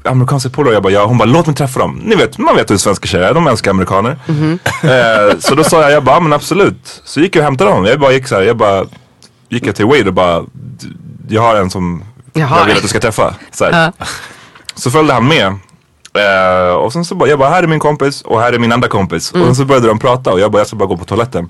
amerikanska 0.05 0.51
polare? 0.51 0.75
Jag 0.75 0.83
bara, 0.83 0.93
ja. 0.93 1.05
Hon 1.05 1.19
bara, 1.19 1.25
låt 1.25 1.47
mig 1.47 1.57
träffa 1.57 1.81
dem. 1.81 2.01
Ni 2.05 2.17
vet, 2.17 2.39
man 2.39 2.57
vet 2.57 2.71
hur 2.71 2.77
svenska 2.77 3.07
tjejer 3.09 3.25
är, 3.25 3.35
de 3.35 3.47
älskar 3.47 3.71
amerikaner. 3.71 4.19
Eh, 4.85 5.39
så 5.39 5.55
då 5.55 5.65
sa 5.65 5.83
jag, 5.83 5.93
jag 5.93 6.05
bara, 6.05 6.21
men 6.21 6.33
absolut. 6.33 7.01
Så 7.05 7.21
gick 7.21 7.37
jag 7.37 7.41
och 7.41 7.45
hämtade 7.45 7.71
dem. 7.71 7.85
Jag 7.85 8.01
bara 8.01 8.13
gick 8.13 8.29
så 8.29 8.35
här, 8.35 8.43
jag 8.43 8.57
bara, 8.57 8.85
gick 9.49 9.67
jag 9.67 9.77
till 9.77 9.85
Wade 9.87 10.07
och 10.09 10.13
bara, 10.15 10.41
"D- 10.41 10.87
jag 11.29 11.43
har 11.43 11.57
en 11.57 11.71
som 11.71 12.05
Jaha. 12.33 12.59
jag 12.59 12.65
vill 12.67 12.77
att 12.77 12.83
du 12.83 12.89
ska 12.89 13.01
träffa. 13.01 13.35
Så, 13.53 13.65
här. 13.65 13.93
så 14.75 14.91
följde 14.91 15.15
han 15.15 15.29
med. 15.29 15.59
Eh, 16.15 16.75
och 16.75 16.93
sen 16.93 17.05
så 17.05 17.15
bara, 17.15 17.29
jag 17.29 17.39
bara, 17.39 17.49
här 17.51 17.63
är 17.63 17.67
min 17.67 17.81
kompis 17.81 18.23
och 18.23 18.41
här 18.41 18.53
är 18.53 18.59
min 18.59 18.73
andra 18.73 18.89
kompis. 18.89 19.31
Och 19.33 19.39
sen 19.39 19.55
så 19.55 19.65
började 19.65 19.87
de 19.89 19.99
prata 19.99 20.33
och 20.33 20.41
jag 20.41 20.51
bara, 20.53 20.59
jag 20.59 20.67
ska 20.67 20.77
bara 20.77 20.87
gå 20.87 20.97
på 20.97 21.05
toaletten. 21.05 21.49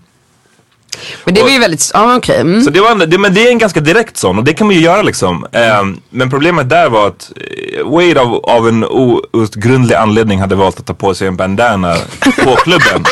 Men 1.25 1.35
det 1.35 1.43
var 1.43 1.49
ju 1.51 1.59
väldigt, 1.59 1.91
ja 1.95 2.17
okej. 2.17 2.41
Mm. 2.41 2.63
Så 2.63 2.71
det, 2.71 2.81
var, 2.81 2.91
en- 2.91 3.11
det, 3.11 3.19
men 3.19 3.35
det 3.35 3.47
är 3.47 3.51
en 3.51 3.59
ganska 3.59 3.81
direkt 3.81 4.17
sån 4.17 4.39
och 4.39 4.45
det 4.45 4.53
kan 4.55 4.67
man 4.67 4.77
ju 4.77 4.83
göra 4.83 5.03
liksom. 5.03 5.47
Ehm, 5.53 6.01
men 6.11 6.31
problemet 6.31 6.69
där 6.71 6.89
var 6.91 7.07
att 7.07 7.31
eh, 7.79 7.85
Wade 7.87 8.21
av, 8.21 8.35
av 8.35 8.69
en 8.69 8.85
outgrundlig 8.85 9.95
anledning 9.95 10.41
hade 10.41 10.55
valt 10.55 10.81
att 10.81 10.87
ta 10.87 10.95
på 10.95 11.15
sig 11.15 11.29
en 11.29 11.37
bandana 11.37 11.95
på 12.45 12.57
klubben. 12.57 13.05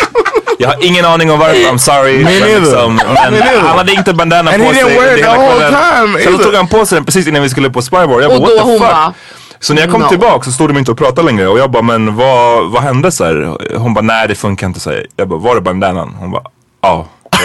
Jag 0.59 0.69
har 0.69 0.85
ingen 0.85 1.05
aning 1.05 1.31
om 1.31 1.39
varför, 1.39 1.55
I'm 1.55 1.77
sorry. 1.79 2.25
Me 2.25 2.41
men, 2.41 2.63
liksom, 2.63 2.95
Me 3.15 3.31
men 3.31 3.43
han 3.67 3.79
hade 3.79 3.93
inte 3.93 4.13
bandana 4.15 4.51
And 4.51 4.63
på 4.63 4.69
he 4.69 4.75
sig 4.75 4.85
didn't 4.85 5.01
wear 5.01 5.17
it 5.19 5.25
the 5.25 5.31
whole 5.31 5.69
time 5.69 6.25
Sen 6.25 6.45
tog 6.45 6.55
han 6.55 6.69
på 6.69 6.87
sig 6.87 6.97
den 6.97 7.05
precis 7.05 7.27
innan 7.27 7.43
vi 7.43 7.49
skulle 7.49 7.71
på 7.71 7.83
Spybar. 7.83 8.21
Jag 8.21 8.31
bara, 8.31 8.39
Och 8.39 8.43
what 8.43 8.51
the 8.51 8.71
fuck? 8.73 8.81
bara, 8.81 9.15
Så 9.61 9.75
när 9.75 9.83
jag 9.83 9.91
kom 9.91 10.01
no. 10.01 10.09
tillbaka 10.09 10.45
så 10.45 10.53
stod 10.53 10.69
de 10.71 10.79
inte 10.79 10.91
och 10.91 10.99
pratade 10.99 11.27
längre 11.27 11.49
och 11.49 11.59
jag 11.59 11.71
bara, 11.71 11.83
men 11.83 12.17
vad, 12.17 12.71
vad 12.71 12.83
hände 12.83 13.13
så 13.13 13.25
här? 13.25 13.57
Hon 13.77 13.95
bara, 13.95 14.01
nej 14.01 14.29
det 14.29 14.35
funkar 14.35 14.67
inte 14.67 14.81
så 14.81 14.91
här. 14.91 15.07
Jag 15.17 15.29
bara, 15.29 15.39
var 15.39 15.55
det 15.55 15.61
bandanan? 15.61 16.17
Hon 16.21 16.31
bara, 16.31 16.43
ja. 16.83 17.07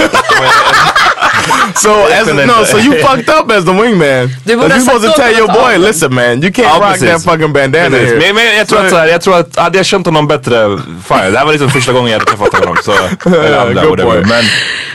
So 1.76 1.90
as 1.90 2.28
no, 2.28 2.64
so 2.66 2.78
you 2.78 3.02
fucked 3.02 3.30
up 3.30 3.52
as 3.52 3.66
the 3.66 3.74
wingman. 3.74 4.30
Du 4.46 4.56
borde 4.56 4.76
you 4.76 4.82
supposed 4.82 5.02
to 5.02 5.08
sagt 5.08 5.18
tell 5.18 5.38
your 5.38 5.48
boy, 5.48 5.78
listen 5.78 6.14
man, 6.14 6.42
you 6.42 6.52
can't 6.52 6.68
Ja, 6.68 6.80
rock 6.80 6.94
precis. 6.94 7.10
that 7.10 7.24
fucking 7.24 7.54
bandana 7.54 7.90
Precis. 7.90 8.10
here. 8.10 8.20
Men, 8.20 8.36
men 8.36 8.58
jag 8.58 8.68
tror 8.68 8.80
att 8.80 8.90
så 8.90 8.96
här, 8.98 9.08
jag 9.08 9.22
tror 9.22 9.38
att 9.40 9.56
hade 9.56 9.78
jag 9.78 9.86
känt 9.86 10.06
honom 10.06 10.28
bättre, 10.28 10.78
fine. 11.08 11.32
Det 11.32 11.38
här 11.38 11.46
var 11.46 11.52
liksom 11.52 11.70
första 11.70 11.94
gången 11.94 12.12
jag 12.12 12.20
hade 12.20 12.32
träffat 12.32 12.54
honom. 12.60 12.78
Så, 12.84 12.92
eller 13.30 13.58
andra, 13.58 13.86
good 13.86 14.00
whatever. 14.00 14.12
point. 14.12 14.28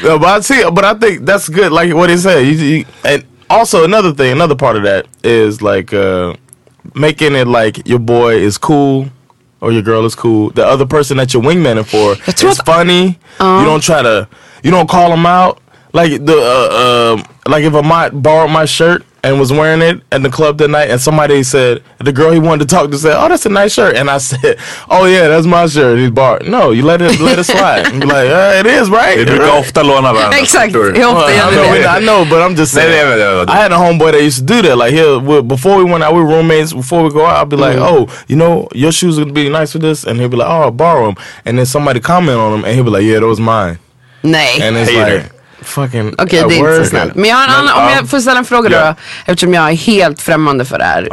Men 0.02 0.20
but 0.20 0.38
I 0.38 0.42
see, 0.42 0.64
but 0.70 0.84
I 0.84 0.94
think 1.00 1.20
that's 1.28 1.48
good. 1.48 1.72
Like 1.82 1.94
what 1.94 2.10
he 2.10 2.18
said, 2.18 2.42
you, 2.42 2.54
you, 2.54 2.84
and 3.04 3.22
also 3.48 3.84
another 3.84 4.12
thing, 4.12 4.32
another 4.32 4.56
part 4.56 4.76
of 4.76 4.82
that 4.84 5.04
is 5.22 5.60
like 5.62 5.96
uh, 5.96 6.34
making 6.94 7.34
it 7.34 7.46
like 7.46 7.86
your 7.88 7.98
boy 7.98 8.34
is 8.36 8.58
cool 8.58 9.08
or 9.60 9.72
your 9.72 9.82
girl 9.82 10.04
is 10.04 10.14
cool. 10.14 10.50
The 10.50 10.64
other 10.66 10.86
person 10.86 11.16
that 11.18 11.34
you're 11.34 11.42
wingmaning 11.42 11.84
for 11.86 12.14
tror 12.32 12.50
is 12.52 12.58
funny. 12.60 13.18
you 13.60 13.64
don't 13.64 13.82
try 13.82 14.02
to, 14.02 14.28
you 14.62 14.70
don't 14.70 14.88
call 14.88 15.10
them 15.10 15.26
out. 15.26 15.60
Like 15.92 16.24
the 16.24 16.34
uh, 16.36 17.16
uh, 17.16 17.22
like 17.50 17.64
if 17.64 17.72
a 17.74 17.82
might 17.82 18.10
borrowed 18.10 18.50
my 18.50 18.66
shirt 18.66 19.04
and 19.24 19.38
was 19.40 19.52
wearing 19.52 19.82
it 19.82 20.00
at 20.12 20.22
the 20.22 20.30
club 20.30 20.58
that 20.58 20.68
night, 20.68 20.90
and 20.90 21.00
somebody 21.00 21.42
said 21.42 21.82
the 21.98 22.12
girl 22.12 22.30
he 22.30 22.38
wanted 22.38 22.68
to 22.68 22.74
talk 22.76 22.90
to 22.90 22.98
said, 22.98 23.16
"Oh, 23.16 23.28
that's 23.28 23.46
a 23.46 23.48
nice 23.48 23.72
shirt," 23.74 23.96
and 23.96 24.08
I 24.08 24.18
said, 24.30 24.58
"Oh 24.88 25.06
yeah, 25.06 25.28
that's 25.28 25.46
my 25.46 25.66
shirt." 25.66 25.98
He's 25.98 26.10
borrowed. 26.10 26.46
No, 26.48 26.70
you 26.70 26.82
let 26.84 27.02
it 27.02 27.18
let 27.20 27.38
it 27.38 27.44
slide. 27.44 27.86
And 27.86 28.00
be 28.00 28.06
like, 28.06 28.28
uh, 28.40 28.60
it 28.60 28.66
is 28.66 28.88
right. 28.90 29.18
vi 29.18 29.24
brukar 29.24 29.46
right. 29.46 29.58
ofta 29.60 29.82
låna 29.82 30.12
varandra. 30.12 30.38
Exakt, 30.38 30.72
förstår 30.72 30.92
du? 30.92 31.00
hur 31.00 31.06
ofta 31.08 31.30
I, 31.30 31.54
know. 31.54 31.96
I 31.96 32.00
know, 32.00 32.24
but 32.30 32.42
I'm 32.50 32.56
just 32.56 32.72
saying. 32.74 33.48
I 33.48 33.56
had 33.56 33.72
a 33.72 33.76
homeboy 33.76 34.12
that 34.12 34.22
used 34.22 34.38
to 34.48 34.54
do 34.54 34.62
that. 34.68 34.76
Like 34.78 34.92
he'll 34.94 35.42
before 35.42 35.76
we 35.84 35.84
went 35.92 36.04
out, 36.04 36.14
we 36.14 36.20
were 36.22 36.36
roommates. 36.36 36.72
Before 36.72 37.02
we 37.02 37.10
go 37.10 37.26
out, 37.26 37.42
I'd 37.42 37.48
be 37.48 37.56
like, 37.56 37.76
Mm-hmm. 37.78 38.10
"Oh, 38.10 38.24
you 38.28 38.36
know, 38.36 38.68
your 38.74 38.92
shoes 38.92 39.18
would 39.18 39.34
be 39.34 39.48
nice 39.48 39.72
for 39.72 39.78
this," 39.78 40.04
and 40.04 40.18
he'll 40.20 40.28
be 40.30 40.36
like, 40.36 40.48
"Oh, 40.48 40.62
I'll 40.62 40.70
borrow 40.70 41.06
them." 41.06 41.16
And 41.44 41.58
then 41.58 41.66
somebody 41.66 42.00
comment 42.00 42.38
on 42.38 42.52
them, 42.52 42.64
and 42.64 42.74
he'll 42.74 42.84
be 42.84 42.90
like, 42.90 43.02
"Yeah, 43.04 43.20
those 43.20 43.40
mine." 43.40 43.78
Nej. 44.22 44.60
And 44.60 44.76
it's 44.76 44.90
Hater. 44.90 45.22
like, 45.22 45.32
fucking. 45.62 46.14
Okej, 46.18 46.40
at 46.40 46.48
det 46.48 46.54
är 46.54 46.58
inte 46.58 46.84
så 46.84 46.90
snällt. 46.90 47.14
Men 47.14 47.30
jag 47.30 47.36
har 47.36 47.44
en 47.44 47.50
annan, 47.54 47.74
om 47.86 47.92
jag 47.96 48.10
får 48.10 48.18
ställa 48.20 48.38
en 48.38 48.44
fråga 48.44 48.70
Ja. 48.70 48.86
då. 48.86 48.94
Eftersom 49.32 49.54
jag 49.54 49.70
är 49.70 49.74
helt 49.76 50.22
främmande 50.22 50.64
för 50.64 50.78
det 50.78 50.84
här. 50.84 51.08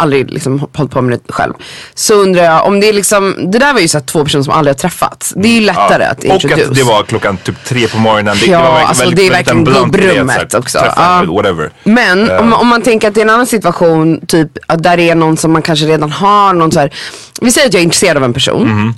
Aldrig 0.00 0.30
liksom 0.30 0.66
hållit 0.74 0.92
på 0.92 1.02
med 1.02 1.18
det 1.26 1.32
själv. 1.32 1.52
Så 1.94 2.14
undrar 2.14 2.42
jag 2.44 2.66
om 2.66 2.80
det 2.80 2.88
är 2.88 2.92
liksom, 2.92 3.50
det 3.52 3.58
där 3.58 3.72
var 3.72 3.80
ju 3.80 3.88
så 3.88 4.00
två 4.00 4.24
personer 4.24 4.44
som 4.44 4.52
aldrig 4.52 4.74
har 4.74 4.78
träffats. 4.78 5.32
Det 5.36 5.48
är 5.48 5.52
ju 5.52 5.60
lättare 5.60 6.04
att 6.04 6.18
Och 6.18 6.24
introduce. 6.24 6.68
att 6.68 6.74
det 6.74 6.82
var 6.82 7.02
klockan 7.02 7.36
typ 7.36 7.64
tre 7.64 7.88
på 7.88 7.98
morgonen. 7.98 8.36
Det, 8.40 8.46
Ja, 8.46 8.58
det 8.58 8.64
var 8.64 8.70
verkligen 8.70 8.88
alltså 8.88 9.02
väldigt, 9.04 9.16
det 9.18 9.26
är 9.26 9.30
verkligen 9.30 9.68
att 9.68 9.74
gubbrummet 9.74 10.54
också. 10.54 10.78
Ja. 10.96 11.24
whatever. 11.28 11.70
Men 11.84 12.30
Eh. 12.30 12.40
om, 12.40 12.52
om 12.52 12.66
man 12.66 12.82
tänker 12.82 13.08
att 13.08 13.14
det 13.14 13.20
är 13.20 13.24
en 13.24 13.30
annan 13.30 13.46
situation, 13.46 14.26
typ 14.26 14.48
att 14.66 14.82
där 14.82 14.98
är 14.98 15.14
någon 15.14 15.36
som 15.36 15.52
man 15.52 15.62
kanske 15.62 15.86
redan 15.86 16.12
har 16.12 16.52
någon 16.52 16.72
så 16.72 16.80
här. 16.80 16.94
Vi 17.40 17.50
säger 17.50 17.66
att 17.66 17.72
jag 17.74 17.80
är 17.80 17.84
intresserad 17.84 18.16
av 18.16 18.24
en 18.24 18.32
person. 18.34 18.68
Mhm. 18.68 18.94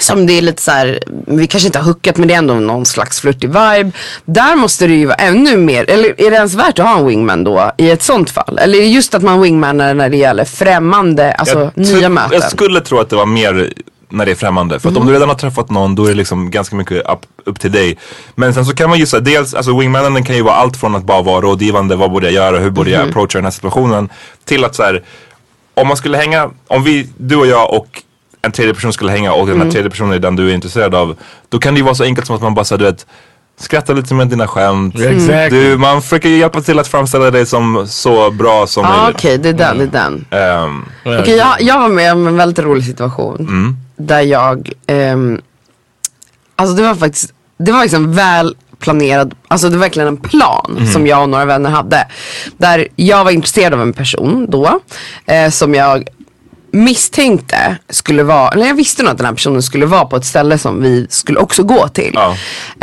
Som 0.00 0.26
det 0.26 0.32
är 0.32 0.42
lite 0.42 0.62
så 0.62 0.70
här, 0.70 1.00
vi 1.26 1.46
kanske 1.46 1.66
inte 1.66 1.78
har 1.78 1.86
hookat 1.86 2.16
men 2.16 2.28
det 2.28 2.34
är 2.34 2.38
ändå 2.38 2.54
någon 2.54 2.86
slags 2.86 3.20
flörtig 3.20 3.48
vibe. 3.48 3.90
Där 4.24 4.56
måste 4.56 4.86
det 4.86 4.94
ju 4.94 5.06
vara 5.06 5.16
ännu 5.16 5.56
mer, 5.56 5.90
eller 5.90 6.20
är 6.20 6.30
det 6.30 6.36
ens 6.36 6.54
värt 6.54 6.78
att 6.78 6.86
ha 6.86 6.98
en 6.98 7.06
wingman 7.06 7.44
då 7.44 7.72
i 7.76 7.90
ett 7.90 8.02
sånt 8.02 8.30
fall? 8.30 8.58
Eller 8.58 8.78
är 8.78 8.82
det 8.82 8.88
just 8.88 9.14
att 9.14 9.22
man 9.22 9.42
wingmanar 9.42 9.94
när 9.94 10.08
det 10.08 10.16
gäller 10.16 10.44
främmande, 10.44 11.32
alltså 11.32 11.70
jag, 11.74 11.86
nya 11.86 12.08
möten? 12.08 12.40
Jag 12.40 12.50
skulle 12.50 12.80
tro 12.80 12.98
att 12.98 13.10
det 13.10 13.16
var 13.16 13.26
mer 13.26 13.72
när 14.08 14.26
det 14.26 14.30
är 14.30 14.36
främmande. 14.36 14.80
För 14.80 14.88
att 14.88 14.96
om 14.96 15.06
du 15.06 15.12
redan 15.12 15.28
har 15.28 15.36
träffat 15.36 15.70
någon 15.70 15.94
då 15.94 16.04
är 16.04 16.08
det 16.08 16.14
liksom 16.14 16.50
ganska 16.50 16.76
mycket 16.76 17.10
upp, 17.12 17.20
upp 17.44 17.60
till 17.60 17.72
dig. 17.72 17.98
Men 18.34 18.54
sen 18.54 18.64
så 18.64 18.74
kan 18.74 18.90
man 18.90 18.98
ju 18.98 19.06
säga, 19.06 19.20
dels, 19.20 19.54
alltså 19.54 19.78
wingmanen 19.78 20.24
kan 20.24 20.36
ju 20.36 20.42
vara 20.42 20.54
allt 20.54 20.76
från 20.76 20.94
att 20.94 21.04
bara 21.04 21.22
vara 21.22 21.40
rådgivande, 21.40 21.96
vad 21.96 22.10
borde 22.10 22.26
jag 22.26 22.34
göra, 22.34 22.58
hur 22.58 22.70
borde 22.70 22.90
jag 22.90 23.08
approacha 23.08 23.38
den 23.38 23.44
här 23.44 23.50
situationen. 23.50 24.08
Till 24.44 24.64
att 24.64 24.74
så 24.74 24.82
här, 24.82 25.02
om 25.74 25.88
man 25.88 25.96
skulle 25.96 26.16
hänga, 26.16 26.50
om 26.66 26.84
vi, 26.84 27.08
du 27.16 27.36
och 27.36 27.46
jag 27.46 27.74
och 27.74 28.02
en 28.46 28.52
tredje 28.52 28.74
person 28.74 28.92
skulle 28.92 29.12
hänga 29.12 29.32
och 29.32 29.46
den 29.46 29.60
här 29.60 29.70
tredje 29.70 29.90
personen 29.90 30.12
är 30.12 30.18
den 30.18 30.36
du 30.36 30.50
är 30.50 30.54
intresserad 30.54 30.94
av. 30.94 31.16
Då 31.48 31.58
kan 31.58 31.74
det 31.74 31.78
ju 31.78 31.84
vara 31.84 31.94
så 31.94 32.04
enkelt 32.04 32.26
som 32.26 32.36
att 32.36 32.42
man 32.42 32.54
bara 32.54 32.64
så, 32.64 32.76
du 32.76 32.84
vet, 32.84 33.06
skrattar 33.58 33.94
lite 33.94 34.14
med 34.14 34.28
dina 34.28 34.48
skämt. 34.48 35.00
Exactly. 35.00 35.60
Du, 35.60 35.76
man 35.78 36.02
försöker 36.02 36.28
hjälpa 36.28 36.60
till 36.62 36.78
att 36.78 36.88
framställa 36.88 37.30
dig 37.30 37.46
som 37.46 37.86
så 37.88 38.30
bra 38.30 38.66
som 38.66 38.84
Ja 38.84 38.90
ah, 38.94 39.02
möjligt. 39.02 39.16
okej, 39.16 39.38
det 39.38 39.48
är 39.48 39.52
den, 39.52 39.78
det 39.78 39.84
är 39.84 39.88
den. 39.88 40.24
Ehm, 40.30 40.84
Okej, 41.20 41.36
jag, 41.36 41.62
jag 41.62 41.78
var 41.78 41.88
med 41.88 42.12
om 42.12 42.26
en 42.26 42.36
väldigt 42.36 42.64
rolig 42.64 42.84
situation. 42.84 43.76
Där 43.96 44.20
jag, 44.20 44.72
ehm, 44.86 45.40
alltså 46.56 46.76
det 46.76 46.82
var 46.82 46.94
faktiskt, 46.94 47.32
det 47.58 47.72
var 47.72 47.82
liksom 47.82 48.14
väl 48.14 48.56
planerad, 48.78 49.34
alltså 49.48 49.68
det 49.68 49.76
var 49.76 49.80
verkligen 49.80 50.08
en 50.08 50.16
plan 50.16 50.88
som 50.92 51.06
jag 51.06 51.22
och 51.22 51.28
några 51.28 51.44
vänner 51.44 51.70
hade. 51.70 52.06
Där 52.56 52.88
jag 52.96 53.24
var 53.24 53.30
intresserad 53.30 53.74
av 53.74 53.82
en 53.82 53.92
person 53.92 54.46
då, 54.50 54.80
eh, 55.26 55.50
som 55.50 55.74
jag 55.74 56.08
misstänkte 56.76 57.76
skulle 57.88 58.22
vara, 58.22 58.50
eller 58.50 58.66
jag 58.66 58.74
visste 58.74 59.02
nog 59.02 59.10
att 59.12 59.16
den 59.16 59.26
här 59.26 59.32
personen 59.32 59.62
skulle 59.62 59.86
vara 59.86 60.04
på 60.04 60.16
ett 60.16 60.24
ställe 60.24 60.58
som 60.58 60.82
vi 60.82 61.06
skulle 61.10 61.38
också 61.38 61.62
gå 61.62 61.88
till. 61.88 62.12
Ja. 62.14 62.36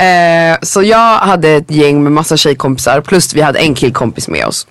Eh, 0.03 0.57
så 0.61 0.83
jag 0.83 1.17
hade 1.17 1.49
ett 1.49 1.71
gäng 1.71 2.03
med 2.03 2.11
massa 2.11 2.37
tjejkompisar 2.37 3.01
plus 3.01 3.33
vi 3.33 3.41
hade 3.41 3.59
en 3.59 3.75
killkompis 3.75 4.27
med 4.27 4.45
oss. 4.45 4.67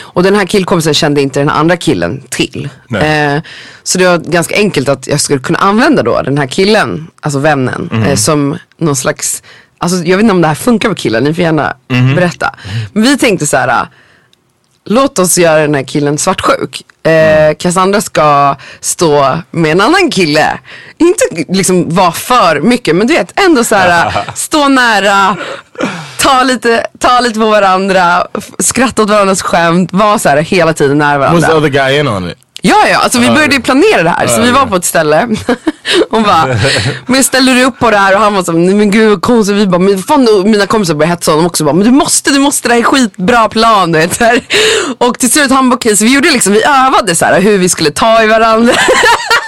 Och 0.00 0.22
den 0.22 0.34
här 0.34 0.46
killkompisen 0.46 0.94
kände 0.94 1.22
inte 1.22 1.40
den 1.40 1.48
andra 1.48 1.76
killen 1.76 2.22
till. 2.28 2.68
Eh, 3.00 3.42
så 3.82 3.98
det 3.98 4.06
var 4.06 4.18
ganska 4.18 4.56
enkelt 4.56 4.88
att 4.88 5.06
jag 5.06 5.20
skulle 5.20 5.40
kunna 5.40 5.58
använda 5.58 6.02
då 6.02 6.22
den 6.22 6.38
här 6.38 6.46
killen, 6.46 7.06
alltså 7.20 7.38
vännen, 7.38 7.90
eh, 8.06 8.16
som 8.16 8.58
någon 8.78 8.96
slags, 8.96 9.42
alltså 9.78 9.96
jag 9.96 10.16
vet 10.16 10.22
inte 10.22 10.34
om 10.34 10.40
det 10.40 10.48
här 10.48 10.54
funkar 10.54 10.88
för 10.88 10.96
killen, 10.96 11.24
ni 11.24 11.34
får 11.34 11.42
gärna 11.44 11.76
berätta. 11.88 12.54
Men 12.92 13.02
vi 13.02 13.18
tänkte 13.18 13.46
så 13.46 13.56
här, 13.56 13.86
låt 14.84 15.18
oss 15.18 15.38
göra 15.38 15.60
den 15.60 15.74
här 15.74 15.82
killen 15.82 16.18
svartsjuk. 16.18 16.84
Eh, 17.04 17.54
Cassandra 17.58 18.00
ska 18.00 18.56
stå 18.80 19.38
med 19.50 19.72
en 19.72 19.80
annan 19.80 20.10
kille. 20.10 20.58
Inte 20.98 21.24
liksom 21.48 21.94
vara 21.94 22.12
för 22.12 22.60
mycket 22.60 22.96
men 22.96 23.06
du 23.06 23.14
vet 23.14 23.40
ändå 23.40 23.64
så 23.64 23.74
här 23.74 24.12
stå 24.34 24.68
nära, 24.68 25.36
ta 26.18 26.42
lite, 26.42 26.86
ta 26.98 27.20
lite 27.20 27.40
på 27.40 27.46
varandra, 27.50 28.26
skratta 28.58 29.02
åt 29.02 29.10
varandras 29.10 29.42
skämt, 29.42 29.92
vara 29.92 30.18
så 30.18 30.28
här 30.28 30.36
hela 30.36 30.72
tiden 30.72 30.98
nära 30.98 31.18
Was 31.18 31.28
the 31.28 31.34
varandra. 31.34 31.56
other 31.56 31.68
guy 31.68 31.98
in 31.98 32.08
on 32.08 32.30
it? 32.30 32.38
Ja, 32.64 32.88
ja, 32.88 32.98
alltså 32.98 33.18
vi 33.18 33.30
började 33.30 33.54
ju 33.54 33.62
planera 33.62 34.02
det 34.02 34.10
här. 34.10 34.26
Så 34.26 34.40
vi 34.40 34.50
var 34.50 34.66
på 34.66 34.76
ett 34.76 34.84
ställe 34.84 35.28
och 36.10 36.22
bara, 36.22 36.56
men 37.06 37.24
ställer 37.24 37.54
du 37.54 37.64
upp 37.64 37.78
på 37.78 37.90
det 37.90 37.96
här? 37.96 38.14
Och 38.14 38.20
han 38.20 38.34
var 38.34 38.42
så, 38.42 38.52
men 38.52 38.90
gud 38.90 39.10
vad 39.10 39.22
konstigt. 39.22 39.56
Vi 39.56 39.66
bara, 39.66 39.78
men 39.78 39.98
fan 40.02 40.28
mina 40.44 40.66
kompisar 40.66 40.94
började 40.94 41.14
hetsa 41.14 41.30
honom 41.30 41.46
också. 41.46 41.64
Bara, 41.64 41.72
men 41.72 41.84
du 41.84 41.90
måste, 41.90 42.30
du 42.30 42.38
måste, 42.38 42.68
det 42.68 42.74
här 42.74 42.80
är 42.80 42.84
skitbra 42.84 43.48
plan. 43.48 43.92
Vet. 43.92 44.22
Och 44.98 45.18
till 45.18 45.30
slut 45.30 45.50
han 45.50 45.70
bara, 45.70 45.76
okej, 45.76 45.96
så 45.96 46.04
vi 46.04 46.14
gjorde 46.14 46.30
liksom, 46.30 46.52
vi 46.52 46.62
övade 46.64 47.14
så 47.14 47.24
här 47.24 47.40
hur 47.40 47.58
vi 47.58 47.68
skulle 47.68 47.90
ta 47.90 48.22
i 48.22 48.26
varandra. 48.26 48.74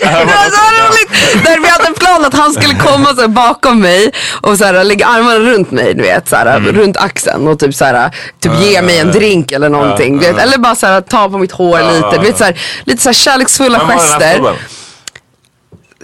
det 0.00 0.24
var 0.24 0.50
så 0.50 0.82
roligt. 0.82 1.44
Där 1.44 1.60
vi 1.60 1.68
hade 1.68 1.86
en 1.86 1.94
plan 1.94 2.24
att 2.24 2.34
han 2.34 2.52
skulle 2.52 2.74
komma 2.74 3.14
så 3.14 3.28
bakom 3.28 3.80
mig 3.80 4.10
och 4.40 4.58
så 4.58 4.64
här, 4.64 4.84
lägga 4.84 5.06
armarna 5.06 5.38
runt 5.38 5.70
mig, 5.70 5.94
du 5.94 6.02
vet, 6.02 6.28
så 6.28 6.36
här, 6.36 6.60
runt 6.60 6.96
axeln 6.96 7.48
och 7.48 7.58
typ 7.58 7.74
så 7.74 7.84
här, 7.84 8.10
typ 8.40 8.52
ge 8.60 8.82
mig 8.82 8.98
en 8.98 9.12
drink 9.12 9.52
eller 9.52 9.68
någonting. 9.68 10.18
Du 10.18 10.26
vet, 10.32 10.38
eller 10.42 10.58
bara 10.58 10.74
så 10.74 10.86
här, 10.86 11.00
ta 11.00 11.28
på 11.28 11.38
mitt 11.38 11.52
hår 11.52 11.78
lite. 11.94 12.10
Du 12.18 12.26
vet, 12.26 12.38
så 12.38 12.44
här, 12.44 12.60
lite 12.84 13.02
så 13.02 13.08
här 13.08 13.14
kärleksfulla 13.14 13.78
var 13.84 13.92
gester. 13.94 14.32
snubben? 14.34 14.54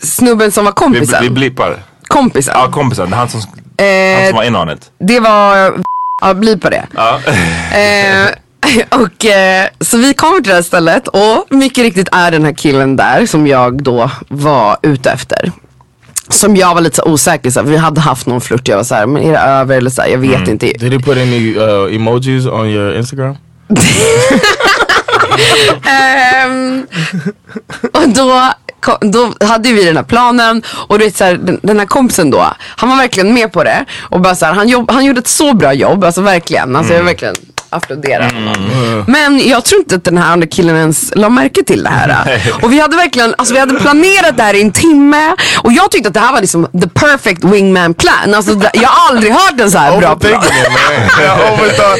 Snubben 0.02 0.52
som 0.52 0.64
var 0.64 0.72
Vi, 0.72 0.74
kompisen. 0.74 1.22
vi 1.22 1.30
blippar. 1.30 1.82
kompisen. 2.08 2.54
Ja, 2.56 2.70
kompisen. 2.70 3.12
Han 3.12 3.28
som, 3.28 3.40
han 3.40 3.86
Eh, 3.86 4.26
som 4.26 4.36
var 4.36 4.42
in 4.44 4.56
on 4.56 4.70
it. 4.70 4.90
det 4.98 5.20
var, 5.20 5.72
ja 6.22 6.34
bli 6.34 6.56
på 6.56 6.70
det. 6.70 6.86
Eh, 7.72 8.28
och 8.90 9.24
eh, 9.24 9.66
så 9.80 9.96
vi 9.98 10.14
kommer 10.14 10.34
till 10.40 10.48
det 10.48 10.54
här 10.54 10.62
stället 10.62 11.08
och 11.08 11.46
mycket 11.50 11.84
riktigt 11.84 12.08
är 12.12 12.30
den 12.30 12.44
här 12.44 12.52
killen 12.52 12.96
där 12.96 13.26
som 13.26 13.46
jag 13.46 13.82
då 13.82 14.10
var 14.28 14.76
ute 14.82 15.10
efter. 15.10 15.52
som 16.28 16.56
jag 16.56 16.74
var 16.74 16.80
lite 16.80 16.96
så 16.96 17.02
osäker 17.04 17.50
så 17.50 17.60
här, 17.60 17.66
Vi 17.66 17.76
hade 17.76 18.00
haft 18.00 18.26
någon 18.26 18.40
flört. 18.40 18.68
Jag 18.68 18.76
var 18.76 18.84
så 18.84 18.94
här, 18.94 19.06
men 19.06 19.22
är 19.22 19.32
det 19.32 19.38
över 19.38 19.76
eller 19.76 19.90
så 19.90 20.02
här, 20.02 20.08
Jag 20.08 20.18
vet 20.18 20.36
Mm. 20.36 20.50
inte. 20.50 20.66
Did 20.66 20.92
he 20.92 20.98
put 20.98 21.16
any 21.16 21.54
uh, 21.56 21.94
emojis 21.96 22.46
on 22.46 22.66
your 22.66 22.96
Instagram? 22.96 23.36
Ehm, 25.84 26.86
och 27.92 28.08
då, 28.08 28.52
då 29.00 29.46
hade 29.46 29.72
vi 29.72 29.84
den 29.84 29.96
här 29.96 30.04
planen 30.04 30.62
och 30.88 30.98
du 30.98 31.04
vet, 31.04 31.16
så 31.16 31.24
här, 31.24 31.34
den, 31.34 31.60
den 31.62 31.78
här 31.78 31.86
kompisen 31.86 32.30
då, 32.30 32.46
han 32.76 32.88
var 32.90 32.96
verkligen 32.96 33.34
med 33.34 33.52
på 33.52 33.64
det. 33.64 33.84
Och 34.00 34.20
bara 34.20 34.34
så 34.34 34.46
här, 34.46 34.52
han, 34.52 34.68
jobb, 34.68 34.90
han 34.90 35.04
gjorde 35.04 35.18
ett 35.18 35.28
så 35.28 35.54
bra 35.54 35.72
jobb, 35.72 36.04
alltså 36.04 36.20
verkligen. 36.20 36.76
Alltså 36.76 36.94
jag 36.94 37.02
verkligen 37.02 37.34
applåderar 37.70 38.30
honom. 38.32 39.04
Men 39.06 39.48
jag 39.48 39.64
tror 39.64 39.80
inte 39.80 39.94
att 39.94 40.04
den 40.04 40.18
här 40.18 40.32
andra 40.32 40.46
killen 40.46 40.76
ens 40.76 41.12
la 41.16 41.28
märke 41.28 41.64
till 41.64 41.82
det 41.82 41.88
här. 41.90 42.40
Och 42.62 42.72
vi 42.72 42.80
hade 42.80 42.96
verkligen, 42.96 43.34
alltså 43.38 43.54
vi 43.54 43.60
hade 43.60 43.74
planerat 43.74 44.36
det 44.36 44.42
här 44.42 44.54
i 44.54 44.62
en 44.62 44.72
timme. 44.72 45.34
Och 45.62 45.72
jag 45.72 45.90
tyckte 45.90 46.08
att 46.08 46.14
det 46.14 46.20
här 46.20 46.32
var 46.32 46.40
liksom 46.40 46.64
the 46.82 46.88
perfect 46.88 47.44
wingman 47.44 47.94
plan. 47.94 48.34
Alltså 48.34 48.54
det- 48.54 48.70
jag 48.74 48.88
har 48.88 49.08
aldrig 49.14 49.32
hört 49.32 49.60
en 49.60 49.70
så 49.70 49.78
här 49.78 50.00
bra 50.00 50.16
plan. 50.16 50.42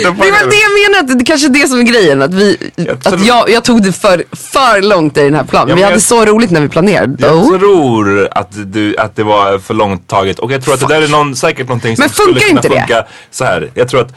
Det 0.03 0.31
var 0.31 0.51
det 0.51 0.57
jag 0.57 0.69
att 0.99 1.19
det 1.19 1.25
kanske 1.25 1.47
är 1.47 1.51
det 1.51 1.69
som 1.69 1.79
är 1.79 1.83
grejen. 1.83 2.23
Att, 2.23 2.35
vi, 2.35 2.57
att 3.05 3.25
jag, 3.27 3.51
jag 3.51 3.65
tog 3.65 3.83
det 3.83 3.93
för, 3.93 4.25
för 4.37 4.83
långt 4.83 5.17
i 5.19 5.21
den 5.25 5.35
här 5.35 5.45
planen. 5.45 5.69
Ja, 5.69 5.75
vi 5.77 5.83
hade 5.83 5.95
jag- 5.95 6.03
så 6.03 6.25
roligt 6.25 6.51
när 6.51 6.61
vi 6.61 6.69
planerade. 6.69 7.27
Jag 7.27 7.37
Oh. 7.39 7.59
tror 7.59 8.29
att, 8.33 8.49
du, 8.73 8.97
att 8.97 9.17
det 9.17 9.23
var 9.25 9.59
för 9.59 9.75
långt 9.75 10.09
taget 10.09 10.39
och 10.39 10.53
jag 10.53 10.65
tror 10.65 10.75
att 10.75 10.81
det 10.81 10.87
där 10.87 11.03
är 11.03 11.09
någon, 11.09 11.37
säkert 11.37 11.69
någonting 11.69 11.97
som 11.97 12.03
Men 12.03 12.11
funkar 12.11 12.41
skulle 12.41 12.41
kunna 12.49 12.59
inte 12.59 12.69
det? 12.69 12.75
funka 12.79 13.05
så 13.31 13.45
här. 13.45 13.71
Jag 13.75 13.89
tror 13.89 14.01
att, 14.01 14.09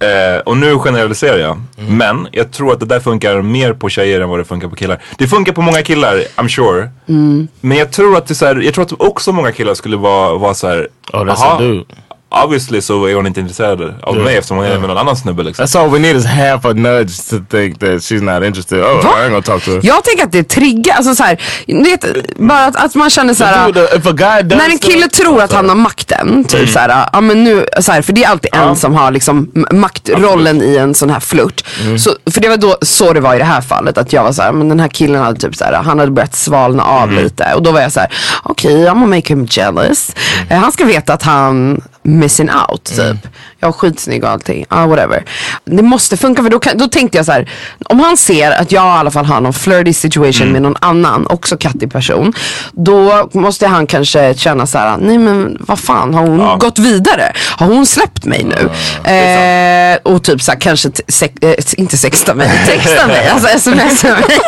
eh, 0.00 0.40
och 0.44 0.56
nu 0.56 0.78
generaliserar 0.78 1.38
jag, 1.38 1.60
Mm. 1.78 1.96
men 1.98 2.28
jag 2.32 2.50
tror 2.50 2.72
att 2.72 2.80
det 2.80 2.86
där 2.86 3.00
funkar 3.00 3.42
mer 3.42 3.72
på 3.72 3.88
tjejer 3.88 4.20
än 4.20 4.28
vad 4.28 4.38
det 4.40 4.44
funkar 4.44 4.68
på 4.68 4.76
killar. 4.76 5.02
Det 5.18 5.26
funkar 5.28 5.52
på 5.52 5.62
många 5.62 5.82
killar, 5.82 6.22
I'm 6.36 6.48
sure. 6.48 6.88
Mm. 7.08 7.48
Men 7.60 7.78
jag 7.78 7.90
tror 7.90 8.16
att 8.16 8.26
det 8.26 8.34
så 8.34 8.46
här, 8.46 8.56
jag 8.56 8.74
tror 8.74 8.84
att 8.84 8.92
också 9.00 9.32
många 9.32 9.52
killar 9.52 9.74
skulle 9.74 9.96
vara, 9.96 10.34
vara 10.38 10.54
så 10.54 10.68
här. 10.68 10.88
Oh, 11.12 11.20
that's 11.24 11.30
"Aha, 11.30 11.56
a 11.56 11.60
dude." 11.60 11.84
Obviously 12.30 12.80
så 12.80 13.04
är 13.06 13.14
hon 13.14 13.26
inte 13.26 13.40
intresserad 13.40 13.80
av 14.02 14.14
Yeah. 14.14 14.24
mig 14.24 14.36
eftersom 14.36 14.56
hon 14.56 14.66
är 14.66 14.78
med 14.78 14.88
någon 14.88 14.98
annan 14.98 15.16
snubbe 15.16 15.42
liksom. 15.42 15.64
That's 15.64 15.78
all 15.80 15.90
we 15.90 15.98
need 15.98 16.16
is 16.16 16.24
half 16.26 16.64
a 16.64 16.72
nudge 16.72 17.30
to 17.30 17.36
think 17.50 17.78
that 17.80 17.88
she's 17.88 18.20
not 18.20 18.44
interested. 18.46 18.78
Oh, 18.82 19.04
Va? 19.04 19.10
I 19.18 19.22
ain't 19.24 19.28
gonna 19.30 19.42
talk 19.42 19.64
to 19.64 19.70
her. 19.70 19.80
Jag 19.82 20.04
tänker 20.04 20.24
att 20.24 20.32
det 20.32 20.42
triggar, 20.48 20.94
alltså 20.96 21.14
så 21.14 21.22
här, 21.22 21.40
du 21.66 21.82
vet, 21.82 22.36
bara 22.38 22.64
att, 22.64 22.76
att 22.76 22.94
man 22.94 23.10
känner 23.10 23.34
så 23.34 23.44
här. 23.44 23.66
Dude, 23.72 23.88
if 23.96 24.06
a 24.06 24.12
guy 24.12 24.42
does 24.42 24.58
När 24.58 24.70
en 24.70 24.78
kille 24.78 25.08
tror 25.08 25.42
att 25.42 25.52
han 25.52 25.68
har 25.68 25.76
makten, 25.76 26.44
typ 26.44 26.54
Mm. 26.60 26.72
så 26.72 26.78
här, 26.78 27.08
ja 27.12 27.20
men 27.20 27.44
nu, 27.44 27.66
så 27.80 27.92
här, 27.92 28.02
för 28.02 28.12
det 28.12 28.24
är 28.24 28.28
alltid 28.28 28.54
en 28.54 28.76
som 28.76 28.94
har 28.94 29.10
liksom 29.10 29.50
maktrollen 29.72 30.62
i 30.62 30.76
en 30.76 30.94
sån 30.94 31.10
här 31.10 31.20
flört. 31.20 31.64
Mm. 31.84 31.98
Så, 31.98 32.10
för 32.30 32.40
det 32.40 32.48
var 32.48 32.56
då 32.56 32.76
så 32.82 33.12
det 33.12 33.20
var 33.20 33.34
i 33.34 33.38
det 33.38 33.44
här 33.44 33.60
fallet, 33.60 33.98
att 33.98 34.12
jag 34.12 34.22
var 34.24 34.32
så 34.32 34.42
här, 34.42 34.52
men 34.52 34.68
den 34.68 34.80
här 34.80 34.88
killen 34.88 35.22
hade 35.22 35.40
typ 35.40 35.56
så 35.56 35.64
här, 35.64 35.72
han 35.72 35.98
hade 35.98 36.10
börjat 36.10 36.34
svalna 36.36 36.82
av 36.84 37.08
Mm. 37.08 37.24
lite. 37.24 37.54
Och 37.54 37.62
då 37.62 37.72
var 37.72 37.80
jag 37.80 37.92
så 37.92 38.00
här, 38.00 38.12
okej, 38.42 38.74
I'm 38.84 38.94
gonna 38.94 39.06
make 39.06 39.28
him 39.28 39.46
jealous. 39.50 40.14
Mm. 40.36 40.48
Eh, 40.52 40.58
han 40.58 40.72
ska 40.72 40.84
veta 40.84 41.12
att 41.12 41.22
han 41.22 41.80
missing 42.02 42.50
out 42.50 42.84
typ. 42.84 43.16
Jag 43.60 43.68
är 43.68 43.72
skitsnygg 43.72 44.24
och 44.24 44.30
allting, 44.30 44.64
ah, 44.68 44.86
whatever. 44.86 45.24
Det 45.64 45.82
måste 45.82 46.16
funka 46.16 46.42
för 46.42 46.50
då, 46.50 46.58
kan, 46.58 46.78
då 46.78 46.88
tänkte 46.88 47.18
jag 47.18 47.26
så 47.26 47.32
här, 47.32 47.50
om 47.84 48.00
han 48.00 48.16
ser 48.16 48.50
att 48.50 48.72
jag 48.72 48.84
i 48.96 48.98
alla 48.98 49.10
fall 49.10 49.24
har 49.24 49.40
någon 49.40 49.52
flirty 49.52 49.92
situation 49.92 50.42
Mm. 50.48 50.52
med 50.52 50.62
någon 50.62 50.76
annan, 50.80 51.26
också 51.26 51.56
kattig 51.56 51.92
person. 51.92 52.32
Då 52.72 53.28
måste 53.32 53.66
han 53.66 53.86
kanske 53.86 54.34
känna 54.34 54.66
så 54.66 54.78
här, 54.78 54.96
nej 54.96 55.18
men 55.18 55.56
vad 55.60 55.78
fan, 55.78 56.14
har 56.14 56.22
hon 56.26 56.58
gått 56.58 56.78
vidare? 56.78 57.32
Har 57.56 57.66
hon 57.66 57.86
släppt 57.86 58.24
mig 58.24 58.44
nu? 58.44 58.70
eh, 59.12 59.98
och 60.02 60.24
typ 60.24 60.42
så 60.42 60.50
här, 60.52 60.60
kanske, 60.60 60.90
t- 60.90 61.02
sex, 61.08 61.34
eh, 61.42 61.54
inte 61.76 61.96
sexta 61.96 62.34
mig, 62.34 62.50
texta 62.66 63.06
mig, 63.06 63.28
alltså 63.28 63.58
smsa 63.58 64.08
mig. 64.08 64.38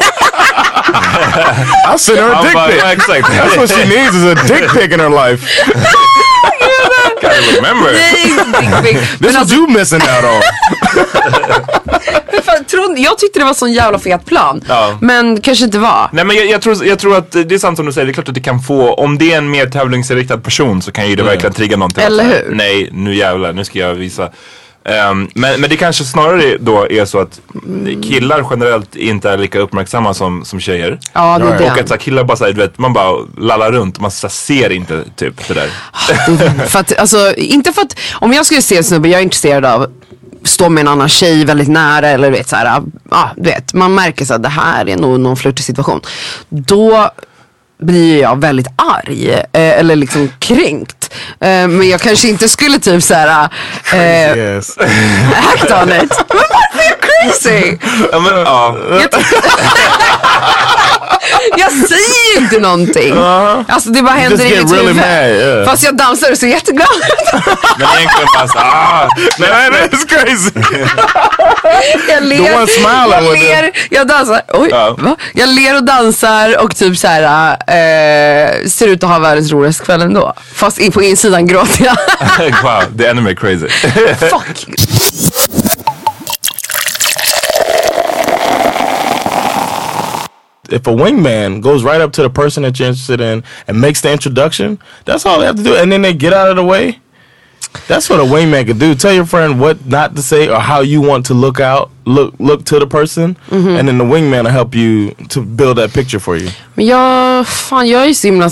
I'll 1.89 1.99
send 1.99 2.19
her 2.19 2.31
a 2.31 2.43
dick 2.43 2.53
pic. 3.07 3.25
ja. 3.37 3.45
That's 3.45 3.57
what 3.59 3.71
she 3.71 3.85
needs 3.89 4.15
is 4.17 4.25
a 4.25 4.35
dick 4.49 4.73
pic 4.73 4.93
in 4.95 5.01
her 5.01 5.31
life. 5.31 5.47
Gotta 7.41 7.57
remember. 7.57 7.93
Nej, 7.93 8.25
dick 8.61 9.01
pic. 9.01 9.19
This 9.19 9.37
alltså, 9.37 9.55
you 9.55 9.69
missing 9.69 10.01
out 10.01 10.25
on. 10.25 10.43
fan, 12.91 13.03
jag 13.03 13.19
tyckte 13.19 13.39
det 13.39 13.45
var 13.45 13.55
sån 13.55 13.73
jävla 13.73 13.99
fet 13.99 14.27
plan. 14.27 14.65
Ja. 14.69 14.99
Men 15.01 15.41
kanske 15.41 15.65
inte 15.65 15.79
var. 15.79 16.09
Nej 16.13 16.25
men 16.25 16.37
jag, 16.37 16.47
jag, 16.47 16.63
tror, 16.63 16.87
jag 16.87 16.99
tror 16.99 17.17
att 17.17 17.33
det 17.33 17.53
är 17.53 17.59
sant 17.59 17.77
som 17.77 17.87
du 17.87 17.93
säger, 17.93 18.07
det 18.07 18.11
är 18.11 18.15
klart 18.15 18.29
att 18.29 18.35
det 18.35 18.41
kan 18.41 18.61
få, 18.61 18.95
om 18.95 19.19
det 19.19 19.33
är 19.33 19.39
en 19.39 19.51
mer 19.51 19.67
tävlingsinriktad 19.67 20.39
person 20.39 20.83
så 20.83 20.93
kan 20.93 21.09
ju 21.09 21.17
det 21.17 21.23
verkligen 21.23 21.53
trigga 21.53 21.77
någonting. 21.77 22.05
Eller 22.05 22.25
hur? 22.25 22.55
Nej, 22.55 22.89
nu 22.93 23.15
jävlar, 23.15 23.53
nu 23.53 23.65
ska 23.65 23.79
jag 23.79 23.95
visa. 23.95 24.31
Ehm, 24.85 25.29
men, 25.35 25.61
men 25.61 25.71
det 25.71 25.77
kanske 25.77 26.05
snarare 26.05 26.57
då 26.61 26.91
är 26.91 27.05
så 27.05 27.19
att 27.21 27.41
killar 28.03 28.47
generellt 28.51 28.97
inte 28.97 29.31
är 29.31 29.39
lika 29.39 29.59
uppmärksamma 29.59 30.15
som, 30.15 30.45
som 30.45 30.61
tjejer. 30.61 30.99
Ja, 31.13 31.39
det 31.39 31.45
är 31.45 31.59
det. 31.59 31.71
Och 31.71 31.79
att 31.79 31.89
så 31.89 31.95
här, 31.95 32.01
killar 32.01 32.25
bara 32.25 32.37
såhär, 32.37 32.53
du 32.53 32.61
vet, 32.61 32.79
man 32.79 32.93
bara 32.93 33.27
lallar 33.39 33.73
runt, 33.73 34.01
man 34.01 34.11
så 34.11 34.27
här, 34.27 34.33
ser 34.33 34.71
inte 34.71 35.05
typ 35.17 35.49
det 35.49 35.55
där. 35.55 35.69
för 36.67 36.79
att, 36.79 36.99
alltså, 36.99 37.35
inte 37.37 37.73
för 37.73 37.83
att, 37.83 37.97
om 38.13 38.33
jag 38.33 38.47
skulle 38.47 38.63
se 38.63 38.77
en 38.77 38.85
snubbe 38.85 39.09
jag 39.09 39.19
är 39.19 39.23
intresserad 39.23 39.65
av 39.65 39.87
stå 40.45 40.69
med 40.69 40.81
en 40.81 40.89
annan 40.89 41.09
tjej 41.09 41.45
väldigt 41.45 41.69
nära 41.69 42.09
eller 42.09 42.31
du 42.31 42.37
vet 42.37 42.49
såhär, 42.49 42.83
ja 43.11 43.31
du 43.37 43.43
vet, 43.43 43.75
man 43.75 43.95
märker 43.95 44.25
så 44.25 44.35
att 44.35 44.43
det 44.43 44.49
här 44.49 44.89
är 44.89 44.97
nog 44.97 45.21
någon 45.21 45.37
flörtig 45.37 45.65
situation. 45.65 46.01
Då 46.49 47.11
blir 47.81 48.21
jag 48.23 48.41
väldigt 48.41 48.69
arg 48.77 49.31
eh, 49.33 49.41
eller 49.53 49.97
liksom 49.97 50.33
kränkt. 50.39 51.15
Eh, 51.41 51.69
men 51.69 51.89
jag 51.89 52.01
kanske 52.01 52.29
inte 52.29 52.49
skulle 52.49 52.79
typ 52.79 53.03
såhär, 53.03 53.49
eh, 53.93 53.99
Yes. 54.39 54.79
act 55.55 55.71
on 55.83 55.89
it. 55.93 56.13
Men 56.29 56.43
varför 56.51 56.90
crazy? 57.23 57.77
Ja, 58.13 58.19
men, 58.21 58.39
ja. 58.39 58.77
Jag, 61.57 61.73
säger 61.89 62.35
ju 62.35 62.41
inte 62.45 62.59
någonting. 62.59 63.15
Alltså 63.69 63.91
det 63.91 64.03
bara 64.03 64.15
händer 64.15 64.45
i 64.45 64.49
mitt 64.49 64.73
really 64.73 64.87
huvud. 64.87 64.97
mad, 64.97 65.07
yeah. 65.07 65.65
Fast 65.65 65.83
jag 65.83 65.97
dansar 65.97 66.31
och 66.31 66.39
ser 66.39 66.47
jätteglad 66.47 66.89
ut. 66.97 67.43
Men 67.79 67.89
egentligen 67.99 68.29
bara 68.37 68.49
så, 68.49 68.59
ah, 68.59 69.09
Man, 69.39 69.49
that's 69.49 70.07
crazy. 70.09 70.51
Jag 72.09 72.23
ler, 72.23 72.37
The 72.37 72.55
one 72.57 72.67
smiling 72.67 73.49
jag, 73.49 73.63
ler 73.63 73.71
jag 73.91 74.07
dansar, 74.09 74.43
oj, 74.49 74.69
Ja. 74.71 74.97
va? 74.99 75.17
Jag 75.33 75.49
ler 75.49 75.77
och 75.77 75.85
dansar 75.85 76.65
och 76.65 76.77
typ 76.77 76.99
så 76.99 77.09
här 77.09 77.51
eh, 77.53 78.67
ser 78.69 78.89
ut 78.89 79.05
att 79.05 79.11
ha 79.11 79.19
världens 79.19 79.53
roligaste 79.53 79.85
kväll 79.85 80.03
ändå. 80.03 80.35
Fast 80.55 80.93
på 80.93 81.03
insidan 81.03 81.47
gråter 81.47 81.85
jag. 81.85 81.97
wow, 82.63 82.83
the 82.99 83.07
enemy 83.07 83.35
crazy. 83.35 83.69
Fuck. 84.31 84.67
If 90.73 90.87
a 90.87 90.91
wingman 90.91 91.61
goes 91.61 91.83
right 91.85 92.01
up 92.01 92.13
to 92.13 92.23
the 92.23 92.31
person 92.31 92.63
that 92.63 92.79
you're 92.79 92.89
interested 92.89 93.21
in 93.21 93.43
and 93.67 93.81
makes 93.81 94.01
the 94.01 94.13
introduction, 94.13 94.79
that's 95.05 95.27
all 95.27 95.39
they 95.41 95.47
have 95.47 95.57
to 95.57 95.63
do. 95.63 95.77
And 95.77 95.91
then 95.93 96.03
they 96.03 96.13
get 96.15 96.33
out 96.33 96.49
of 96.51 96.57
the 96.57 96.65
way. 96.65 96.99
That's 97.87 98.11
what 98.11 98.19
a 98.19 98.25
wingman 98.25 98.67
could 98.67 98.81
do. 98.81 98.95
Tell 98.95 99.13
your 99.13 99.27
friend 99.27 99.61
what 99.61 99.87
not 99.87 100.17
to 100.17 100.23
say 100.23 100.49
or 100.49 100.59
how 100.59 100.81
you 100.81 101.01
want 101.01 101.27
to 101.27 101.35
look 101.35 101.61
out, 101.61 101.91
look 102.05 102.35
look 102.39 102.65
to 102.65 102.81
the 102.81 102.87
person, 102.87 103.37
and 103.51 103.87
then 103.89 103.99
the 103.99 104.05
wingman 104.05 104.43
will 104.45 104.51
help 104.51 104.75
you 104.75 105.15
to 105.29 105.41
build 105.41 105.77
that 105.79 105.93
picture 105.93 106.19
for 106.19 106.37
you. 106.37 106.51
Men 106.75 106.87
jag, 106.87 107.47
fan 107.47 107.89
jag 107.89 108.03
är 108.03 108.07
ju 108.07 108.15
så 108.15 108.27
himla 108.27 108.51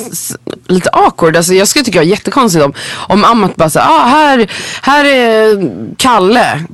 lite 0.69 0.91
awkward. 0.93 1.37
Alltså 1.37 1.55
jag 1.55 1.69
skulle 1.69 1.85
tycka 1.85 1.99
det 1.99 2.05
var 2.05 2.11
jättekonstigt 2.11 2.65
om, 2.65 2.73
om 3.09 3.25
Amat 3.25 3.57
bara 3.57 3.71
säger, 3.71 3.87
ah, 3.87 4.07
här, 4.07 4.51
här 4.83 5.05
är 5.05 5.59
Kalle. 5.97 6.65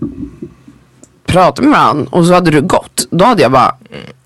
Prata 1.27 1.63
med 1.63 1.71
varandra 1.71 2.07
och 2.11 2.27
så 2.27 2.35
hade 2.35 2.51
du 2.51 2.61
gått. 2.63 3.07
Då 3.11 3.25
hade 3.25 3.43
jag 3.43 3.53
bara, 3.53 3.75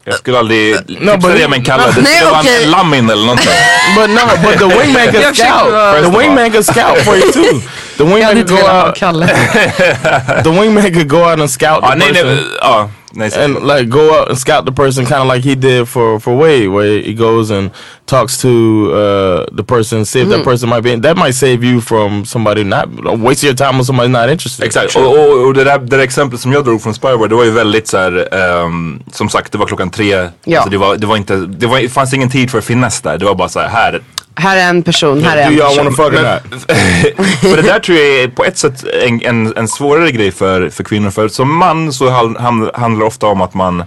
Jag 0.09 0.19
skulle 0.19 0.39
aldrig 0.39 0.75
No, 0.75 0.79
tipsa 1.13 1.17
but- 1.29 1.35
dig 1.35 1.45
om 1.45 1.53
en 1.53 1.65
Kalle. 1.65 1.83
Det 1.87 1.93
skulle 2.05 2.31
vara 2.31 2.41
en 2.65 2.71
Lamin 2.71 3.11
eller 3.11 3.23
någonting. 3.27 3.51
But 3.97 4.11
no, 4.11 4.21
but 4.43 4.59
the 4.59 4.67
wingman 4.79 5.13
can 5.13 5.35
scout. 5.35 6.03
The 6.05 6.19
wingman 6.19 6.51
can 6.53 6.65
scout 6.65 6.99
for 7.05 7.17
you 7.17 7.33
too. 7.33 7.61
The 8.05 8.05
wingman 8.05 8.35
could 8.35 8.49
go 8.49 8.67
out. 8.67 8.95
Kalle. 8.95 9.27
The 9.27 10.51
wingman 10.51 10.95
could 10.95 11.09
go 11.09 11.25
out 11.25 11.41
and 11.41 11.51
scout 11.51 11.83
the 11.83 11.97
person. 11.97 12.91
nej, 13.13 13.37
and 13.37 13.55
like 13.65 13.89
go 13.89 14.21
out 14.21 14.29
and 14.29 14.39
scout 14.39 14.65
the 14.65 14.73
person 14.73 15.07
kind 15.07 15.23
of 15.23 15.29
like 15.35 15.49
he 15.49 15.55
did 15.55 15.89
for 15.89 16.21
for 16.21 16.37
Wade 16.37 16.69
where 16.69 17.01
he 17.03 17.15
goes 17.15 17.51
and 17.51 17.71
talks 18.07 18.39
to 18.43 18.49
uh 18.93 19.57
the 19.57 19.65
person 19.65 20.05
see 20.05 20.21
if 20.21 20.29
that 20.29 20.45
person 20.45 20.69
might 20.69 20.83
be 20.83 20.95
that 20.97 21.17
might 21.17 21.35
save 21.35 21.65
you 21.65 21.81
from 21.81 22.25
somebody 22.25 22.65
not 22.65 22.89
waste 23.19 23.43
your 23.43 23.55
time 23.55 23.79
with 23.79 23.87
somebody 23.87 24.09
not 24.09 24.29
interested 24.29 24.65
Exakt, 24.65 24.97
och, 24.97 25.19
och, 25.19 25.47
och 25.47 25.55
det, 25.55 25.65
där, 25.65 25.79
det 25.79 25.97
där 25.97 25.99
exemplet 25.99 26.41
som 26.41 26.53
jag 26.53 26.65
drog 26.65 26.83
från 26.83 26.95
Spyware 26.95 27.29
det 27.29 27.35
var 27.35 27.45
ju 27.45 27.51
väldigt 27.51 27.89
så 27.89 27.97
här, 27.97 28.35
ehm, 28.35 29.03
som 29.13 29.29
sagt 29.29 29.53
det 29.53 29.59
var 29.59 29.67
klockan 29.67 29.91
tre. 29.91 30.29
Ja. 30.45 30.59
Alltså 30.59 30.71
det, 30.71 30.79
var, 30.79 30.97
det, 30.97 31.07
var 31.07 31.17
inte, 31.17 31.37
det, 31.37 31.67
var, 31.67 31.79
det 31.79 31.89
fanns 31.89 32.15
ingen 32.15 32.31
tid 32.31 32.51
för 32.51 32.61
finess 32.61 33.01
där. 33.01 33.19
Det 33.19 33.25
var 33.25 33.35
bara 33.35 33.49
så 33.49 33.61
här, 33.61 33.69
här. 33.69 34.01
Här 34.41 34.57
är 34.57 34.69
en 34.69 34.83
person, 34.83 35.23
här 35.25 35.37
är 35.37 35.43
en 35.51 35.59
person. 35.59 35.85
not 35.85 35.97
för 37.41 37.57
det 37.57 37.63
där 37.63 37.79
tror 37.81 37.99
jag 37.99 38.07
är 38.23 38.29
på 38.29 38.45
ett 38.45 38.59
sätt 38.59 38.85
en, 39.03 39.23
en, 39.23 39.57
en 39.57 39.69
svårare 39.69 40.11
grej 40.11 40.31
för, 40.33 40.71
för 40.71 40.85
kvinnor. 40.85 41.11
För 41.11 41.29
som 41.29 41.57
man 41.57 41.93
så 41.93 42.11
handlar 42.11 42.99
det 42.99 43.05
ofta 43.05 43.27
om 43.27 43.41
att 43.43 43.55
man, 43.55 43.85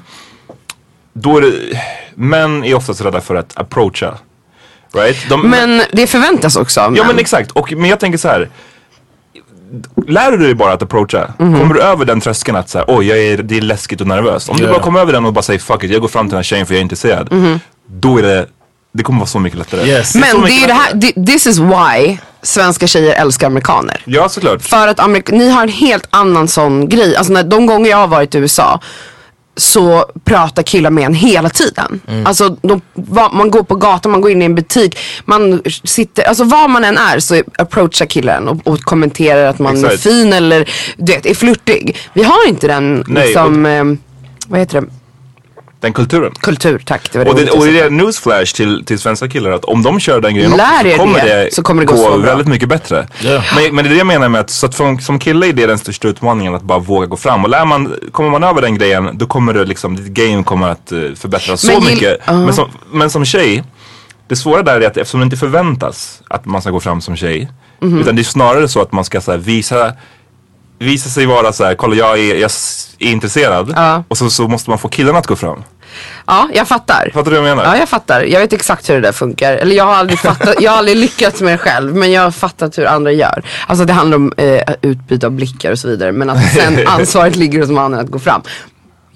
då 1.14 1.38
är 1.38 1.41
det, 1.41 1.52
män 2.16 2.64
är 2.64 2.74
oftast 2.76 3.02
rädda 3.02 3.22
för 3.22 3.36
att 3.36 3.58
approacha. 3.58 4.14
Right? 4.93 5.30
De, 5.30 5.49
Men 5.49 5.82
det 5.91 6.08
förväntas 6.08 6.56
också 6.56 6.82
av 6.82 6.97
Ja 6.97 7.04
men 7.08 7.20
exakt, 7.20 7.52
och, 7.52 7.72
men 7.78 7.89
jag 7.89 7.99
tänker 7.99 8.18
så 8.18 8.28
här. 8.28 8.49
Lär 10.08 10.32
du 10.32 10.38
dig 10.38 10.56
bara 10.56 10.74
att 10.74 10.82
approacha, 10.84 11.34
Mhm. 11.38 11.60
kommer 11.60 11.74
du 11.76 11.82
över 11.82 12.06
den 12.06 12.22
tröskeln 12.22 12.58
att 12.58 12.70
säga, 12.70 12.86
oj 12.88 13.08
jag 13.08 13.18
är, 13.20 13.38
det 13.38 13.58
är 13.58 13.62
läskigt 13.62 14.02
och 14.02 14.08
nervöst. 14.08 14.49
Om 14.49 14.58
du 14.58 14.64
Ja. 14.64 14.70
bara 14.72 14.82
kommer 14.82 14.99
över 14.99 15.14
den 15.14 15.26
och 15.26 15.34
bara 15.34 15.41
säger 15.41 15.60
fuck 15.60 15.84
it, 15.84 15.91
jag 15.91 16.02
går 16.02 16.08
fram 16.08 16.26
till 16.26 16.32
den 16.32 16.38
här 16.38 16.43
tjejen 16.43 16.66
för 16.66 16.74
jag 16.74 16.80
är 16.80 16.84
intresserad. 16.84 17.32
Mhm. 17.32 17.60
Då 17.88 18.18
är 18.18 18.22
det 18.24 18.45
det 18.93 19.03
kommer 19.03 19.19
vara 19.19 19.27
så 19.27 19.39
mycket 19.39 19.59
lättare. 19.59 19.85
Yes. 19.87 20.15
Men 20.15 20.35
det 20.35 20.37
mycket 20.41 20.57
är 20.57 20.61
ju 20.61 20.67
det 20.67 20.73
här, 20.73 21.25
this 21.25 21.47
is 21.47 21.57
why 21.59 22.17
svenska 22.43 22.87
tjejer 22.87 23.15
älskar 23.15 23.47
amerikaner. 23.47 24.01
Ja, 24.05 24.29
såklart. 24.29 24.61
För 24.61 24.87
att 24.87 24.99
Amerik- 24.99 25.31
ni 25.31 25.49
har 25.49 25.63
en 25.63 25.69
helt 25.69 26.07
annan 26.09 26.47
sån 26.47 26.89
grej. 26.89 27.15
Alltså 27.15 27.33
när, 27.33 27.43
de 27.43 27.65
gånger 27.65 27.89
jag 27.89 27.97
har 27.97 28.07
varit 28.07 28.35
i 28.35 28.37
USA 28.37 28.79
så 29.57 30.05
pratar 30.23 30.63
killar 30.63 30.89
med 30.89 31.03
en 31.05 31.13
hela 31.13 31.49
tiden. 31.49 32.01
Mm. 32.07 32.25
Alltså 32.25 32.57
de, 32.61 32.81
va, 32.93 33.29
man 33.33 33.51
går 33.51 33.63
på 33.63 33.75
gatan, 33.75 34.11
man 34.11 34.21
går 34.21 34.31
in 34.31 34.41
i 34.41 34.45
en 34.45 34.55
butik, 34.55 34.97
man 35.25 35.61
sitter, 35.83 36.23
alltså 36.23 36.43
var 36.43 36.67
man 36.67 36.83
än 36.83 36.97
är 36.97 37.19
så 37.19 37.43
approachar 37.57 38.05
killen 38.05 38.47
och, 38.47 38.67
och 38.67 38.81
kommenterar 38.81 39.45
att 39.45 39.59
man 39.59 39.77
är 39.77 39.85
Exakt. 39.85 40.03
fin 40.03 40.33
eller 40.33 40.69
du 40.97 41.13
vet, 41.13 41.25
är 41.25 41.33
flörtig. 41.35 41.97
Vi 42.13 42.23
har 42.23 42.47
inte 42.47 42.67
den 42.67 43.03
Nej, 43.07 43.25
liksom, 43.25 43.65
eh, 43.65 43.83
vad 44.47 44.59
heter 44.59 44.81
det, 44.81 44.87
Den 45.82 45.93
kulturen. 45.93 46.32
kultur, 46.39 46.82
tack. 46.86 47.11
Det 47.11 47.17
var 47.17 47.25
det 47.25 47.32
Och 47.32 47.38
det, 47.39 47.51
och 47.51 47.65
det 47.65 47.71
är 47.71 47.73
sökte. 47.75 47.89
newsflash 47.89 48.53
till, 48.55 48.86
till 48.86 48.99
svenska 48.99 49.27
killar 49.27 49.51
att 49.51 49.65
om 49.65 49.84
de 49.84 49.99
kör 49.99 50.21
den 50.21 50.36
grejen 50.36 50.51
Lär 50.51 50.86
också 50.86 50.91
så 50.91 50.97
kommer 50.97 51.19
det, 51.25 51.43
det, 51.43 51.53
så 51.53 51.63
kommer 51.63 51.82
det 51.82 51.86
gå 51.86 51.97
så 51.97 52.09
bra. 52.09 52.17
väldigt 52.17 52.47
mycket 52.47 52.69
bättre. 52.69 53.07
Ja. 53.23 53.43
Men, 53.55 53.75
men 53.75 53.84
det 53.86 53.89
är 53.89 53.91
det 53.91 53.97
jag 53.97 54.07
menar 54.07 54.29
med 54.29 54.41
att, 54.41 54.49
så 54.49 54.65
att 54.65 54.75
för, 54.75 54.97
som 55.01 55.19
kille 55.19 55.47
är 55.47 55.53
det 55.53 55.65
den 55.65 55.77
största 55.77 56.07
utmaningen 56.07 56.55
att 56.55 56.61
bara 56.61 56.79
våga 56.79 57.05
gå 57.07 57.17
fram. 57.17 57.43
Och 57.43 57.49
lär 57.49 57.65
man, 57.65 57.95
kommer 58.11 58.29
man 58.29 58.43
över 58.43 58.61
den 58.61 58.77
grejen 58.77 59.09
då 59.17 59.25
kommer 59.27 59.53
det 59.53 59.65
liksom, 59.65 59.95
ditt 59.95 60.07
game 60.13 60.43
kommer 60.43 60.67
att 60.69 60.91
uh, 60.91 61.15
förbättras 61.15 61.63
Men 61.63 61.75
så 61.75 61.82
gill- 61.82 61.93
mycket. 61.93 62.17
Ja. 62.25 62.34
Men, 62.34 62.53
som, 62.53 62.69
men 62.91 63.09
som 63.09 63.25
tjej, 63.25 63.63
det 64.27 64.36
svåra 64.36 64.61
där 64.63 64.82
är 64.82 64.88
att 64.88 64.97
eftersom 64.97 65.19
det 65.19 65.23
inte 65.23 65.38
förväntas 65.38 66.21
att 66.27 66.45
man 66.45 66.61
ska 66.61 66.71
gå 66.71 66.79
fram 66.79 67.01
som 67.01 67.15
tjej. 67.15 67.51
Mhm. 67.79 67.99
Utan 67.99 68.15
det 68.15 68.21
är 68.21 68.23
snarare 68.23 68.67
så 68.67 68.82
att 68.82 68.91
man 68.91 69.05
ska 69.05 69.21
så 69.21 69.32
här, 69.32 69.38
visa 69.38 69.93
Visa 70.82 71.09
sig 71.09 71.25
vara 71.25 71.53
så 71.53 71.63
här, 71.65 71.75
kolla 71.75 71.95
jag 71.95 72.19
är, 72.19 72.36
jag 72.36 72.51
är 72.99 73.07
intresserad. 73.11 73.73
Ja. 73.75 74.03
Och 74.07 74.17
så, 74.17 74.29
så 74.29 74.47
måste 74.47 74.69
man 74.69 74.79
få 74.79 74.88
killarna 74.88 75.19
att 75.19 75.27
gå 75.27 75.36
fram. 75.36 75.63
Ja, 76.27 76.49
jag 76.53 76.67
fattar. 76.67 77.11
Fattar 77.13 77.32
du 77.32 77.39
vad 77.39 77.49
jag 77.49 77.55
menar? 77.57 77.71
Ja, 77.73 77.79
jag 77.79 77.89
fattar. 77.89 78.21
Jag 78.21 78.39
vet 78.39 78.53
exakt 78.53 78.89
hur 78.89 78.95
det 78.95 79.01
där 79.01 79.11
funkar. 79.11 79.53
Eller 79.53 79.75
jag 79.75 79.84
har 79.86 79.93
aldrig 79.93 80.19
fattat, 80.29 80.55
jag 80.61 80.71
har 80.71 80.77
aldrig 80.77 80.97
lyckats 80.97 81.41
med 81.41 81.53
det 81.53 81.57
själv. 81.57 81.95
Men 81.95 82.11
jag 82.11 82.21
har 82.21 82.32
fattat 82.32 82.77
hur 82.77 82.86
andra 82.86 83.11
gör. 83.11 83.43
Alltså 83.67 83.86
det 83.86 83.93
handlar 83.93 84.17
om 84.17 84.34
eh, 84.38 84.61
utbyte 84.82 85.25
av 85.25 85.32
blickar 85.32 85.71
och 85.71 85.79
så 85.79 85.88
vidare. 85.88 86.11
Men 86.11 86.29
att 86.29 86.53
sen 86.53 86.79
ansvaret 86.88 87.36
ligger 87.36 87.59
hos 87.59 87.69
mannen 87.69 87.99
att 87.99 88.09
gå 88.09 88.19
fram. 88.19 88.41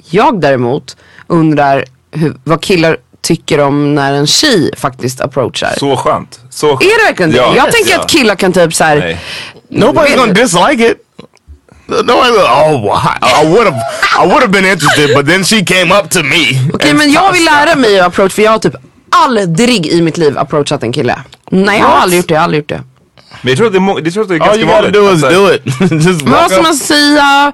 Jag 0.09 0.41
däremot 0.41 0.97
undrar 1.27 1.85
hur, 2.11 2.35
vad 2.43 2.61
killar 2.61 2.97
tycker 3.21 3.59
om 3.59 3.95
när 3.95 4.13
en 4.13 4.27
tjej 4.27 4.71
faktiskt 4.77 5.21
approachar. 5.21 5.73
Så 5.79 5.97
skönt. 5.97 6.39
Så 6.49 6.67
skönt. 6.67 6.81
Är 6.83 6.97
det 6.99 7.03
verkligen 7.05 7.31
det? 7.31 7.37
Ja. 7.37 7.53
Jag 7.55 7.71
tänker 7.71 7.91
Ja. 7.91 7.99
att 8.01 8.09
killar 8.09 8.35
kan 8.35 8.53
typ 8.53 8.73
såhär. 8.73 9.17
Nobody's 9.69 10.17
gonna 10.17 10.33
dislike 10.33 10.87
it. 10.87 10.97
Nobody, 11.87 12.31
oh, 12.31 12.91
I 13.21 13.45
would 13.45 13.67
have, 13.67 13.79
I 14.19 14.25
would 14.25 14.41
have 14.41 14.51
been 14.51 14.65
interested, 14.65 15.13
but 15.15 15.25
then 15.27 15.43
she 15.43 15.63
came 15.63 15.91
up 15.99 16.09
to 16.09 16.23
me. 16.23 16.59
Okej 16.73 16.93
men 16.93 17.11
jag 17.11 17.31
vill 17.33 17.45
lära 17.45 17.75
mig 17.75 17.99
att 17.99 18.07
approach 18.07 18.33
för 18.33 18.41
jag 18.41 18.51
har 18.51 18.59
typ 18.59 18.75
aldrig 19.11 19.85
i 19.87 20.01
mitt 20.01 20.17
liv 20.17 20.37
approachat 20.37 20.83
en 20.83 20.91
kille. 20.93 21.19
Nej 21.51 21.79
jag 21.79 21.85
har 21.85 21.93
What? 21.93 22.03
aldrig 22.03 22.17
gjort 22.17 22.27
det, 22.27 22.33
jag 22.33 22.39
har 22.39 22.43
aldrig 22.43 22.59
gjort 22.61 22.69
det. 22.69 22.81
Men 23.41 23.49
jag 23.51 23.57
tror 23.57 23.67
att 23.67 23.73
det 23.73 23.77
är, 23.77 23.81
må- 23.81 23.99
jag 23.99 24.13
tror 24.13 24.23
att 24.23 24.29
det 24.29 24.35
är 24.35 24.39
All 24.41 24.59
you 24.59 24.67
gotta 24.67 24.91
do 24.91 25.11
is 25.13 25.23
Alltså, 25.23 25.29
do 25.29 25.53
it. 25.53 25.61
Just 26.05 26.21
Men 26.21 26.31
vad 26.31 26.41
walk 26.41 26.51
ska 26.51 26.59
up, 26.59 26.63
man 26.63 26.75
säga? 26.75 27.51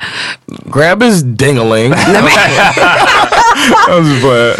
grab 0.73 1.03
his 1.03 1.21
dingaling. 1.23 1.93
I'm 3.89 4.05
just 4.05 4.21
playing. 4.21 4.55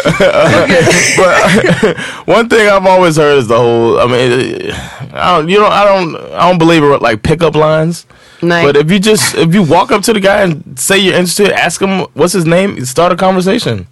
but 1.16 1.96
one 2.26 2.48
thing 2.48 2.68
I've 2.68 2.86
always 2.86 3.16
heard 3.16 3.38
is 3.38 3.48
the 3.48 3.56
whole. 3.56 3.98
I 4.00 4.06
mean, 4.06 4.72
I 5.14 5.36
don't, 5.36 5.48
you 5.48 5.58
know, 5.60 5.68
I 5.68 5.84
don't, 5.84 6.16
I 6.16 6.48
don't 6.48 6.58
believe 6.58 6.82
in 6.82 6.98
like 7.00 7.22
pickup 7.22 7.54
lines. 7.54 8.06
Nej. 8.42 8.66
But 8.66 8.76
if 8.76 8.90
you 8.90 8.98
just 9.12 9.34
if 9.34 9.54
you 9.54 9.64
walk 9.66 9.90
up 9.90 10.02
to 10.04 10.12
the 10.12 10.20
guy 10.20 10.42
and 10.42 10.62
say 10.76 10.96
you're 10.98 11.14
interested, 11.18 11.52
ask 11.52 11.80
him 11.82 12.00
what's 12.14 12.34
his 12.34 12.44
name, 12.44 12.86
start 12.86 13.12
a 13.12 13.16
conversation. 13.16 13.86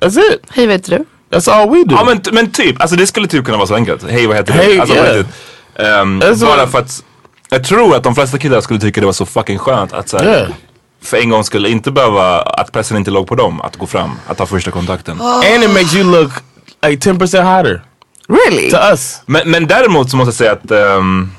That's 0.00 0.16
it. 0.34 0.40
Hej 0.50 0.66
vet 0.66 0.84
du? 0.84 1.04
That's 1.30 1.50
all 1.52 1.70
we 1.70 1.84
do. 1.84 1.94
Ja 1.96 2.04
men, 2.04 2.20
men 2.32 2.50
typ, 2.50 2.80
alltså 2.80 2.96
det 2.96 3.06
skulle 3.06 3.26
typ 3.28 3.44
kunna 3.44 3.56
vara 3.56 3.66
så 3.66 3.74
enkelt. 3.74 4.10
Hej 4.10 4.26
vad 4.26 4.36
heter 4.36 4.52
du? 4.52 4.58
Hej, 4.58 4.80
alltså, 4.80 4.96
yeah. 4.96 6.00
Ehm, 6.00 6.22
Alltså- 6.24 6.46
bara 6.46 6.66
för 6.66 6.78
att 6.78 7.04
jag 7.50 7.64
tror 7.64 7.96
att 7.96 8.02
de 8.02 8.14
flesta 8.14 8.38
killar 8.38 8.60
skulle 8.60 8.80
tycka 8.80 9.00
det 9.00 9.06
var 9.06 9.12
så 9.12 9.26
fucking 9.26 9.58
skönt 9.58 9.92
att 9.92 10.08
så 10.08 10.18
här, 10.18 10.24
Yeah. 10.24 10.48
för 11.02 11.16
en 11.16 11.30
gång 11.30 11.44
skulle 11.44 11.68
inte 11.68 11.90
behöva, 11.90 12.40
att 12.42 12.72
pressen 12.72 12.96
inte 12.96 13.10
låg 13.10 13.26
på 13.26 13.34
dem 13.34 13.60
att 13.60 13.76
gå 13.76 13.86
fram, 13.86 14.10
att 14.26 14.38
ta 14.38 14.46
första 14.46 14.70
kontakten. 14.70 15.20
and 15.54 15.64
it 15.64 15.70
makes 15.70 15.94
you 15.94 16.04
look 16.12 16.32
like 16.86 17.10
10% 17.10 17.42
hotter 17.56 17.82
Really? 18.28 18.70
to 18.70 18.76
us. 18.76 19.20
Men, 19.26 19.50
men 19.50 19.66
däremot 19.66 20.10
så 20.10 20.16
måste 20.16 20.28
jag 20.28 20.34
säga 20.34 20.52
att 20.52 20.70
ehm, 20.70 21.30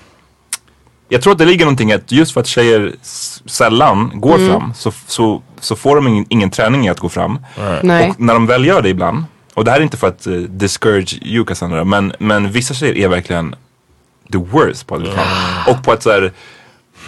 jag 1.10 1.22
tror 1.22 1.34
att 1.34 1.40
det 1.40 1.46
ligger 1.46 1.66
någonting 1.66 1.92
i 1.92 1.94
att 1.94 2.12
just 2.12 2.32
för 2.34 2.42
att 2.42 2.48
tjejer 2.48 2.94
sällan 3.46 4.12
går 4.14 4.36
Mm. 4.36 4.48
fram 4.50 4.74
så, 4.74 4.92
så, 5.08 5.42
så 5.60 5.76
får 5.76 5.96
de 5.96 6.08
ingen, 6.08 6.26
ingen 6.30 6.50
träning 6.50 6.86
i 6.86 6.90
att 6.90 7.00
gå 7.00 7.10
fram. 7.10 7.40
Nej. 7.84 8.10
Och 8.10 8.20
när 8.20 8.34
de 8.34 8.48
väl 8.48 8.66
gör 8.66 8.82
det 8.82 8.90
ibland, 8.90 9.24
och 9.54 9.66
det 9.66 9.72
här 9.72 9.78
är 9.80 9.84
inte 9.84 9.98
för 9.98 10.08
att 10.08 10.28
uh, 10.28 10.42
discourage 10.42 11.20
you 11.22 11.46
Cassandra, 11.46 11.84
men, 11.84 12.14
men 12.20 12.52
vissa 12.52 12.74
tjejer 12.74 12.96
är 12.96 13.08
verkligen 13.08 13.56
the 14.32 14.38
worst 14.38 14.88
på 14.88 14.96
att 14.96 15.02
gå 15.06 15.12
fram. 15.12 15.28
Och 15.68 15.84
på 15.84 15.92
att 15.92 16.04
såhär, 16.04 16.32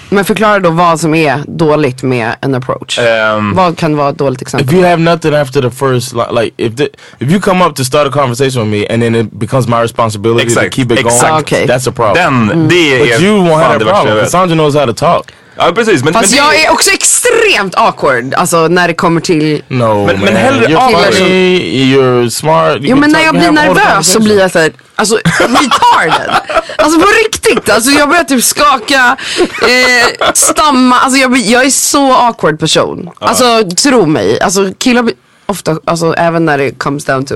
Men 0.09 0.25
förklara 0.25 0.59
då 0.59 0.69
vad 0.69 0.99
som 0.99 1.15
är 1.15 1.43
dåligt 1.47 2.03
med 2.03 2.35
en 2.41 2.55
approach. 2.55 2.99
ehm, 2.99 3.55
Vad 3.55 3.77
kan 3.77 3.97
vara 3.97 4.09
ett 4.09 4.17
dåligt 4.17 4.41
If 4.41 4.47
exempel? 4.47 4.75
you 4.75 4.85
have 4.85 5.01
nothing 5.03 5.33
after 5.35 5.61
the 5.61 5.71
first, 5.71 6.13
li- 6.13 6.41
like 6.43 6.53
if 6.63 6.75
the, 6.75 6.83
if 7.19 7.31
you 7.31 7.39
come 7.41 7.65
up 7.65 7.75
to 7.75 7.83
start 7.83 8.07
a 8.07 8.11
conversation 8.11 8.71
with 8.71 8.81
me 8.81 8.93
and 8.93 9.01
then 9.03 9.15
it 9.15 9.31
becomes 9.39 9.67
my 9.67 9.75
responsibility 9.81 10.43
Exakt, 10.45 10.71
to 10.71 10.75
keep 10.75 10.91
it 10.91 11.03
going, 11.03 11.15
exakt. 11.15 11.41
Okay. 11.41 11.65
that's 11.65 11.89
a 11.89 11.91
problem. 11.91 12.47
den, 12.47 12.67
det 12.67 12.99
but 12.99 13.09
är 13.09 13.23
you 13.25 13.37
won't 13.47 13.61
have 13.63 13.77
det 13.79 13.85
jag 13.85 13.95
problem. 13.95 14.19
Cassandra 14.23 14.55
knows 14.55 14.75
how 14.75 14.85
to 14.85 14.93
talk. 14.93 15.31
Ja 15.57 15.71
precis, 15.75 16.03
men, 16.03 16.13
Fast 16.13 16.35
men 16.35 16.49
det, 16.49 16.55
jag 16.55 16.65
är 16.65 16.71
också 16.71 16.91
extremt 16.91 17.75
awkward. 17.75 18.33
Alltså 18.33 18.67
när 18.67 18.87
det 18.87 18.93
kommer 18.93 19.21
till... 19.21 19.61
No, 19.67 20.05
Men- 20.05 20.19
men 20.19 20.35
hellre 20.35 20.65
you're 20.67 20.77
awkward. 20.77 21.13
funny, 21.13 21.95
you're 21.95 22.29
smart. 22.29 22.75
you 22.75 22.85
Jo 22.89 22.95
men 22.95 23.11
när 23.11 23.23
jag 23.23 23.35
blir 23.35 23.51
nervös 23.51 24.11
så 24.11 24.19
blir 24.19 24.39
jag 24.39 24.51
såhär, 24.51 24.71
alltså 24.95 25.19
retarded. 25.39 26.31
Alltså 26.77 26.99
på 26.99 27.07
riktigt, 27.25 27.69
alltså 27.69 27.91
jag 27.91 28.09
börjar 28.09 28.23
typ 28.23 28.43
skaka, 28.43 29.17
eh, 29.61 30.31
stamma, 30.33 30.99
alltså 30.99 31.19
jag, 31.19 31.37
jag 31.37 31.65
är 31.65 31.69
så 31.69 32.13
awkward 32.13 32.59
person. 32.59 33.09
Alltså 33.19 33.63
tro 33.83 34.05
mig, 34.05 34.41
alltså 34.41 34.71
killar 34.77 35.03
ofta, 35.47 35.79
alltså 35.85 36.13
även 36.13 36.45
när 36.45 36.57
det 36.57 36.71
comes 36.71 37.05
down 37.05 37.25
to, 37.25 37.35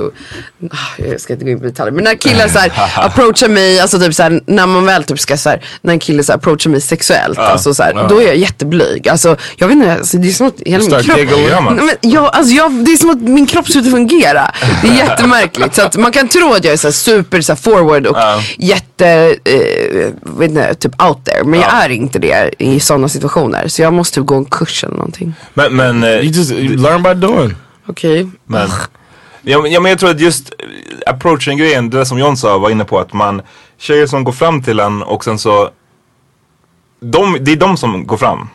ah, 0.71 0.77
jag 0.97 1.21
ska 1.21 1.33
inte 1.33 1.45
gå 1.45 1.51
in 1.51 1.59
på 1.59 1.65
detaljer, 1.65 1.91
men 1.91 2.03
när 2.03 2.15
killar 2.15 2.47
så 2.47 2.59
här 2.59 2.71
approachar 3.05 3.47
mig, 3.47 3.79
alltså 3.79 3.99
typ 3.99 4.13
så 4.15 4.23
här, 4.23 4.41
när 4.45 4.67
man 4.67 4.85
väl 4.85 5.03
typ 5.03 5.19
ska 5.19 5.37
så 5.37 5.49
här, 5.49 5.63
när 5.81 5.93
en 5.93 5.99
kille 5.99 6.23
så 6.23 6.31
här 6.31 6.37
approachar 6.37 6.69
mig 6.69 6.81
sexuellt, 6.81 7.37
alltså 7.37 7.73
så 7.73 7.83
här, 7.83 8.07
då 8.09 8.21
är 8.21 8.27
jag 8.27 8.35
jätteblyg. 8.35 9.09
Alltså 9.09 9.35
jag 9.57 9.67
vet 9.67 9.77
inte, 9.77 9.93
alltså, 9.93 10.17
det 10.17 10.27
är 10.27 10.31
som 10.31 10.47
att 10.47 10.61
hela 10.65 10.83
min 10.83 11.03
kropp, 11.03 11.17
men 11.75 12.11
jag, 12.11 12.35
alltså 12.35 12.53
jag, 12.53 12.71
det 12.85 12.91
är 12.91 12.97
som 12.97 13.09
att 13.09 13.21
min 13.21 13.45
kropp 13.45 13.67
slutar 13.67 13.89
fungera. 13.89 14.51
Det 14.81 14.87
är 14.87 14.93
jättemärkligt. 14.93 15.75
Så 15.75 15.81
att 15.81 15.97
man 15.97 16.11
kan 16.11 16.27
tro 16.27 16.53
att 16.53 16.63
jag 16.63 16.73
är 16.73 16.77
så 16.77 16.87
här 16.87 16.91
super 16.93 17.41
så 17.41 17.51
här 17.51 17.57
forward 17.57 18.07
och 18.07 18.17
jätte, 18.57 19.35
eh, 19.45 20.13
vet 20.21 20.49
inte, 20.49 20.75
typ 20.75 21.03
out 21.03 21.25
there. 21.25 21.43
Men 21.43 21.59
jag 21.59 21.83
är 21.83 21.89
inte 21.89 22.19
det 22.19 22.51
i 22.57 22.79
sådana 22.79 23.09
situationer. 23.09 23.67
Så 23.67 23.81
jag 23.81 23.93
måste 23.93 24.15
typ 24.15 24.25
gå 24.25 24.35
en 24.35 24.45
kurs 24.45 24.83
eller 24.83 24.95
någonting. 24.95 25.33
men, 25.53 25.75
men, 25.75 26.03
eh, 26.03 26.09
You 26.09 26.23
just 26.31 26.51
you 26.51 26.77
learn 26.77 27.03
by 27.03 27.13
doing. 27.13 27.55
Okej. 27.85 28.27
Men, 28.45 28.69
ja, 29.41 29.61
men- 29.61 29.71
ja, 29.71 29.79
men 29.79 29.89
jag 29.89 29.99
tror 29.99 30.09
att 30.09 30.19
just 30.19 30.53
eh, 30.59 31.13
approaching 31.13 31.57
grejen, 31.57 31.89
det 31.89 31.97
där 31.97 32.05
som 32.05 32.19
John 32.19 32.37
sa 32.37 32.57
var 32.57 32.69
inne 32.69 32.85
på 32.85 32.99
att 32.99 33.13
man, 33.13 33.41
tjejer 33.77 34.07
som 34.07 34.23
går 34.23 34.31
fram 34.33 34.63
till 34.63 34.79
en 34.79 35.03
och 35.03 35.23
sen 35.23 35.39
så 35.39 35.69
de, 37.03 37.37
det 37.41 37.51
är 37.51 37.55
de 37.55 37.77
som 37.77 38.07
går 38.07 38.17
fram. 38.17 38.49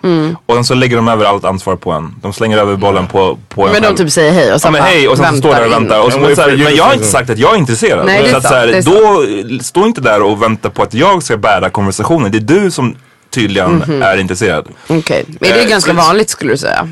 Och 0.46 0.54
sen 0.54 0.64
så 0.64 0.74
lägger 0.74 0.96
de 0.96 1.08
över 1.08 1.24
allt 1.24 1.44
ansvar 1.44 1.76
på 1.76 1.92
en. 1.92 2.14
De 2.22 2.32
slänger 2.32 2.58
över 2.58 2.76
bollen 2.76 3.06
på, 3.06 3.38
på 3.48 3.66
en 3.66 3.72
Men 3.72 3.82
de 3.82 3.86
själv. 3.88 3.96
typ 3.96 4.12
säger 4.12 4.32
hej 4.32 4.46
och 4.48 4.54
Ja 4.54 4.58
sen 4.58 4.72
men 4.72 4.80
bara 4.82 4.86
hej 4.88 5.08
och 5.08 5.16
sen 5.16 5.32
så 5.32 5.38
står 5.38 5.50
där 5.54 5.66
och 5.66 5.72
väntar. 5.72 6.00
Och 6.06 6.12
så, 6.12 6.18
men, 6.18 6.36
så 6.36 6.42
här, 6.42 6.56
men 6.56 6.74
jag 6.76 6.84
har 6.84 6.92
inte 6.94 7.06
sagt 7.06 7.30
att 7.30 7.38
jag 7.38 7.54
är 7.54 7.58
intresserad. 7.58 8.06
Nej, 8.06 8.22
det 8.22 8.28
är 8.28 8.30
så 8.30 8.36
att, 8.36 8.42
sant, 8.42 8.84
så 8.84 8.92
här, 8.92 9.48
då, 9.56 9.62
stå 9.62 9.86
inte 9.86 10.00
där 10.00 10.22
och 10.22 10.42
vänta 10.42 10.70
på 10.70 10.82
att 10.82 10.94
jag 10.94 11.22
ska 11.22 11.36
bära 11.36 11.70
konversationen. 11.70 12.32
Det 12.32 12.38
är 12.38 12.60
du 12.62 12.70
som 12.70 12.96
tydligen 13.30 14.02
är 14.02 14.16
intresserad. 14.18 14.68
Okej, 14.88 15.24
men 15.28 15.36
det 15.40 15.48
är 15.50 15.62
Eh, 15.64 15.68
ganska 15.70 15.90
så- 15.90 15.96
vanligt 15.96 16.30
skulle 16.30 16.52
du 16.52 16.56
säga. 16.58 16.88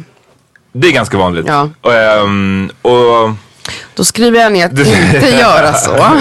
Det 0.76 0.88
är 0.88 0.92
ganska 0.92 1.18
vanligt. 1.18 1.46
Ja. 1.48 1.70
Och, 1.80 1.94
ehm, 1.94 2.70
och 2.82 3.30
Då 3.94 4.04
skriver 4.04 4.40
jag 4.40 4.52
ner 4.52 4.66
att 4.66 4.72
inte 4.72 5.36
göra 5.40 5.72
så. 5.74 6.20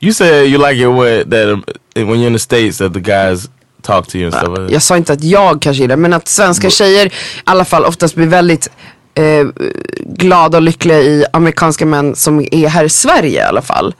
You 0.00 0.12
said 0.12 0.46
you 0.46 0.58
like 0.58 0.80
it 0.82 0.88
when 0.88 1.30
that 1.30 1.48
um, 1.48 1.64
when 1.94 2.20
you're 2.20 2.26
in 2.26 2.32
the 2.32 2.38
states 2.38 2.78
that 2.78 2.92
the 2.92 3.00
guys 3.00 3.48
talk 3.82 4.06
to 4.06 4.18
you 4.18 4.26
and 4.26 4.34
stuff. 4.34 4.70
Jag 4.70 4.82
sa 4.82 4.96
inte 4.96 5.12
att 5.12 5.24
jag 5.24 5.62
kanske 5.62 5.82
gillar 5.82 5.96
det, 5.96 6.02
men 6.02 6.12
att 6.12 6.28
svenska 6.28 6.70
tjejer 6.70 7.06
i 7.06 7.10
alla 7.44 7.64
fall 7.64 7.84
oftast 7.84 8.14
blir 8.14 8.26
väldigt 8.26 8.68
eh, 9.14 9.46
glada 10.00 10.58
och 10.58 10.62
lyckliga 10.62 10.98
i 11.00 11.24
amerikanska 11.32 11.86
män 11.86 12.16
som 12.16 12.40
är 12.52 12.68
här 12.68 12.84
i 12.84 12.88
Sverige 12.88 13.40
i 13.40 13.44
alla 13.44 13.62
fall. 13.62 13.94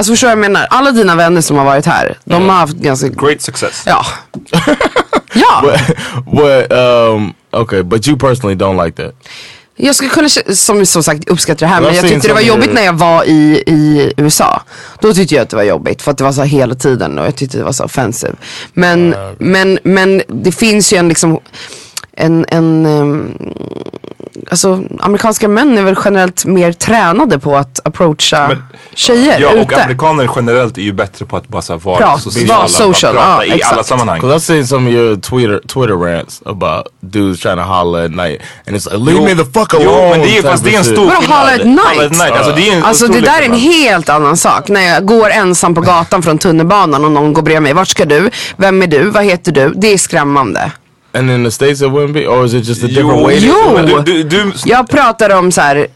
Alltså 0.00 0.12
förstår 0.12 0.30
jag 0.30 0.38
menar? 0.38 0.66
Alla 0.70 0.90
dina 0.90 1.16
vänner 1.16 1.40
som 1.40 1.56
har 1.56 1.64
varit 1.64 1.86
här, 1.86 2.18
de 2.24 2.48
har 2.48 2.56
haft 2.56 2.76
ganska... 2.76 3.08
great 3.08 3.42
success. 3.42 3.82
Ja. 3.86 4.06
ja. 5.32 5.76
What? 6.26 6.72
Um. 6.72 7.34
Okay, 7.52 7.82
but 7.82 8.08
you 8.08 8.18
personally 8.18 8.56
don't 8.56 8.84
like 8.84 9.02
that. 9.02 9.14
Jag 9.76 9.94
skulle 9.94 10.10
kunna 10.10 10.28
som, 10.54 10.86
som 10.86 11.02
sagt 11.02 11.28
uppskatta 11.28 11.64
det 11.64 11.66
här 11.66 11.80
men 11.80 11.94
jag 11.94 12.08
tyckte 12.08 12.28
det 12.28 12.34
var 12.34 12.40
jobbigt 12.40 12.70
är- 12.70 12.74
när 12.74 12.82
jag 12.82 12.92
var 12.92 13.24
i, 13.24 13.62
i 13.66 14.12
USA. 14.16 14.62
Då 15.00 15.12
tyckte 15.12 15.34
jag 15.34 15.42
att 15.42 15.50
det 15.50 15.56
var 15.56 15.62
jobbigt 15.62 16.02
för 16.02 16.10
att 16.10 16.18
det 16.18 16.24
var 16.24 16.32
så 16.32 16.42
hela 16.42 16.74
tiden 16.74 17.18
och 17.18 17.26
jag 17.26 17.36
tyckte 17.36 17.58
det 17.58 17.64
var 17.64 17.72
så 17.72 17.84
offensive. 17.84 18.34
Men, 18.72 19.14
men, 19.38 19.78
men 19.82 20.22
det 20.28 20.52
finns 20.52 20.92
ju 20.92 20.96
en 20.96 21.08
liksom 21.08 21.40
en, 22.12 22.44
en 22.48 22.86
ehm, 22.86 23.34
alltså 24.50 24.82
amerikanska 25.00 25.48
män 25.48 25.78
är 25.78 25.82
väl 25.82 25.96
generellt 26.04 26.44
mer 26.44 26.72
tränade 26.72 27.38
på 27.38 27.56
att 27.56 27.80
approacha 27.84 28.56
tjejer 28.94 29.40
Ja, 29.40 29.48
och 29.50 29.56
ute. 29.56 29.82
amerikaner 29.82 30.30
generellt 30.36 30.78
är 30.78 30.82
ju 30.82 30.92
bättre 30.92 31.24
på 31.26 31.36
att 31.36 31.48
bara 31.48 31.62
så 31.62 31.72
här 31.72 31.80
vara 31.80 31.96
Prata, 31.96 32.18
sociala. 32.18 32.54
vara 32.58 32.68
social, 32.68 33.14
bara 33.14 33.24
prata 33.24 33.46
ja, 33.46 33.54
i 33.56 33.62
alla 33.62 33.70
exakt. 33.72 33.86
sammanhang. 33.86 34.20
Cause 34.20 34.34
I've 34.36 34.38
seen 34.40 34.66
some 34.66 34.88
of 34.88 34.94
your 34.94 35.16
Twitter 35.16 35.60
Twitter 35.68 35.94
rants 35.94 36.42
about 36.46 36.86
dudes 37.00 37.40
trying 37.40 37.56
to 37.56 37.62
holler 37.62 38.04
at 38.04 38.10
night, 38.10 38.40
and 38.66 38.76
it's 38.76 38.84
like 38.92 38.96
leave 39.04 39.18
Jo, 39.18 39.24
me 39.24 39.34
the 39.44 39.44
fuck 39.60 39.74
jo, 39.74 39.90
alone. 39.90 40.10
men 40.10 40.20
det 40.20 40.26
är- 40.26 40.36
type 40.36 40.48
fast 40.50 40.64
det 40.64 40.74
är 40.74 40.78
en 40.78 40.84
stor 40.84 40.96
Vadå 41.06 41.14
holla 41.14 41.54
at 41.54 41.64
night? 41.64 41.80
Holla 41.80 42.04
at 42.06 42.10
night, 42.12 42.32
alltså 42.32 42.52
det 42.56 42.68
är 42.70 42.76
en 42.76 42.84
Alltså 42.84 43.06
det 43.06 43.20
där 43.20 43.28
är 43.40 43.44
en 43.44 43.52
skillnad. 43.54 43.60
helt 43.60 44.08
annan 44.08 44.36
sak. 44.36 44.68
När 44.68 44.80
jag 44.80 45.06
går 45.06 45.30
ensam 45.30 45.74
på 45.74 45.80
gatan 45.80 46.22
från 46.22 46.38
tunnelbanan 46.38 47.04
och 47.04 47.12
någon 47.12 47.32
går 47.32 47.42
bredvid 47.42 47.62
mig. 47.62 47.72
Vart 47.72 47.88
ska 47.88 48.04
du? 48.04 48.30
Vem 48.56 48.82
är 48.82 48.86
du? 48.86 49.10
Vad 49.10 49.24
heter 49.24 49.52
du? 49.52 49.72
Det 49.76 49.88
är 49.92 49.98
skrämmande. 49.98 50.72
And 51.12 51.30
in 51.30 51.44
the 51.44 51.50
states 51.50 51.80
it 51.82 51.88
wouldn't 51.88 52.12
be, 52.12 52.26
or 52.26 52.44
is 52.44 52.54
it 52.54 52.64
just 52.68 52.84
a 52.84 52.86
different 52.86 53.18
Jo, 53.18 53.24
way? 53.24 53.38
Jo! 53.38 54.02
du, 54.02 54.02
du, 54.02 54.22
du, 54.22 54.52
Jag 54.64 54.88
pratar 54.88 55.30
om 55.38 55.52
så 55.52 55.60
här. 55.60 55.86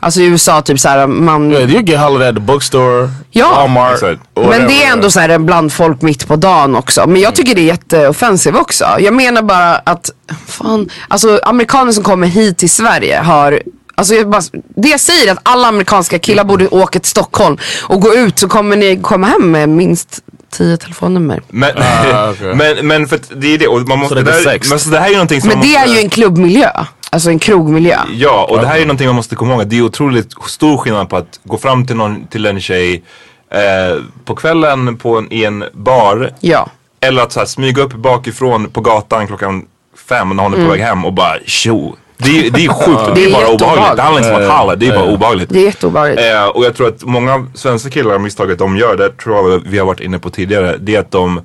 Alltså 0.00 0.20
i 0.20 0.24
USA 0.24 0.62
typ 0.62 0.80
så 0.80 0.88
här 0.88 1.06
man 1.06 1.50
Yeah, 1.52 1.70
you 1.70 1.82
get 1.82 2.00
hollered 2.00 2.28
at 2.28 2.34
the 2.34 2.40
bookstore, 2.40 3.10
Ja. 3.30 3.50
Walmart. 3.50 4.02
Or 4.34 4.48
Men 4.48 4.68
det 4.68 4.84
är 4.84 4.92
ändå 4.92 5.10
så 5.10 5.20
här 5.20 5.38
bland 5.38 5.72
folk 5.72 6.02
mitt 6.02 6.28
på 6.28 6.36
dagen 6.36 6.74
också. 6.76 7.06
Men 7.06 7.20
jag 7.20 7.34
tycker 7.34 7.54
det 7.54 7.60
är 7.60 7.66
jätteoffensivt 7.66 8.56
också. 8.56 8.84
Jag 8.98 9.14
menar 9.14 9.42
bara 9.42 9.74
att, 9.76 10.10
fan, 10.46 10.88
alltså 11.08 11.40
amerikaner 11.42 11.92
som 11.92 12.04
kommer 12.04 12.26
hit 12.26 12.58
till 12.58 12.70
Sverige 12.70 13.18
har 13.18 13.62
Alltså 13.94 14.14
jag 14.14 14.28
bara, 14.30 14.42
det 14.76 14.88
jag 14.88 15.00
säger 15.00 15.28
är 15.28 15.32
att 15.32 15.38
alla 15.42 15.68
amerikanska 15.68 16.18
killar 16.18 16.44
borde 16.44 16.68
åka 16.68 16.98
till 16.98 17.10
Stockholm 17.10 17.56
och 17.82 18.00
gå 18.00 18.14
ut 18.14 18.38
så 18.38 18.48
kommer 18.48 18.76
ni 18.76 19.00
komma 19.02 19.26
hem 19.26 19.50
med 19.50 19.68
minst 19.68 20.20
10 20.52 20.76
telefonnummer. 20.76 21.42
men, 21.48 21.70
Ah, 21.76 22.30
okej. 22.30 22.54
men, 22.76 22.86
men 22.86 23.08
för 23.08 23.20
det 23.36 23.54
är 23.54 23.58
det, 23.58 23.66
och 23.68 23.88
man 23.88 23.98
måste, 23.98 24.14
Så 24.14 24.20
det 24.20 24.30
är 24.30 24.34
där, 24.34 24.42
sex. 24.52 24.70
men 24.70 24.78
så 24.80 24.90
det 24.90 24.98
här 24.98 25.06
är 25.06 25.10
ju 25.10 25.14
någonting 25.16 25.40
som 25.40 25.48
Men 25.48 25.60
det 25.60 25.74
är 25.76 25.80
måste, 25.86 25.94
ju 25.98 26.04
en 26.04 26.10
klubbmiljö. 26.10 26.70
Alltså 27.10 27.30
en 27.30 27.38
krogmiljö. 27.38 27.98
Ja, 28.14 28.46
och 28.50 28.58
det 28.60 28.66
här 28.66 28.76
är 28.76 28.80
någonting 28.80 29.06
man 29.06 29.16
måste 29.16 29.34
komma 29.36 29.54
ihåg. 29.54 29.66
Det 29.66 29.78
är 29.78 29.82
otroligt 29.82 30.32
stor 30.46 30.76
skillnad 30.78 31.08
på 31.08 31.16
att 31.16 31.40
gå 31.44 31.58
fram 31.58 31.86
till, 31.86 31.96
någon, 31.96 32.26
till 32.26 32.46
en 32.46 32.60
tjej 32.60 33.02
eh, 33.50 34.02
på 34.24 34.34
kvällen 34.34 34.96
på 34.96 35.18
en, 35.18 35.32
i 35.32 35.44
en 35.44 35.64
bar 35.72 36.30
Ja. 36.40 36.68
eller 37.00 37.22
att 37.22 37.32
så 37.32 37.38
här, 37.40 37.46
smyga 37.46 37.82
upp 37.82 37.92
bakifrån 37.94 38.68
på 38.70 38.80
gatan 38.80 39.26
klockan 39.26 39.64
fem 40.08 40.28
när 40.28 40.42
hon 40.42 40.54
är 40.54 40.64
på 40.64 40.70
väg 40.70 40.80
hem 40.80 41.04
och 41.04 41.12
bara 41.12 41.34
tjo. 41.46 41.96
Det 42.24 42.46
är, 42.46 42.50
det 42.50 42.64
är 42.64 42.68
sjukt, 42.68 43.00
det, 43.06 43.14
Det 43.14 43.24
är 43.24 43.32
bara 43.32 43.48
obehagligt. 43.48 43.96
Det 43.96 44.02
handlar 44.02 44.22
inte 44.22 44.34
om 44.34 44.42
att 44.42 44.48
halla, 44.56 44.76
det 44.76 44.86
är 44.88 44.94
bara 44.98 45.04
obehagligt. 45.12 45.48
Det 45.50 45.58
är 45.58 45.64
jätteobehagligt. 45.64 46.20
Eh, 46.22 46.44
och 46.46 46.64
jag 46.64 46.76
tror 46.76 46.88
att 46.88 47.02
många 47.02 47.46
svenska 47.54 47.90
killar, 47.90 48.18
misstaget 48.18 48.58
de 48.58 48.76
gör, 48.76 48.96
det 48.96 49.16
tror 49.16 49.50
jag 49.50 49.62
vi 49.66 49.78
har 49.78 49.86
varit 49.86 50.00
inne 50.00 50.18
på 50.18 50.30
tidigare, 50.30 50.76
det 50.80 50.94
är 50.96 51.00
att 51.00 51.10
de, 51.10 51.40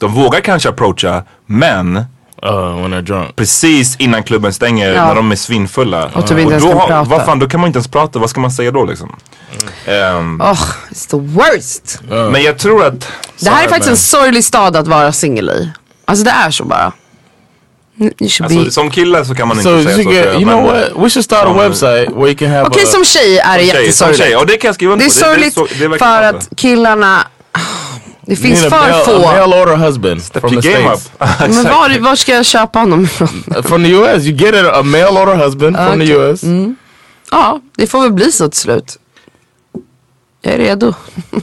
de 0.00 0.12
vågar 0.12 0.40
kanske 0.40 0.68
approacha, 0.68 1.22
men 1.46 2.04
Uh, 2.46 2.82
when 2.82 2.94
they're 2.94 3.02
drunk. 3.02 3.36
precis 3.36 3.96
innan 3.96 4.22
klubben 4.22 4.52
stänger, 4.52 4.92
Ja. 4.92 5.06
när 5.06 5.14
de 5.14 5.32
är 5.32 5.36
svinfulla. 5.36 6.10
Och 6.14 6.26
typ 6.26 6.38
inte 6.38 6.52
ens 6.52 6.64
då, 6.64 6.72
prata. 6.72 7.02
Vad 7.02 7.24
fan, 7.24 7.38
då 7.38 7.48
kan 7.48 7.60
man 7.60 7.66
inte 7.66 7.76
ens 7.76 7.88
prata, 7.88 8.18
vad 8.18 8.30
ska 8.30 8.40
man 8.40 8.50
säga 8.50 8.70
då 8.70 8.84
liksom? 8.84 9.16
Ehm, 9.86 10.40
Oh, 10.40 10.62
it's 10.90 11.10
the 11.10 11.16
worst. 11.16 12.00
Men 12.08 12.42
jag 12.42 12.58
tror 12.58 12.84
att, 12.84 13.08
Det 13.40 13.50
här 13.50 13.64
är 13.64 13.68
faktiskt 13.68 13.86
man. 13.86 13.90
en 13.92 13.96
sorglig 13.96 14.44
stad 14.44 14.76
att 14.76 14.86
vara 14.88 15.12
singel 15.12 15.50
i. 15.50 15.70
Alltså 16.04 16.24
det 16.24 16.30
är 16.30 16.50
så 16.50 16.64
bara. 16.64 16.92
You 18.00 18.28
should 18.28 18.44
alltså, 18.52 18.64
be... 18.64 18.70
som 18.70 18.90
kille 18.90 19.24
så 19.24 19.34
kan 19.34 19.48
man 19.48 19.62
So 19.62 19.78
inte 19.78 19.92
säga 19.94 20.04
så. 20.04 20.10
get, 20.12 20.26
you 20.26 20.42
know 20.42 20.62
what? 20.62 20.84
We 20.96 21.10
should 21.10 21.24
start 21.24 21.44
a 21.44 21.48
Som- 21.48 21.58
website 21.58 22.12
where 22.14 22.28
you 22.28 22.36
can 22.36 22.48
have 22.50 22.66
Okej 22.66 22.82
a, 22.82 22.86
som 22.86 23.04
tjej 23.04 23.38
är 23.38 23.58
det 23.58 23.64
jättesorgligt. 23.64 24.36
och 24.36 24.46
det 24.46 24.56
kan 24.56 24.68
jag 24.68 24.74
skriva 24.74 24.92
under 24.92 25.04
Det 25.04 25.10
är 25.10 25.54
på. 25.54 25.66
sorgligt 25.66 25.98
för 25.98 26.22
att 26.22 26.48
killarna... 26.56 27.26
Det 28.26 28.36
finns 28.36 28.60
för 28.62 28.70
mail, 28.70 28.92
a 28.94 29.02
få. 29.04 29.18
mail 29.18 29.52
order 29.62 29.76
husband 29.76 30.22
from 30.32 30.52
Your 30.52 30.62
the 30.62 30.72
game 30.72 30.96
States. 30.96 31.10
up. 31.40 31.48
Men 31.54 31.64
var, 31.64 31.98
var 32.00 32.16
ska 32.16 32.32
jag 32.34 32.46
köpa 32.46 32.78
honom 32.78 33.04
ifrån? 33.04 33.44
From 33.64 33.84
the 33.84 33.90
US. 33.90 34.24
You 34.24 34.36
get 34.36 34.54
a, 34.54 34.70
a 34.74 34.82
mail 34.82 35.16
order 35.16 35.34
husband 35.36 35.76
from 35.76 36.00
the 36.00 36.14
Okay. 36.16 36.30
US. 36.30 36.40
Ja, 37.30 37.60
det 37.76 37.86
får 37.86 38.02
väl 38.02 38.12
bli 38.12 38.32
så 38.32 38.48
till 38.48 38.60
slut. 38.60 38.96
Jag 40.42 40.54
är 40.54 40.58
redo. 40.58 40.94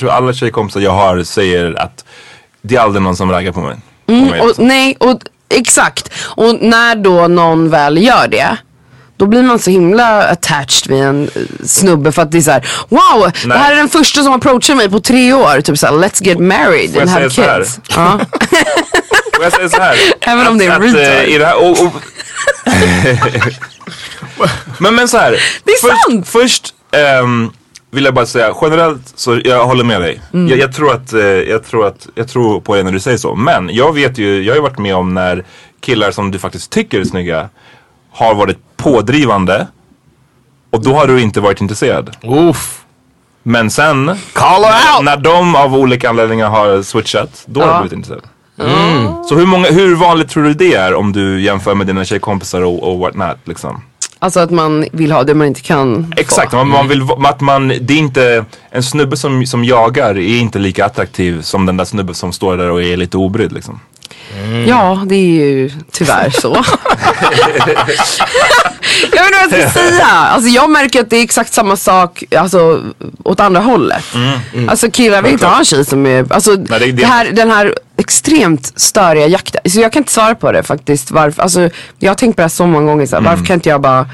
tror 0.00 0.10
alla 0.10 0.32
tjejkompisar 0.32 0.80
jag 0.80 0.90
har 0.90 1.22
säger 1.22 1.80
att 1.80 2.04
det 2.62 2.76
är 2.76 2.80
aldrig 2.80 3.02
någon 3.02 3.16
som 3.16 3.30
raggar 3.32 3.52
på 3.52 3.60
mig. 3.60 3.76
Mm, 4.08 4.40
Och, 4.40 4.58
nej, 4.58 4.96
och 5.00 5.20
exakt. 5.48 6.10
Och 6.24 6.54
när 6.62 6.94
då 6.94 7.28
någon 7.28 7.70
väl 7.70 7.98
gör 8.02 8.28
det. 8.28 8.56
Då 9.16 9.26
blir 9.26 9.42
man 9.42 9.58
så 9.58 9.70
himla 9.70 10.22
attached 10.28 10.90
vid 10.90 11.02
en 11.02 11.24
eh, 11.34 11.42
snubbe 11.66 12.12
för 12.12 12.22
att 12.22 12.32
det 12.32 12.38
är 12.38 12.42
så 12.42 12.50
här: 12.50 12.66
wow, 12.88 13.32
det 13.46 13.58
här 13.58 13.72
är 13.72 13.76
den 13.76 13.88
första 13.88 14.22
som 14.22 14.32
approachar 14.32 14.74
mig 14.74 14.90
på 14.90 15.00
tre 15.00 15.32
år. 15.32 15.60
Typ 15.60 15.78
såhär, 15.78 15.94
let's 15.94 16.24
get 16.24 16.38
married 16.38 16.92
Får 16.92 17.00
and 17.00 17.10
have 17.10 17.30
kids. 17.30 17.80
Ja. 17.96 18.20
Får 19.34 19.44
jag 19.44 19.52
säga 19.52 19.68
så 19.68 19.80
här? 19.82 19.96
Även 20.20 20.46
om 20.46 20.58
det 20.58 20.64
är 20.66 20.70
att, 20.70 20.82
retard. 20.82 21.28
eh, 21.28 21.34
men, 24.78 24.94
men 24.94 25.08
så 25.08 25.18
här. 25.18 25.30
Det 25.64 25.72
är 25.72 25.80
först, 25.80 26.02
sant. 26.10 26.28
Först 26.28 26.74
ehm, 26.92 27.52
vill 27.90 28.04
jag 28.04 28.14
bara 28.14 28.26
säga 28.26 28.54
generellt 28.62 29.12
så 29.14 29.40
jag 29.44 29.66
håller 29.66 29.84
med 29.84 30.00
dig. 30.00 30.20
Mm. 30.32 30.48
Jag, 30.48 30.58
jag, 30.58 30.74
tror 30.74 30.92
att, 30.92 31.12
eh, 31.12 31.20
jag, 31.22 31.64
tror 31.64 31.86
att, 31.86 32.08
jag 32.14 32.28
tror 32.28 32.60
på 32.60 32.74
dig 32.74 32.84
när 32.84 32.92
du 32.92 33.00
säger 33.00 33.18
så. 33.18 33.34
Men 33.34 33.70
jag 33.72 33.94
vet 33.94 34.18
ju, 34.18 34.42
jag 34.42 34.52
har 34.52 34.56
ju 34.56 34.62
varit 34.62 34.78
med 34.78 34.94
om 34.94 35.14
när 35.14 35.44
killar 35.80 36.10
som 36.10 36.30
du 36.30 36.38
faktiskt 36.38 36.70
tycker 36.70 37.00
är 37.00 37.04
snygga 37.04 37.48
har 38.12 38.34
varit 38.34 38.58
pådrivande 38.76 39.66
och 40.70 40.82
då 40.82 40.94
har 40.94 41.06
du 41.06 41.20
inte 41.20 41.40
varit 41.40 41.60
intresserad. 41.60 42.16
Oof. 42.22 42.76
Men 43.42 43.70
sen, 43.70 44.16
Call 44.32 44.62
out! 44.62 45.04
när 45.04 45.16
de 45.16 45.54
av 45.54 45.74
olika 45.74 46.08
anledningar 46.08 46.48
har 46.48 46.82
switchat, 46.82 47.42
då 47.46 47.60
har 47.60 47.74
du 47.74 47.88
blivit 47.88 47.92
intresserad. 47.92 48.28
Så 49.28 49.34
hur, 49.34 49.46
många, 49.46 49.70
hur 49.70 49.96
vanligt 49.96 50.28
tror 50.28 50.42
du 50.42 50.54
det 50.54 50.74
är 50.74 50.94
om 50.94 51.12
du 51.12 51.40
jämför 51.40 51.74
med 51.74 51.86
dina 51.86 52.04
tjejkompisar 52.04 52.62
och, 52.62 52.82
och 52.92 52.98
what 52.98 53.14
not 53.14 53.38
liksom? 53.44 53.82
Alltså 54.22 54.40
att 54.40 54.50
man 54.50 54.86
vill 54.92 55.12
ha 55.12 55.24
det 55.24 55.34
man 55.34 55.46
inte 55.46 55.60
kan 55.60 56.14
Exakt, 56.16 56.50
få. 56.50 56.56
man, 56.56 56.68
man 56.68 56.88
vill, 56.88 57.02
att 57.24 57.40
man, 57.40 57.68
det 57.68 57.94
är 57.94 57.98
inte, 57.98 58.44
en 58.70 58.82
snubbe 58.82 59.16
som, 59.16 59.46
som 59.46 59.64
jagar 59.64 60.10
är 60.10 60.38
inte 60.38 60.58
lika 60.58 60.84
attraktiv 60.84 61.42
som 61.42 61.66
den 61.66 61.76
där 61.76 61.84
snubben 61.84 62.14
som 62.14 62.32
står 62.32 62.56
där 62.56 62.70
och 62.70 62.82
är 62.82 62.96
lite 62.96 63.16
obrydd 63.16 63.52
liksom. 63.52 63.80
Ja, 64.66 65.02
det 65.06 65.14
är 65.14 65.44
ju 65.44 65.70
tyvärr 65.90 66.30
så. 66.30 66.54
jag 69.20 69.30
vet 69.30 69.42
inte 69.44 69.56
vad 69.56 69.64
jag 69.64 69.70
ska 69.70 69.80
säga. 69.80 70.06
Alltså 70.06 70.48
jag 70.48 70.70
märker 70.70 71.00
att 71.00 71.10
det 71.10 71.16
är 71.16 71.22
exakt 71.22 71.52
samma 71.52 71.76
sak 71.76 72.24
alltså, 72.36 72.84
åt 73.24 73.40
andra 73.40 73.60
hållet. 73.60 74.04
Alltså 74.68 74.90
killar 74.90 75.22
vill 75.22 75.32
inte 75.32 75.46
ha 75.46 75.58
en 75.58 75.64
tjej 75.64 75.84
som 75.84 76.06
är, 76.06 76.32
alltså 76.32 76.52
är 76.52 76.80
det. 76.80 76.92
det 76.92 77.06
här, 77.06 77.32
den 77.32 77.50
här 77.50 77.74
extremt 77.96 78.80
störiga 78.80 79.26
jakten. 79.26 79.60
Så 79.70 79.80
jag 79.80 79.92
kan 79.92 80.00
inte 80.00 80.12
svara 80.12 80.34
på 80.34 80.52
det 80.52 80.62
faktiskt. 80.62 81.10
Varför, 81.10 81.42
alltså, 81.42 81.70
jag 81.98 82.10
har 82.10 82.14
tänkt 82.14 82.36
på 82.36 82.40
det 82.40 82.44
här 82.44 82.48
så 82.48 82.66
många 82.66 82.86
gånger. 82.86 83.06
Så 83.06 83.16
här, 83.16 83.22
Varför 83.22 83.44
kan 83.44 83.54
inte 83.54 83.68
jag 83.68 83.80
bara 83.80 84.06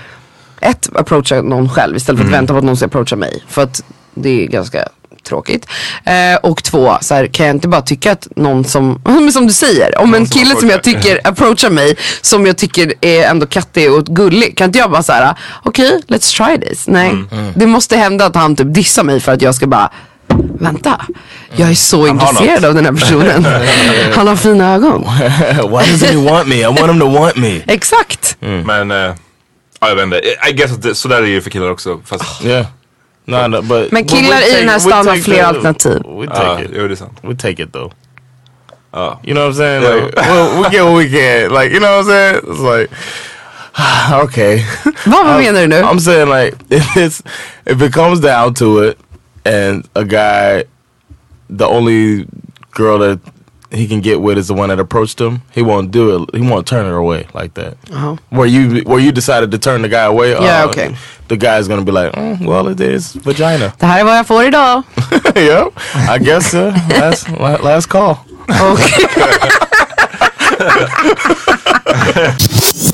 ett, 0.61 0.88
approacha 0.94 1.42
någon 1.42 1.68
själv 1.68 1.96
istället 1.96 2.20
för 2.20 2.26
att 2.26 2.32
vänta 2.32 2.52
på 2.52 2.59
att 2.59 2.64
någon 2.64 2.76
ska 2.76 2.86
approacha 2.86 3.16
mig. 3.16 3.44
För 3.48 3.62
att 3.62 3.82
det 4.14 4.44
är 4.44 4.46
ganska 4.46 4.88
tråkigt. 5.26 5.66
Eh, 6.04 6.36
och 6.42 6.62
två, 6.64 6.96
så 7.00 7.14
här, 7.14 7.26
kan 7.26 7.46
jag 7.46 7.56
inte 7.56 7.68
bara 7.68 7.82
tycka 7.82 8.12
att 8.12 8.28
någon 8.36 8.64
som, 8.64 9.00
men 9.04 9.32
som 9.32 9.46
du 9.46 9.52
säger, 9.52 9.98
om 9.98 10.14
en 10.14 10.26
som 10.26 10.38
kille 10.40 10.56
som 10.56 10.68
jag 10.70 10.78
approachar. 10.78 11.00
tycker 11.02 11.20
approachar 11.28 11.70
mig 11.70 11.96
som 12.20 12.46
jag 12.46 12.56
tycker 12.56 12.92
är 13.00 13.22
ändå 13.24 13.46
kattig 13.46 13.92
och 13.92 14.04
gullig. 14.04 14.56
Kan 14.58 14.64
inte 14.64 14.78
jag 14.78 14.90
bara 14.90 15.02
säga 15.02 15.36
okej, 15.64 16.02
let's 16.08 16.36
try 16.36 16.68
this. 16.68 16.86
Nej, 16.86 17.10
Mm. 17.10 17.52
det 17.54 17.66
måste 17.66 17.96
hända 17.96 18.26
att 18.26 18.34
han 18.34 18.56
typ 18.56 18.74
dissar 18.74 19.02
mig 19.04 19.20
för 19.20 19.32
att 19.32 19.42
jag 19.42 19.54
ska 19.54 19.66
bara 19.66 19.90
Vänta, 20.60 21.00
jag 21.56 21.70
är 21.70 21.74
så 21.74 22.00
har 22.00 22.08
intresserad 22.08 22.64
av 22.64 22.74
den 22.74 22.84
här 22.84 22.92
personen. 22.92 23.46
Han 24.14 24.28
har 24.28 24.36
fina 24.36 24.74
ögon. 24.74 25.02
Why 25.20 25.92
doesn't 25.92 26.06
he 26.24 26.30
want 26.30 26.48
me? 26.48 26.56
I 26.60 26.64
want 26.64 26.80
him 26.80 27.00
to 27.00 27.08
want 27.20 27.36
me. 27.36 27.60
Exakt. 27.66 28.36
Men, 28.40 28.90
eh, 28.90 28.96
ja, 29.80 29.88
jag 29.88 29.94
vet 29.96 30.02
inte, 30.04 30.20
I 30.50 30.52
guess 30.52 30.72
att 30.72 30.82
det, 30.82 30.94
så 30.94 31.08
där 31.08 31.16
är 31.16 31.22
det 31.22 31.28
ju 31.28 31.40
för 31.40 31.50
killar 31.50 31.70
också. 31.70 32.00
Fast, 32.04 32.44
Yeah. 32.44 32.66
No, 33.28 33.46
no, 33.48 33.62
but 33.62 33.92
Men 33.92 34.04
but 34.04 34.12
we 34.12 34.18
killar 34.18 34.36
i 34.38 34.40
take- 34.42 34.58
den 34.60 34.68
här 34.68 34.78
stan 34.78 35.06
har 35.06 35.16
fler 35.16 35.42
alternativ. 35.44 36.02
We 36.04 36.24
ja, 36.24 36.30
take 36.34 36.46
ah, 36.46 36.60
it. 36.60 36.70
jo 36.72 36.88
det 36.88 36.94
är 36.94 36.96
sant. 36.96 37.18
We 37.22 37.34
take 37.34 37.62
it 37.62 37.72
though. 37.72 37.92
Ja. 38.92 39.20
You 39.24 39.34
know 39.34 39.46
what 39.46 39.54
I'm 39.54 39.56
saying? 39.56 39.82
Yeah. 39.82 40.04
Like, 40.04 40.16
well, 40.16 40.62
we 40.62 40.70
get 40.70 40.84
what 40.84 40.94
we 40.96 41.08
can. 41.08 41.50
Like, 41.52 41.72
you 41.72 41.80
know 41.80 41.96
what 41.96 42.06
I'm 42.06 42.10
saying? 42.10 42.40
It's 42.44 42.60
like, 42.60 42.90
okay. 44.24 44.64
Vad 45.06 45.26
vad 45.26 45.38
menar 45.38 45.60
du 45.60 45.66
nu? 45.66 45.76
I'm 45.82 46.00
saying 46.00 46.28
like, 46.28 46.56
if 46.70 46.96
it's 46.96 47.22
if 47.66 47.82
it 47.82 47.92
comes 47.92 48.20
down 48.20 48.54
to 48.54 48.78
it, 48.78 48.98
and 49.44 49.88
a 49.94 50.04
guy, 50.04 50.64
the 51.50 51.66
only 51.66 52.26
girl 52.74 52.98
that 52.98 53.18
he 53.76 53.86
can 53.86 54.00
get 54.00 54.20
with 54.20 54.38
is 54.38 54.48
the 54.48 54.54
one 54.54 54.68
that 54.70 54.78
approached 54.80 55.20
him. 55.20 55.42
He 55.52 55.62
won't 55.62 55.90
do 55.90 56.22
it. 56.22 56.34
He 56.34 56.42
won't 56.42 56.66
turn 56.66 56.86
her 56.86 56.96
away 56.96 57.26
like 57.34 57.54
that. 57.54 57.76
Uh-huh. 57.90 58.16
Where 58.30 58.46
you 58.46 58.82
where 58.84 58.98
you 58.98 59.12
decided 59.12 59.50
to 59.50 59.58
turn 59.58 59.82
the 59.82 59.88
guy 59.88 60.04
away. 60.04 60.32
Yeah, 60.32 60.64
uh, 60.64 60.68
okay. 60.68 60.94
The 61.28 61.36
guy's 61.36 61.68
gonna 61.68 61.84
be 61.84 61.92
like, 61.92 62.12
mm, 62.12 62.46
well, 62.46 62.68
it 62.68 62.80
is 62.80 63.14
vagina. 63.16 63.72
Det 63.78 63.86
här 63.86 64.00
är 64.00 64.04
vad 64.04 64.16
jag 64.18 64.26
får 64.26 64.44
idag. 64.44 64.82
yep. 65.36 65.72
I 66.08 66.18
guess 66.18 66.54
uh, 66.54 66.74
last 67.00 67.28
la- 67.30 67.62
last 67.62 67.88
call. 67.88 68.16
Okej. 68.48 69.06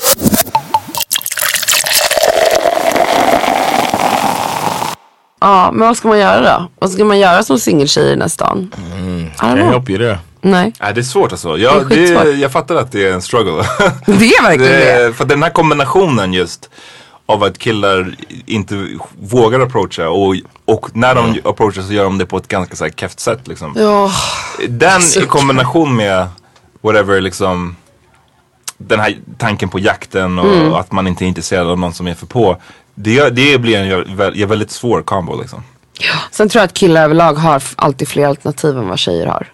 Ja, 5.42 5.70
men 5.72 5.86
vad 5.88 5.96
ska 5.96 6.08
man 6.08 6.18
göra 6.18 6.40
då? 6.58 6.68
Vad 6.78 6.90
ska 6.90 7.04
man 7.04 7.18
göra 7.18 7.42
som 7.42 7.58
singeltjej 7.58 8.06
i 8.06 8.10
den 8.10 8.20
här 8.20 8.28
stan? 8.28 8.70
I 8.76 9.44
don't 9.44 9.54
know. 9.54 9.72
help 9.72 9.90
you 9.90 9.98
there. 9.98 10.18
Nej. 10.40 10.72
Nej, 10.80 10.94
det 10.94 11.00
är 11.00 11.02
svårt 11.02 11.32
alltså. 11.32 11.52
Det 11.56 11.60
Jag, 11.62 11.76
är 11.76 11.84
det 11.84 11.96
skitsvårt. 11.96 12.34
jag 12.36 12.52
fattar 12.52 12.74
att 12.76 12.92
det 12.92 13.08
är 13.08 13.12
en 13.12 13.22
struggle. 13.22 13.52
Det 14.06 14.12
är 14.34 14.42
verkligen 14.42 14.72
det. 15.06 15.12
För 15.16 15.24
den 15.24 15.42
här 15.42 15.50
kombinationen 15.50 16.32
just 16.32 16.70
av 17.26 17.42
att 17.44 17.58
killar 17.58 18.14
inte 18.46 18.86
vågar 19.20 19.60
approacha 19.60 20.08
och, 20.08 20.34
och 20.64 20.90
när 20.96 21.14
de 21.14 21.40
approachar 21.44 21.82
så 21.82 21.92
gör 21.92 22.04
de 22.04 22.18
det 22.18 22.26
på 22.26 22.36
ett 22.36 22.48
ganska 22.48 22.76
så 22.76 22.84
här 22.84 22.90
keft 22.92 23.20
sätt 23.20 23.48
liksom. 23.48 23.74
Ja. 23.78 24.10
Den 24.68 25.00
i 25.22 25.26
kombination 25.26 25.96
med 25.96 26.26
whatever 26.82 27.20
liksom 27.20 27.76
den 28.78 29.00
här 29.00 29.16
tanken 29.38 29.68
på 29.68 29.78
jakten 29.78 30.38
och 30.38 30.46
Mm. 30.54 30.72
att 30.74 30.92
man 30.92 31.06
inte 31.06 31.24
är 31.24 31.26
intresserad 31.26 31.66
av 31.70 31.78
någon 31.78 31.94
som 31.94 32.08
är 32.08 32.14
för 32.14 32.26
på. 32.26 32.56
Det, 32.94 33.30
det 33.30 33.58
blir 33.58 33.76
en 33.78 34.04
vä- 34.04 34.42
en 34.42 34.48
väldigt 34.48 34.70
svår 34.70 35.02
combo 35.02 35.40
liksom. 35.40 35.62
Sen 36.30 36.48
tror 36.48 36.60
jag 36.60 36.64
att 36.66 36.74
killar 36.74 37.04
överlag 37.04 37.34
har 37.34 37.62
alltid 37.76 38.08
fler 38.08 38.26
alternativ 38.26 38.78
än 38.78 38.88
vad 38.88 38.98
tjejer 38.98 39.26
har. 39.26 39.46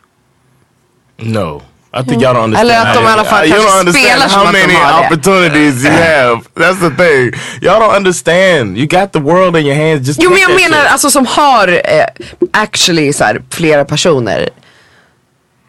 No. 1.16 1.62
I 2.00 2.04
think 2.04 2.22
y'all 2.22 2.34
don't 2.34 2.44
understand. 2.44 2.70
Eller 2.70 2.86
att 2.86 2.94
de 2.94 3.04
i 3.04 3.06
alla 3.06 3.24
fall 3.24 3.46
you 3.46 3.52
kanske 3.54 3.70
don't 3.70 3.80
understand 3.80 4.06
spelar 4.06 4.28
som 4.28 4.38
how 4.40 4.46
att 4.46 4.52
de 4.54 4.60
many 4.60 4.74
har 4.74 5.02
det. 5.02 5.06
opportunities 5.06 5.84
you 5.84 5.92
have. 5.92 6.40
That's 6.54 6.80
the 6.80 6.96
thing. 7.04 7.40
Y'all 7.62 7.80
don't 7.80 7.96
understand. 7.96 8.78
You 8.78 8.86
got 8.86 9.12
the 9.12 9.18
world 9.20 9.56
in 9.56 9.66
your 9.66 9.74
hands. 9.90 10.06
Just 10.08 10.22
Jo 10.22 10.30
men 10.30 10.38
jag 10.38 10.50
menar 10.50 10.82
shit. 10.82 10.92
alltså 10.92 11.10
som 11.10 11.26
har 11.26 11.68
eh, 11.68 12.04
actually 12.52 13.12
så 13.12 13.24
här, 13.24 13.42
flera 13.50 13.84
personer 13.84 14.48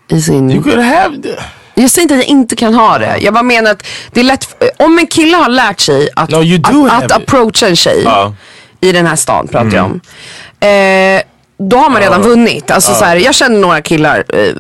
i 0.08 0.22
sin... 0.22 0.52
You 0.52 0.64
could 0.64 0.80
have 0.80 1.22
the... 1.22 1.36
Jag 1.82 1.90
säger 1.92 2.04
inte 2.04 2.14
att 2.14 2.20
jag 2.22 2.28
inte 2.28 2.56
kan 2.56 2.74
ha 2.74 2.98
det. 2.98 3.18
Jag 3.22 3.34
bara 3.34 3.44
menar 3.44 3.72
att 3.72 3.84
det 4.12 4.20
är 4.20 4.24
lätt, 4.24 4.64
om 4.78 5.00
en 5.00 5.08
kille 5.08 5.38
har 5.38 5.50
lärt 5.50 5.80
sig 5.80 6.10
att, 6.16 6.30
No, 6.30 6.88
att, 6.88 7.04
att 7.04 7.12
approacha 7.12 7.68
en 7.68 7.76
tjej 7.76 8.02
Ja. 8.06 8.34
i 8.82 8.92
den 8.92 9.06
här 9.08 9.16
stan 9.16 9.48
pratar 9.48 9.66
jag 9.78 9.86
Mm. 9.86 9.92
om. 9.92 10.02
Eh, 10.68 11.22
då 11.70 11.78
har 11.78 11.90
man 11.90 12.02
redan 12.02 12.22
vunnit. 12.22 12.72
Alltså, 12.72 12.94
så 12.94 13.06
här, 13.06 13.16
jag 13.16 13.36
känner 13.36 13.60
några 13.60 13.82
killar 13.82 14.24
eh, 14.30 14.54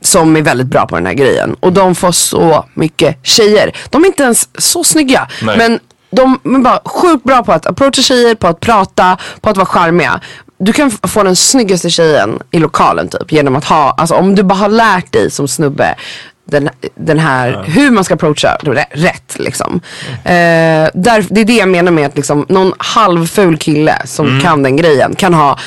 som 0.00 0.36
är 0.36 0.42
väldigt 0.42 0.66
bra 0.66 0.86
på 0.86 0.94
den 0.96 1.06
här 1.06 1.14
grejen. 1.14 1.56
Och 1.60 1.72
de 1.72 1.94
får 1.94 2.12
så 2.12 2.64
mycket 2.74 3.18
tjejer. 3.26 3.72
De 3.90 4.02
är 4.02 4.06
inte 4.06 4.22
ens 4.22 4.48
så 4.58 4.84
snygga. 4.84 5.28
Nej. 5.42 5.58
Men 5.58 5.80
de 6.10 6.38
är 6.44 6.58
bara 6.58 6.80
sjukt 6.84 7.24
bra 7.24 7.42
på 7.44 7.52
att 7.52 7.66
approacha 7.66 8.02
tjejer, 8.02 8.34
på 8.34 8.46
att 8.46 8.60
prata, 8.60 9.16
på 9.40 9.50
att 9.50 9.56
vara 9.56 9.66
charmiga. 9.66 10.20
Du 10.64 10.72
kan 10.72 10.90
få 10.90 11.22
den 11.22 11.36
snyggaste 11.36 11.90
tjejen 11.90 12.38
i 12.50 12.58
lokalen 12.58 13.08
typ 13.08 13.32
genom 13.32 13.56
att 13.56 13.64
ha, 13.64 13.90
alltså 13.90 14.14
om 14.14 14.34
du 14.34 14.42
bara 14.42 14.54
har 14.54 14.68
lärt 14.68 15.12
dig 15.12 15.30
som 15.30 15.48
snubbe 15.48 15.94
den, 16.44 16.68
den 16.94 17.18
här, 17.18 17.64
hur 17.66 17.90
man 17.90 18.04
ska 18.04 18.14
approacha 18.14 18.56
rä- 18.62 18.84
rätt 18.90 19.36
liksom. 19.38 19.80
Eh, 20.24 20.88
där, 20.94 21.26
det 21.30 21.40
är 21.40 21.44
det 21.44 21.52
jag 21.56 21.68
menar 21.68 21.92
med 21.92 22.06
att 22.06 22.16
liksom, 22.16 22.46
någon 22.48 22.72
halvful 22.78 23.56
kille 23.58 24.02
som 24.04 24.40
kan 24.42 24.62
den 24.62 24.76
grejen 24.76 25.14
kan 25.14 25.34
ha 25.34 25.58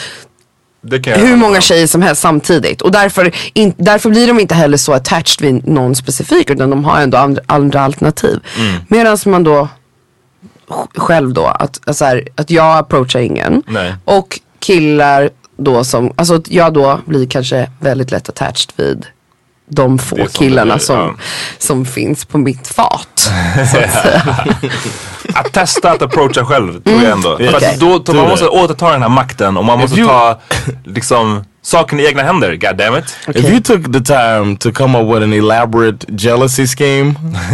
hur 1.18 1.36
många 1.36 1.62
tjejer 1.62 1.88
som 1.88 2.02
helst 2.02 2.22
samtidigt. 2.22 2.82
Och 2.82 2.92
därför, 2.92 3.32
in, 3.54 3.74
därför 3.78 4.10
blir 4.10 4.28
de 4.28 4.40
inte 4.40 4.56
heller 4.56 4.78
så 4.78 4.94
attached 4.94 5.42
vid 5.46 5.68
någon 5.68 5.96
specifik 5.96 6.50
utan 6.50 6.70
de 6.70 6.86
har 6.86 7.02
ändå 7.02 7.18
andra, 7.18 7.42
andra 7.46 7.82
alternativ. 7.82 8.40
Mm. 8.60 8.74
Medan 8.88 9.18
man 9.26 9.44
då 9.44 9.68
sj- 10.70 10.88
själv 11.00 11.34
då, 11.34 11.46
att, 11.46 11.80
alltså 11.86 12.06
här, 12.06 12.28
att 12.36 12.50
jag 12.52 12.78
approachar 12.78 13.20
ingen. 13.20 13.64
Nej. 13.68 13.94
Och 14.06 14.40
killar 14.66 15.30
då 15.58 15.84
som, 15.84 16.14
alltså 16.16 16.42
jag 16.48 16.74
då 16.74 17.00
blir 17.06 17.26
kanske 17.28 17.70
väldigt 17.80 18.12
lätt 18.12 18.30
attached 18.30 18.72
vid 18.76 19.06
de 19.70 20.00
få 20.00 20.16
killarna 20.34 20.74
blir, 20.76 20.86
som, 20.86 20.96
ja. 20.98 21.14
som 21.58 21.86
finns 21.86 22.26
på 22.26 22.38
mitt 22.38 22.68
fat. 22.68 23.30
Att 25.34 25.54
testa 25.54 25.92
att 25.92 26.02
approacha 26.02 26.46
själv 26.46 26.82
tror 26.84 27.02
jag 27.04 27.12
ändå. 27.12 27.38
För 27.38 27.44
Mm. 27.44 27.56
Okej. 27.56 27.70
att 27.70 28.06
då, 28.06 28.14
man 28.14 28.30
måste 28.30 28.48
återta 28.48 28.92
den 28.92 29.02
här 29.02 29.10
makten 29.10 29.58
och 29.58 29.66
man 29.66 29.80
måste 29.80 29.96
ta 30.06 30.40
liksom 30.84 31.44
saken 31.62 32.00
i 32.00 32.06
egna 32.06 32.24
händer. 32.24 32.56
God 32.56 32.78
damn 32.78 32.96
it. 32.98 33.16
If 33.36 33.50
you 33.50 33.62
took 33.62 33.94
the 33.94 34.00
time 34.02 34.58
to 34.60 34.72
come 34.72 35.00
up 35.00 35.16
with 35.16 35.24
an 35.24 35.34
elaborate 35.34 36.06
jealousy 36.18 36.68
scheme 36.68 37.14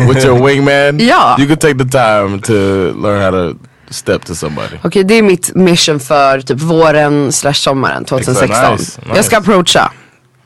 with 0.10 0.26
your 0.26 0.40
wingman, 0.48 1.00
Ja. 1.00 1.36
you 1.40 1.48
could 1.48 1.60
take 1.62 1.78
the 1.78 1.90
time 1.90 2.42
to 2.42 2.54
learn 3.08 3.22
how 3.22 3.32
to 3.32 3.58
step 3.92 4.26
to 4.26 4.36
somebody. 4.36 4.78
Okej, 4.84 5.04
det 5.04 5.14
är 5.14 5.22
mitt 5.22 5.56
mission 5.56 6.00
för 6.00 6.42
typ 6.42 6.60
våren 6.62 7.32
slash 7.32 7.54
sommaren 7.54 8.06
2016. 8.06 8.50
Exakt, 8.50 8.80
nice, 8.80 9.02
nice. 9.02 9.16
Jag 9.16 9.26
ska 9.26 9.38
approacha 9.38 9.92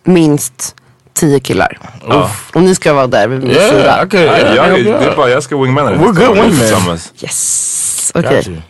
minst 0.04 0.76
10 1.14 1.40
killar. 1.40 1.80
Och 2.54 2.62
ni 2.62 2.76
ska 2.76 2.94
vara 2.94 3.08
där 3.08 3.28
vid 3.28 3.40
min 3.44 3.52
Yeah, 3.52 3.70
sida. 3.70 3.98
Jag, 3.98 4.14
Yeah, 4.14 4.56
yeah, 4.56 5.00
det 5.00 5.06
är 5.06 5.16
bara, 5.16 5.30
jag 5.30 5.44
ska 5.44 5.58
wingmana 5.58 5.92
det. 5.92 5.98
We're 5.98 6.14
good 6.14 6.36
wingmen. 6.36 6.60
Tillsammans. 6.60 7.14
Yes, 7.22 8.12
okej. 8.16 8.62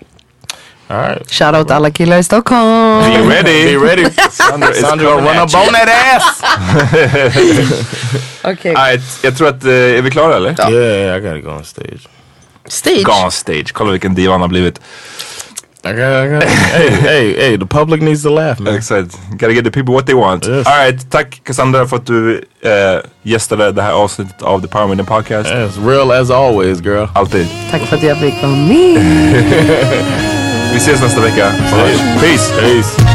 All 0.87 1.01
right. 1.01 1.31
Shoutout 1.31 1.71
alla 1.71 1.91
killar 1.91 2.17
i 2.17 2.23
Stockholm. 2.23 2.99
Be 2.99 3.35
ready. 3.35 3.77
Be 3.77 3.85
ready. 3.85 4.05
Sandra 4.31 4.73
Sandra 4.73 5.05
gonna 5.05 5.31
run 5.31 5.37
up 5.37 5.55
on 5.55 5.73
that 5.73 5.89
ass. 6.15 6.41
Okej. 8.43 8.75
Alright, 8.75 9.19
jag 9.21 9.37
tror 9.37 9.47
att, 9.47 9.63
eh, 9.63 9.71
är 9.71 10.01
vi 10.01 10.11
klara 10.11 10.35
eller? 10.35 10.71
Yeah, 10.71 11.17
I 11.17 11.19
gotta 11.21 11.39
go 11.39 11.49
on 11.49 11.65
stage. 11.65 12.07
Stage. 12.67 13.03
Gone 13.03 13.31
stage. 13.31 13.73
Kolla 13.73 13.91
vilken 13.91 14.15
diva 14.15 14.31
han 14.33 14.41
har 14.41 14.47
blivit. 14.47 14.79
Hey, 15.83 16.89
hey, 16.89 17.33
hey! 17.37 17.57
The 17.57 17.65
public 17.65 18.01
needs 18.01 18.23
to 18.23 18.29
laugh, 18.29 18.59
man. 18.59 18.75
Exakt. 18.75 19.19
Gotta 19.37 19.53
get 19.53 19.63
the 19.65 19.71
people 19.71 19.93
what 19.93 20.05
they 20.07 20.15
want. 20.15 20.47
Yes. 20.47 20.65
Alright, 20.67 21.11
tack 21.11 21.41
Cassandra 21.43 21.85
för 21.85 21.97
att 21.97 22.05
du 22.05 22.43
eh, 22.61 22.71
gästade 23.23 23.71
det 23.71 23.81
här 23.81 23.91
avsnittet 23.91 24.41
av 24.41 24.61
The 24.61 24.67
Power 24.67 24.87
Meeting 24.87 25.05
Podcast. 25.05 25.51
As 25.51 25.77
real 25.77 26.11
as 26.11 26.31
always, 26.31 26.81
girl. 26.81 27.05
Alltid. 27.13 27.47
Tack 27.71 27.81
för 27.81 27.97
att 27.97 28.03
jag 28.03 28.17
fick 28.19 28.41
vara 28.41 28.51
med. 28.51 29.01
Vi 30.71 30.77
ses 30.77 31.01
nästa 31.01 31.21
vecka. 31.21 31.51
Peace. 32.21 32.53
Peace. 32.61 33.14